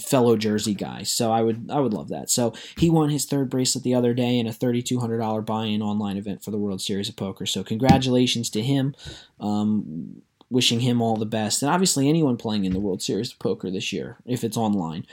fellow 0.00 0.36
Jersey 0.36 0.74
guy. 0.74 1.02
So 1.04 1.32
I 1.32 1.42
would 1.42 1.70
I 1.70 1.80
would 1.80 1.94
love 1.94 2.08
that. 2.08 2.30
So 2.30 2.54
he 2.76 2.90
won 2.90 3.10
his 3.10 3.24
third 3.24 3.50
bracelet 3.50 3.84
the 3.84 3.94
other 3.94 4.14
day 4.14 4.38
in 4.38 4.46
a 4.46 4.52
thirty 4.52 4.82
two 4.82 5.00
hundred 5.00 5.18
dollar 5.18 5.42
buy 5.42 5.66
in 5.66 5.82
online 5.82 6.16
event 6.16 6.42
for 6.42 6.50
the 6.50 6.58
World 6.58 6.82
Series 6.82 7.08
of 7.08 7.16
Poker. 7.16 7.46
So 7.46 7.64
congratulations 7.64 8.50
to 8.50 8.62
him. 8.62 8.94
Um, 9.40 10.22
wishing 10.50 10.80
him 10.80 11.02
all 11.02 11.16
the 11.16 11.26
best, 11.26 11.62
and 11.62 11.70
obviously 11.70 12.08
anyone 12.08 12.36
playing 12.36 12.64
in 12.64 12.72
the 12.72 12.78
World 12.78 13.02
Series 13.02 13.32
of 13.32 13.38
Poker 13.38 13.70
this 13.70 13.92
year 13.92 14.18
if 14.26 14.44
it's 14.44 14.56
online. 14.56 15.06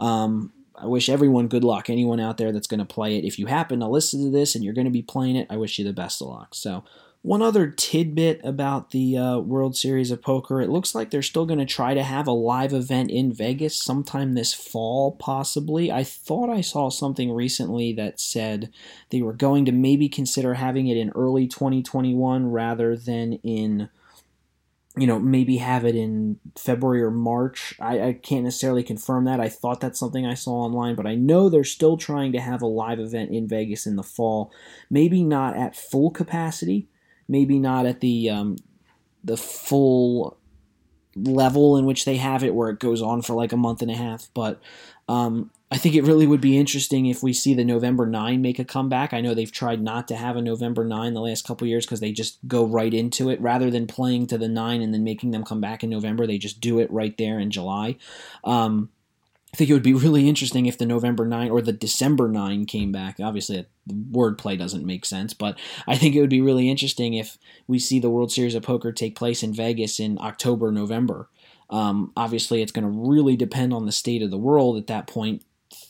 Um, 0.00 0.52
I 0.80 0.86
wish 0.86 1.08
everyone 1.08 1.48
good 1.48 1.64
luck. 1.64 1.90
Anyone 1.90 2.20
out 2.20 2.38
there 2.38 2.52
that's 2.52 2.66
going 2.66 2.78
to 2.78 2.84
play 2.84 3.16
it, 3.16 3.24
if 3.24 3.38
you 3.38 3.46
happen 3.46 3.80
to 3.80 3.88
listen 3.88 4.24
to 4.24 4.30
this 4.30 4.54
and 4.54 4.64
you're 4.64 4.74
going 4.74 4.86
to 4.86 4.90
be 4.90 5.02
playing 5.02 5.36
it, 5.36 5.46
I 5.50 5.56
wish 5.56 5.78
you 5.78 5.84
the 5.84 5.92
best 5.92 6.22
of 6.22 6.28
luck. 6.28 6.54
So, 6.54 6.84
one 7.22 7.42
other 7.42 7.68
tidbit 7.68 8.40
about 8.44 8.92
the 8.92 9.18
uh, 9.18 9.38
World 9.38 9.76
Series 9.76 10.12
of 10.12 10.22
Poker 10.22 10.60
it 10.60 10.70
looks 10.70 10.94
like 10.94 11.10
they're 11.10 11.20
still 11.20 11.46
going 11.46 11.58
to 11.58 11.66
try 11.66 11.92
to 11.92 12.02
have 12.02 12.28
a 12.28 12.32
live 12.32 12.72
event 12.72 13.10
in 13.10 13.32
Vegas 13.32 13.74
sometime 13.76 14.34
this 14.34 14.54
fall, 14.54 15.12
possibly. 15.12 15.90
I 15.90 16.04
thought 16.04 16.48
I 16.48 16.60
saw 16.60 16.90
something 16.90 17.32
recently 17.32 17.92
that 17.94 18.20
said 18.20 18.70
they 19.10 19.20
were 19.20 19.32
going 19.32 19.64
to 19.64 19.72
maybe 19.72 20.08
consider 20.08 20.54
having 20.54 20.86
it 20.86 20.96
in 20.96 21.10
early 21.10 21.48
2021 21.48 22.52
rather 22.52 22.96
than 22.96 23.34
in 23.42 23.88
you 24.98 25.06
know, 25.06 25.18
maybe 25.18 25.58
have 25.58 25.84
it 25.84 25.94
in 25.94 26.38
February 26.56 27.02
or 27.02 27.10
March. 27.10 27.74
I, 27.80 28.00
I, 28.00 28.12
can't 28.12 28.44
necessarily 28.44 28.82
confirm 28.82 29.24
that. 29.24 29.40
I 29.40 29.48
thought 29.48 29.80
that's 29.80 29.98
something 29.98 30.26
I 30.26 30.34
saw 30.34 30.52
online, 30.52 30.94
but 30.94 31.06
I 31.06 31.14
know 31.14 31.48
they're 31.48 31.64
still 31.64 31.96
trying 31.96 32.32
to 32.32 32.40
have 32.40 32.62
a 32.62 32.66
live 32.66 32.98
event 32.98 33.30
in 33.30 33.48
Vegas 33.48 33.86
in 33.86 33.96
the 33.96 34.02
fall. 34.02 34.52
Maybe 34.90 35.22
not 35.22 35.56
at 35.56 35.76
full 35.76 36.10
capacity, 36.10 36.88
maybe 37.28 37.58
not 37.58 37.86
at 37.86 38.00
the 38.00 38.30
um, 38.30 38.56
the 39.22 39.36
full 39.36 40.38
level 41.16 41.76
in 41.76 41.84
which 41.84 42.04
they 42.04 42.16
have 42.16 42.44
it, 42.44 42.54
where 42.54 42.70
it 42.70 42.78
goes 42.78 43.02
on 43.02 43.22
for 43.22 43.34
like 43.34 43.52
a 43.52 43.56
month 43.56 43.82
and 43.82 43.90
a 43.90 43.96
half. 43.96 44.28
But 44.34 44.60
um, 45.08 45.50
I 45.70 45.76
think 45.76 45.94
it 45.94 46.04
really 46.04 46.26
would 46.26 46.40
be 46.40 46.56
interesting 46.56 47.06
if 47.06 47.22
we 47.22 47.34
see 47.34 47.52
the 47.52 47.64
November 47.64 48.06
9 48.06 48.40
make 48.40 48.58
a 48.58 48.64
comeback. 48.64 49.12
I 49.12 49.20
know 49.20 49.34
they've 49.34 49.52
tried 49.52 49.82
not 49.82 50.08
to 50.08 50.16
have 50.16 50.36
a 50.36 50.42
November 50.42 50.82
9 50.82 51.12
the 51.12 51.20
last 51.20 51.46
couple 51.46 51.66
years 51.66 51.84
because 51.84 52.00
they 52.00 52.10
just 52.10 52.38
go 52.48 52.64
right 52.64 52.92
into 52.92 53.28
it 53.28 53.40
rather 53.40 53.70
than 53.70 53.86
playing 53.86 54.28
to 54.28 54.38
the 54.38 54.48
9 54.48 54.80
and 54.80 54.94
then 54.94 55.04
making 55.04 55.30
them 55.30 55.44
come 55.44 55.60
back 55.60 55.84
in 55.84 55.90
November. 55.90 56.26
They 56.26 56.38
just 56.38 56.60
do 56.60 56.78
it 56.78 56.90
right 56.90 57.16
there 57.18 57.38
in 57.38 57.50
July. 57.50 57.96
Um, 58.44 58.88
I 59.52 59.56
think 59.58 59.68
it 59.68 59.74
would 59.74 59.82
be 59.82 59.94
really 59.94 60.26
interesting 60.26 60.64
if 60.64 60.78
the 60.78 60.86
November 60.86 61.26
9 61.26 61.50
or 61.50 61.60
the 61.60 61.72
December 61.72 62.28
9 62.28 62.64
came 62.64 62.90
back. 62.90 63.16
Obviously, 63.20 63.66
the 63.86 63.94
wordplay 63.94 64.58
doesn't 64.58 64.86
make 64.86 65.04
sense, 65.04 65.34
but 65.34 65.58
I 65.86 65.96
think 65.96 66.14
it 66.14 66.20
would 66.22 66.30
be 66.30 66.40
really 66.40 66.70
interesting 66.70 67.12
if 67.12 67.36
we 67.66 67.78
see 67.78 67.98
the 67.98 68.10
World 68.10 68.32
Series 68.32 68.54
of 68.54 68.62
Poker 68.62 68.90
take 68.90 69.16
place 69.16 69.42
in 69.42 69.52
Vegas 69.52 70.00
in 70.00 70.18
October, 70.18 70.72
November. 70.72 71.28
Um, 71.68 72.12
obviously, 72.16 72.62
it's 72.62 72.72
going 72.72 72.84
to 72.84 73.10
really 73.10 73.36
depend 73.36 73.74
on 73.74 73.84
the 73.84 73.92
state 73.92 74.22
of 74.22 74.30
the 74.30 74.38
world 74.38 74.78
at 74.78 74.86
that 74.86 75.06
point, 75.06 75.44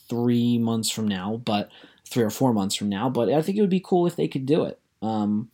three 0.08 0.58
months 0.58 0.90
from 0.90 1.08
now, 1.08 1.40
but 1.44 1.70
three 2.08 2.24
or 2.24 2.30
four 2.30 2.52
months 2.52 2.74
from 2.74 2.88
now. 2.88 3.08
But 3.10 3.30
I 3.30 3.42
think 3.42 3.58
it 3.58 3.60
would 3.60 3.70
be 3.70 3.82
cool 3.84 4.06
if 4.06 4.16
they 4.16 4.28
could 4.28 4.46
do 4.46 4.64
it. 4.64 4.78
Um, 5.02 5.50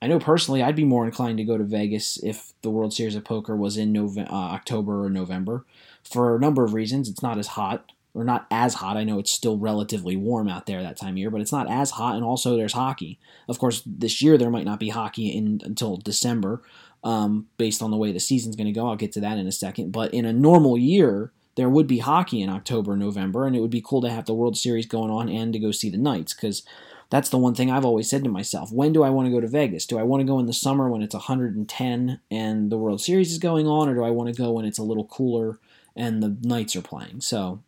I 0.00 0.06
know 0.06 0.20
personally, 0.20 0.62
I'd 0.62 0.76
be 0.76 0.84
more 0.84 1.04
inclined 1.04 1.38
to 1.38 1.44
go 1.44 1.58
to 1.58 1.64
Vegas 1.64 2.18
if 2.22 2.52
the 2.62 2.70
World 2.70 2.92
Series 2.92 3.16
of 3.16 3.24
Poker 3.24 3.56
was 3.56 3.76
in 3.76 3.92
November, 3.92 4.30
uh, 4.30 4.50
October 4.52 5.04
or 5.04 5.10
November, 5.10 5.64
for 6.04 6.36
a 6.36 6.40
number 6.40 6.64
of 6.64 6.72
reasons. 6.72 7.08
It's 7.08 7.22
not 7.22 7.38
as 7.38 7.48
hot, 7.48 7.92
or 8.14 8.24
not 8.24 8.46
as 8.50 8.74
hot. 8.74 8.96
I 8.96 9.04
know 9.04 9.18
it's 9.18 9.32
still 9.32 9.58
relatively 9.58 10.16
warm 10.16 10.48
out 10.48 10.66
there 10.66 10.82
that 10.82 10.96
time 10.96 11.14
of 11.14 11.18
year, 11.18 11.30
but 11.30 11.40
it's 11.40 11.52
not 11.52 11.68
as 11.68 11.92
hot. 11.92 12.14
And 12.14 12.24
also, 12.24 12.56
there's 12.56 12.74
hockey. 12.74 13.18
Of 13.48 13.58
course, 13.58 13.82
this 13.84 14.22
year 14.22 14.38
there 14.38 14.50
might 14.50 14.64
not 14.64 14.80
be 14.80 14.90
hockey 14.90 15.28
in 15.28 15.60
until 15.64 15.96
December, 15.96 16.62
um, 17.02 17.48
based 17.58 17.82
on 17.82 17.90
the 17.90 17.96
way 17.96 18.12
the 18.12 18.20
season's 18.20 18.56
going 18.56 18.66
to 18.66 18.72
go. 18.72 18.88
I'll 18.88 18.96
get 18.96 19.12
to 19.12 19.20
that 19.20 19.38
in 19.38 19.46
a 19.48 19.52
second. 19.52 19.90
But 19.90 20.14
in 20.14 20.24
a 20.24 20.32
normal 20.32 20.78
year, 20.78 21.32
there 21.58 21.68
would 21.68 21.88
be 21.88 21.98
hockey 21.98 22.40
in 22.40 22.48
October, 22.48 22.96
November, 22.96 23.44
and 23.44 23.56
it 23.56 23.60
would 23.60 23.68
be 23.68 23.82
cool 23.84 24.00
to 24.00 24.08
have 24.08 24.26
the 24.26 24.32
World 24.32 24.56
Series 24.56 24.86
going 24.86 25.10
on 25.10 25.28
and 25.28 25.52
to 25.52 25.58
go 25.58 25.72
see 25.72 25.90
the 25.90 25.98
Knights 25.98 26.32
because 26.32 26.62
that's 27.10 27.30
the 27.30 27.36
one 27.36 27.52
thing 27.52 27.68
I've 27.68 27.84
always 27.84 28.08
said 28.08 28.22
to 28.22 28.30
myself. 28.30 28.70
When 28.70 28.92
do 28.92 29.02
I 29.02 29.10
want 29.10 29.26
to 29.26 29.32
go 29.32 29.40
to 29.40 29.48
Vegas? 29.48 29.84
Do 29.84 29.98
I 29.98 30.04
want 30.04 30.20
to 30.20 30.24
go 30.24 30.38
in 30.38 30.46
the 30.46 30.52
summer 30.52 30.88
when 30.88 31.02
it's 31.02 31.16
110 31.16 32.20
and 32.30 32.70
the 32.70 32.78
World 32.78 33.00
Series 33.00 33.32
is 33.32 33.38
going 33.38 33.66
on, 33.66 33.88
or 33.88 33.96
do 33.96 34.04
I 34.04 34.10
want 34.10 34.32
to 34.32 34.40
go 34.40 34.52
when 34.52 34.66
it's 34.66 34.78
a 34.78 34.84
little 34.84 35.06
cooler 35.06 35.58
and 35.96 36.22
the 36.22 36.36
Knights 36.42 36.76
are 36.76 36.80
playing? 36.80 37.22
So 37.22 37.60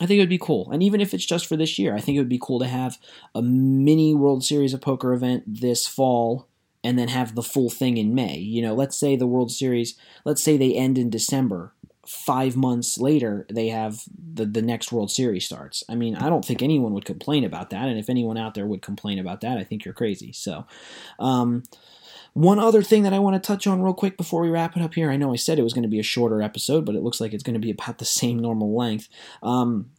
I 0.00 0.06
think 0.06 0.18
it 0.18 0.22
would 0.22 0.28
be 0.28 0.38
cool. 0.38 0.70
And 0.70 0.80
even 0.80 1.00
if 1.00 1.12
it's 1.12 1.26
just 1.26 1.46
for 1.46 1.56
this 1.56 1.76
year, 1.76 1.96
I 1.96 2.00
think 2.00 2.14
it 2.14 2.20
would 2.20 2.28
be 2.28 2.38
cool 2.40 2.60
to 2.60 2.68
have 2.68 2.98
a 3.34 3.42
mini 3.42 4.14
World 4.14 4.44
Series 4.44 4.72
of 4.72 4.80
Poker 4.80 5.12
event 5.12 5.42
this 5.44 5.88
fall 5.88 6.46
and 6.84 6.96
then 6.96 7.08
have 7.08 7.34
the 7.34 7.42
full 7.42 7.68
thing 7.68 7.96
in 7.96 8.14
May. 8.14 8.38
You 8.38 8.62
know, 8.62 8.74
let's 8.74 8.96
say 8.96 9.16
the 9.16 9.26
World 9.26 9.50
Series, 9.50 9.98
let's 10.24 10.40
say 10.40 10.56
they 10.56 10.72
end 10.74 10.98
in 10.98 11.10
December 11.10 11.72
five 12.08 12.56
months 12.56 12.98
later 12.98 13.46
they 13.50 13.68
have 13.68 14.02
the, 14.34 14.46
the 14.46 14.62
next 14.62 14.90
World 14.92 15.10
Series 15.10 15.44
starts. 15.44 15.84
I 15.88 15.94
mean, 15.94 16.16
I 16.16 16.28
don't 16.28 16.44
think 16.44 16.62
anyone 16.62 16.94
would 16.94 17.04
complain 17.04 17.44
about 17.44 17.70
that. 17.70 17.88
And 17.88 17.98
if 17.98 18.08
anyone 18.08 18.38
out 18.38 18.54
there 18.54 18.66
would 18.66 18.82
complain 18.82 19.18
about 19.18 19.42
that, 19.42 19.58
I 19.58 19.64
think 19.64 19.84
you're 19.84 19.94
crazy. 19.94 20.32
So, 20.32 20.66
um, 21.18 21.64
one 22.34 22.58
other 22.58 22.82
thing 22.82 23.02
that 23.02 23.12
I 23.12 23.18
want 23.18 23.34
to 23.34 23.46
touch 23.46 23.66
on 23.66 23.82
real 23.82 23.94
quick 23.94 24.16
before 24.16 24.42
we 24.42 24.48
wrap 24.48 24.76
it 24.76 24.82
up 24.82 24.94
here. 24.94 25.10
I 25.10 25.16
know 25.16 25.32
I 25.32 25.36
said 25.36 25.58
it 25.58 25.64
was 25.64 25.72
going 25.72 25.82
to 25.82 25.88
be 25.88 25.98
a 25.98 26.04
shorter 26.04 26.40
episode, 26.40 26.84
but 26.84 26.94
it 26.94 27.02
looks 27.02 27.20
like 27.20 27.32
it's 27.32 27.42
going 27.42 27.54
to 27.54 27.60
be 27.60 27.70
about 27.70 27.98
the 27.98 28.04
same 28.04 28.38
normal 28.38 28.76
length. 28.76 29.08
Um, 29.42 29.90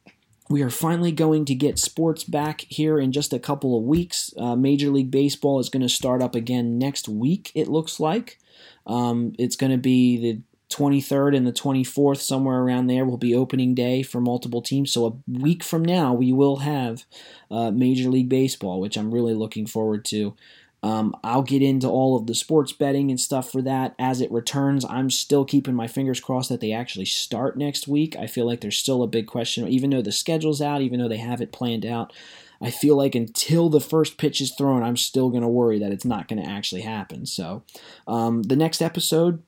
we 0.50 0.63
are 0.63 0.69
finally 0.69 1.12
going 1.12 1.45
to 1.45 1.54
get 1.54 1.78
sports 1.78 2.24
back 2.24 2.65
here 2.69 3.00
in 3.00 3.12
just 3.12 3.34
a 3.34 3.39
couple 3.39 3.78
of 3.78 3.84
weeks. 3.84 4.34
Uh, 4.38 4.56
Major 4.56 4.89
League 4.89 5.12
Baseball 5.12 5.60
is 5.60 5.69
going 5.69 5.84
to 5.84 5.89
start 5.89 6.24
up 6.24 6.34
again 6.34 6.80
next 6.80 7.08
week, 7.08 7.52
it 7.54 7.67
looks 7.67 8.00
like. 8.00 8.39
Um, 8.88 9.34
it's 9.38 9.56
going 9.56 9.72
to 9.72 9.78
be 9.78 10.17
the 10.17 10.41
23rd 10.70 11.36
and 11.36 11.48
the 11.48 11.52
24th, 11.52 12.18
somewhere 12.18 12.62
around 12.62 12.88
there, 12.88 13.06
will 13.06 13.18
be 13.18 13.36
opening 13.36 13.74
day 13.74 14.04
for 14.04 14.22
multiple 14.22 14.62
teams. 14.62 14.92
So 14.92 15.06
a 15.08 15.32
week 15.32 15.64
from 15.64 15.84
now, 15.84 16.14
we 16.14 16.32
will 16.32 16.58
have 16.58 17.06
uh, 17.50 17.72
Major 17.72 18.10
League 18.10 18.30
Baseball, 18.30 18.80
which 18.80 18.98
I'm 18.98 19.14
really 19.14 19.34
looking 19.34 19.66
forward 19.66 20.06
to. 20.06 20.36
Um, 20.82 21.16
I'll 21.24 21.44
get 21.44 21.62
into 21.62 21.90
all 21.90 22.16
of 22.16 22.28
the 22.28 22.36
sports 22.36 22.72
betting 22.72 23.10
and 23.10 23.20
stuff 23.20 23.52
for 23.52 23.62
that 23.64 23.96
as 24.00 24.22
it 24.22 24.32
returns. 24.32 24.86
I'm 24.86 25.10
still 25.10 25.44
keeping 25.44 25.76
my 25.76 25.88
fingers 25.88 26.22
crossed 26.22 26.50
that 26.50 26.62
they 26.62 26.72
actually 26.72 27.06
start 27.06 27.58
next 27.58 27.88
week. 27.88 28.16
I 28.16 28.28
feel 28.28 28.46
like 28.46 28.62
there's 28.62 28.78
still 28.78 29.04
a 29.04 29.08
big 29.08 29.28
question, 29.28 29.68
even 29.68 29.90
though 29.90 30.02
the 30.02 30.12
schedule's 30.12 30.62
out, 30.62 30.82
even 30.82 31.00
though 31.00 31.10
they 31.10 31.18
have 31.18 31.42
it 31.42 31.52
planned 31.52 31.86
out. 31.86 32.14
I 32.62 32.72
feel 32.72 32.96
like 32.96 33.16
until 33.16 33.70
the 33.70 33.80
first 33.80 34.18
pitch 34.18 34.42
is 34.42 34.54
thrown, 34.54 34.84
I'm 34.84 34.98
still 34.98 35.30
going 35.30 35.44
to 35.44 35.48
worry 35.48 35.80
that 35.80 35.92
it's 35.92 36.06
not 36.06 36.28
going 36.28 36.44
to 36.44 36.50
actually 36.50 36.82
happen. 36.82 37.26
So, 37.26 37.64
um, 38.06 38.44
the 38.44 38.58
next 38.58 38.82
episode, 38.82 39.42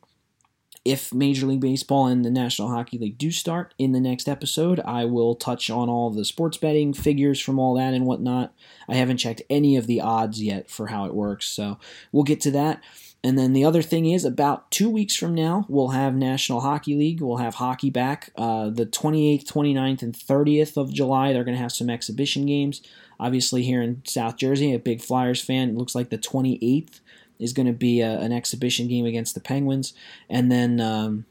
if 0.83 1.13
Major 1.13 1.45
League 1.45 1.59
Baseball 1.59 2.07
and 2.07 2.25
the 2.25 2.31
National 2.31 2.69
Hockey 2.69 2.97
League 2.97 3.17
do 3.17 3.29
start 3.31 3.73
in 3.77 3.91
the 3.91 3.99
next 3.99 4.27
episode, 4.27 4.79
I 4.79 5.05
will 5.05 5.35
touch 5.35 5.69
on 5.69 5.89
all 5.89 6.09
the 6.09 6.25
sports 6.25 6.57
betting 6.57 6.93
figures 6.93 7.39
from 7.39 7.59
all 7.59 7.75
that 7.75 7.93
and 7.93 8.05
whatnot. 8.05 8.53
I 8.89 8.95
haven't 8.95 9.17
checked 9.17 9.43
any 9.49 9.77
of 9.77 9.85
the 9.85 10.01
odds 10.01 10.41
yet 10.41 10.71
for 10.71 10.87
how 10.87 11.05
it 11.05 11.13
works, 11.13 11.45
so 11.45 11.77
we'll 12.11 12.23
get 12.23 12.41
to 12.41 12.51
that. 12.51 12.81
And 13.23 13.37
then 13.37 13.53
the 13.53 13.63
other 13.63 13.83
thing 13.83 14.07
is, 14.07 14.25
about 14.25 14.71
two 14.71 14.89
weeks 14.89 15.15
from 15.15 15.35
now, 15.35 15.65
we'll 15.69 15.89
have 15.89 16.15
National 16.15 16.61
Hockey 16.61 16.95
League. 16.95 17.21
We'll 17.21 17.37
have 17.37 17.55
hockey 17.55 17.91
back. 17.91 18.31
Uh, 18.35 18.71
the 18.71 18.87
28th, 18.87 19.45
29th, 19.45 20.01
and 20.01 20.15
30th 20.15 20.75
of 20.75 20.91
July, 20.91 21.31
they're 21.31 21.43
going 21.43 21.55
to 21.55 21.61
have 21.61 21.71
some 21.71 21.89
exhibition 21.89 22.47
games. 22.47 22.81
Obviously, 23.19 23.61
here 23.61 23.83
in 23.83 24.01
South 24.05 24.37
Jersey, 24.37 24.73
a 24.73 24.79
big 24.79 25.01
Flyers 25.01 25.39
fan. 25.39 25.69
It 25.69 25.75
looks 25.75 25.93
like 25.93 26.09
the 26.09 26.17
28th 26.17 26.99
is 27.41 27.53
going 27.53 27.67
to 27.67 27.73
be 27.73 28.01
a, 28.01 28.19
an 28.19 28.31
exhibition 28.31 28.87
game 28.87 29.05
against 29.05 29.33
the 29.33 29.41
Penguins, 29.41 29.93
and 30.29 30.51
then 30.51 30.79
um, 30.79 31.25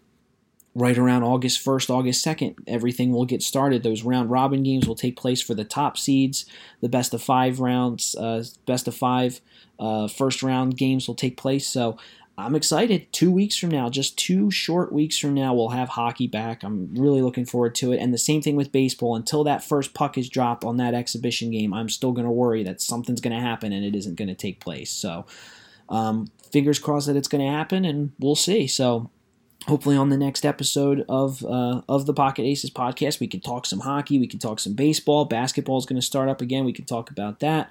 right 0.75 0.99
around 0.99 1.23
August 1.23 1.65
1st, 1.65 1.91
August 1.91 2.25
2nd, 2.25 2.57
everything 2.67 3.13
will 3.13 3.25
get 3.25 3.43
started. 3.43 3.83
Those 3.83 4.03
round 4.03 4.31
robin 4.31 4.63
games 4.63 4.87
will 4.87 4.95
take 4.95 5.17
place 5.17 5.41
for 5.43 5.55
the 5.55 5.65
top 5.65 5.99
seeds. 5.99 6.47
The 6.81 6.89
best 6.89 7.13
of 7.15 7.23
five 7.23 7.61
rounds, 7.61 8.15
uh, 8.15 8.45
best 8.67 8.87
of 8.87 8.95
five 8.95 9.41
uh, 9.79 10.09
first 10.09 10.43
round 10.43 10.77
games 10.77 11.09
will 11.09 11.15
take 11.15 11.37
place. 11.37 11.67
So 11.67 11.99
I'm 12.39 12.55
excited. 12.55 13.13
Two 13.13 13.31
weeks 13.31 13.57
from 13.57 13.71
now, 13.71 13.91
just 13.91 14.17
two 14.17 14.51
short 14.51 14.93
weeks 14.93 15.19
from 15.19 15.35
now, 15.35 15.53
we'll 15.53 15.71
have 15.71 15.91
hockey 15.91 16.27
back. 16.27 16.63
I'm 16.63 16.95
really 16.95 17.21
looking 17.21 17.45
forward 17.45 17.75
to 17.77 17.93
it. 17.93 17.99
And 17.99 18.15
the 18.15 18.19
same 18.19 18.41
thing 18.41 18.57
with 18.57 18.73
baseball. 18.73 19.17
Until 19.17 19.45
that 19.45 19.65
first 19.65 19.93
puck 19.93 20.17
is 20.17 20.29
dropped 20.29 20.65
on 20.65 20.77
that 20.77 20.95
exhibition 20.95 21.51
game, 21.51 21.75
I'm 21.75 21.89
still 21.89 22.13
going 22.13 22.27
to 22.27 22.31
worry 22.31 22.63
that 22.63 22.81
something's 22.81 23.21
going 23.21 23.37
to 23.37 23.43
happen 23.43 23.73
and 23.73 23.85
it 23.85 23.97
isn't 23.97 24.17
going 24.17 24.29
to 24.29 24.35
take 24.35 24.61
place. 24.61 24.91
So 24.91 25.27
um, 25.91 26.29
fingers 26.53 26.79
crossed 26.79 27.07
that 27.07 27.17
it's 27.17 27.29
going 27.29 27.45
to 27.45 27.51
happen, 27.51 27.85
and 27.85 28.13
we'll 28.19 28.37
see. 28.37 28.67
So 28.67 29.11
hopefully 29.67 29.97
on 29.97 30.09
the 30.09 30.17
next 30.17 30.47
episode 30.47 31.05
of 31.09 31.45
uh, 31.45 31.83
of 31.89 32.07
the 32.07 32.15
Pocket 32.15 32.43
Aces 32.45 32.71
podcast, 32.71 33.21
we 33.21 33.27
can 33.27 33.41
talk 33.41 33.67
some 33.67 33.81
hockey, 33.81 34.19
we 34.19 34.27
can 34.27 34.39
talk 34.39 34.61
some 34.61 34.75
baseball. 34.75 35.25
Basketball 35.25 35.79
is 35.79 35.87
going 35.87 36.01
to 36.01 36.07
start 36.07 36.29
up 36.29 36.41
again. 36.41 36.65
We 36.65 36.73
can 36.73 36.85
talk 36.87 37.11
about 37.11 37.41
that. 37.41 37.71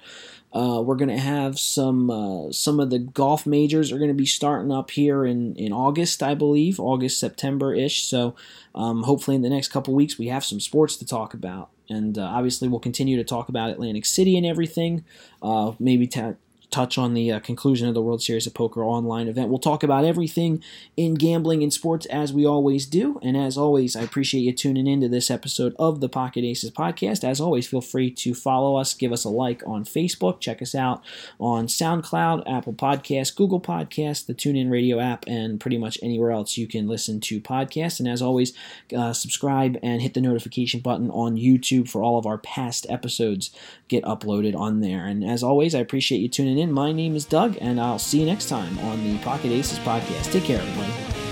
Uh, 0.52 0.82
we're 0.84 0.96
going 0.96 1.10
to 1.10 1.18
have 1.18 1.58
some 1.58 2.10
uh, 2.10 2.52
some 2.52 2.80
of 2.80 2.90
the 2.90 2.98
golf 2.98 3.46
majors 3.46 3.92
are 3.92 3.98
going 3.98 4.08
to 4.08 4.14
be 4.14 4.26
starting 4.26 4.72
up 4.72 4.90
here 4.90 5.24
in 5.24 5.54
in 5.56 5.72
August, 5.72 6.22
I 6.22 6.34
believe, 6.34 6.80
August 6.80 7.18
September 7.18 7.74
ish. 7.74 8.04
So 8.04 8.34
um, 8.74 9.02
hopefully 9.04 9.36
in 9.36 9.42
the 9.42 9.50
next 9.50 9.68
couple 9.68 9.94
weeks 9.94 10.18
we 10.18 10.28
have 10.28 10.44
some 10.44 10.60
sports 10.60 10.96
to 10.96 11.06
talk 11.06 11.34
about. 11.34 11.70
And 11.88 12.16
uh, 12.18 12.22
obviously, 12.22 12.68
we'll 12.68 12.78
continue 12.78 13.16
to 13.16 13.24
talk 13.24 13.48
about 13.48 13.70
Atlantic 13.70 14.06
City 14.06 14.36
and 14.36 14.46
everything. 14.46 15.04
Uh, 15.42 15.72
maybe 15.80 16.06
ta- 16.06 16.34
touch 16.70 16.98
on 16.98 17.14
the 17.14 17.32
uh, 17.32 17.40
conclusion 17.40 17.88
of 17.88 17.94
the 17.94 18.02
World 18.02 18.22
Series 18.22 18.46
of 18.46 18.54
Poker 18.54 18.84
online 18.84 19.28
event. 19.28 19.48
We'll 19.48 19.58
talk 19.58 19.82
about 19.82 20.04
everything 20.04 20.62
in 20.96 21.14
gambling 21.14 21.62
and 21.62 21.72
sports 21.72 22.06
as 22.06 22.32
we 22.32 22.46
always 22.46 22.86
do. 22.86 23.18
And 23.22 23.36
as 23.36 23.58
always, 23.58 23.96
I 23.96 24.02
appreciate 24.02 24.42
you 24.42 24.52
tuning 24.52 24.86
into 24.86 25.08
this 25.08 25.30
episode 25.30 25.74
of 25.78 26.00
the 26.00 26.08
Pocket 26.08 26.44
Aces 26.44 26.70
podcast. 26.70 27.24
As 27.24 27.40
always, 27.40 27.66
feel 27.66 27.80
free 27.80 28.10
to 28.12 28.34
follow 28.34 28.76
us, 28.76 28.94
give 28.94 29.12
us 29.12 29.24
a 29.24 29.28
like 29.28 29.62
on 29.66 29.84
Facebook, 29.84 30.40
check 30.40 30.62
us 30.62 30.74
out 30.74 31.02
on 31.38 31.66
SoundCloud, 31.66 32.50
Apple 32.50 32.74
Podcasts, 32.74 33.34
Google 33.34 33.60
Podcasts, 33.60 34.24
the 34.24 34.34
TuneIn 34.34 34.70
Radio 34.70 35.00
app, 35.00 35.24
and 35.26 35.60
pretty 35.60 35.78
much 35.78 35.98
anywhere 36.02 36.30
else 36.30 36.56
you 36.56 36.66
can 36.66 36.86
listen 36.86 37.20
to 37.20 37.40
podcasts. 37.40 37.98
And 37.98 38.08
as 38.08 38.22
always, 38.22 38.52
uh, 38.96 39.12
subscribe 39.12 39.78
and 39.82 40.00
hit 40.00 40.14
the 40.14 40.20
notification 40.20 40.80
button 40.80 41.10
on 41.10 41.36
YouTube 41.36 41.88
for 41.88 42.02
all 42.02 42.18
of 42.18 42.26
our 42.26 42.38
past 42.38 42.86
episodes 42.88 43.50
get 43.88 44.04
uploaded 44.04 44.56
on 44.56 44.80
there. 44.80 45.04
And 45.04 45.24
as 45.24 45.42
always, 45.42 45.74
I 45.74 45.80
appreciate 45.80 46.20
you 46.20 46.28
tuning 46.28 46.58
in. 46.60 46.70
My 46.70 46.92
name 46.92 47.16
is 47.16 47.24
Doug, 47.24 47.56
and 47.60 47.80
I'll 47.80 47.98
see 47.98 48.20
you 48.20 48.26
next 48.26 48.48
time 48.48 48.78
on 48.80 49.02
the 49.02 49.18
Pocket 49.18 49.50
Aces 49.50 49.78
podcast. 49.80 50.30
Take 50.30 50.44
care, 50.44 50.60
everybody. 50.60 51.29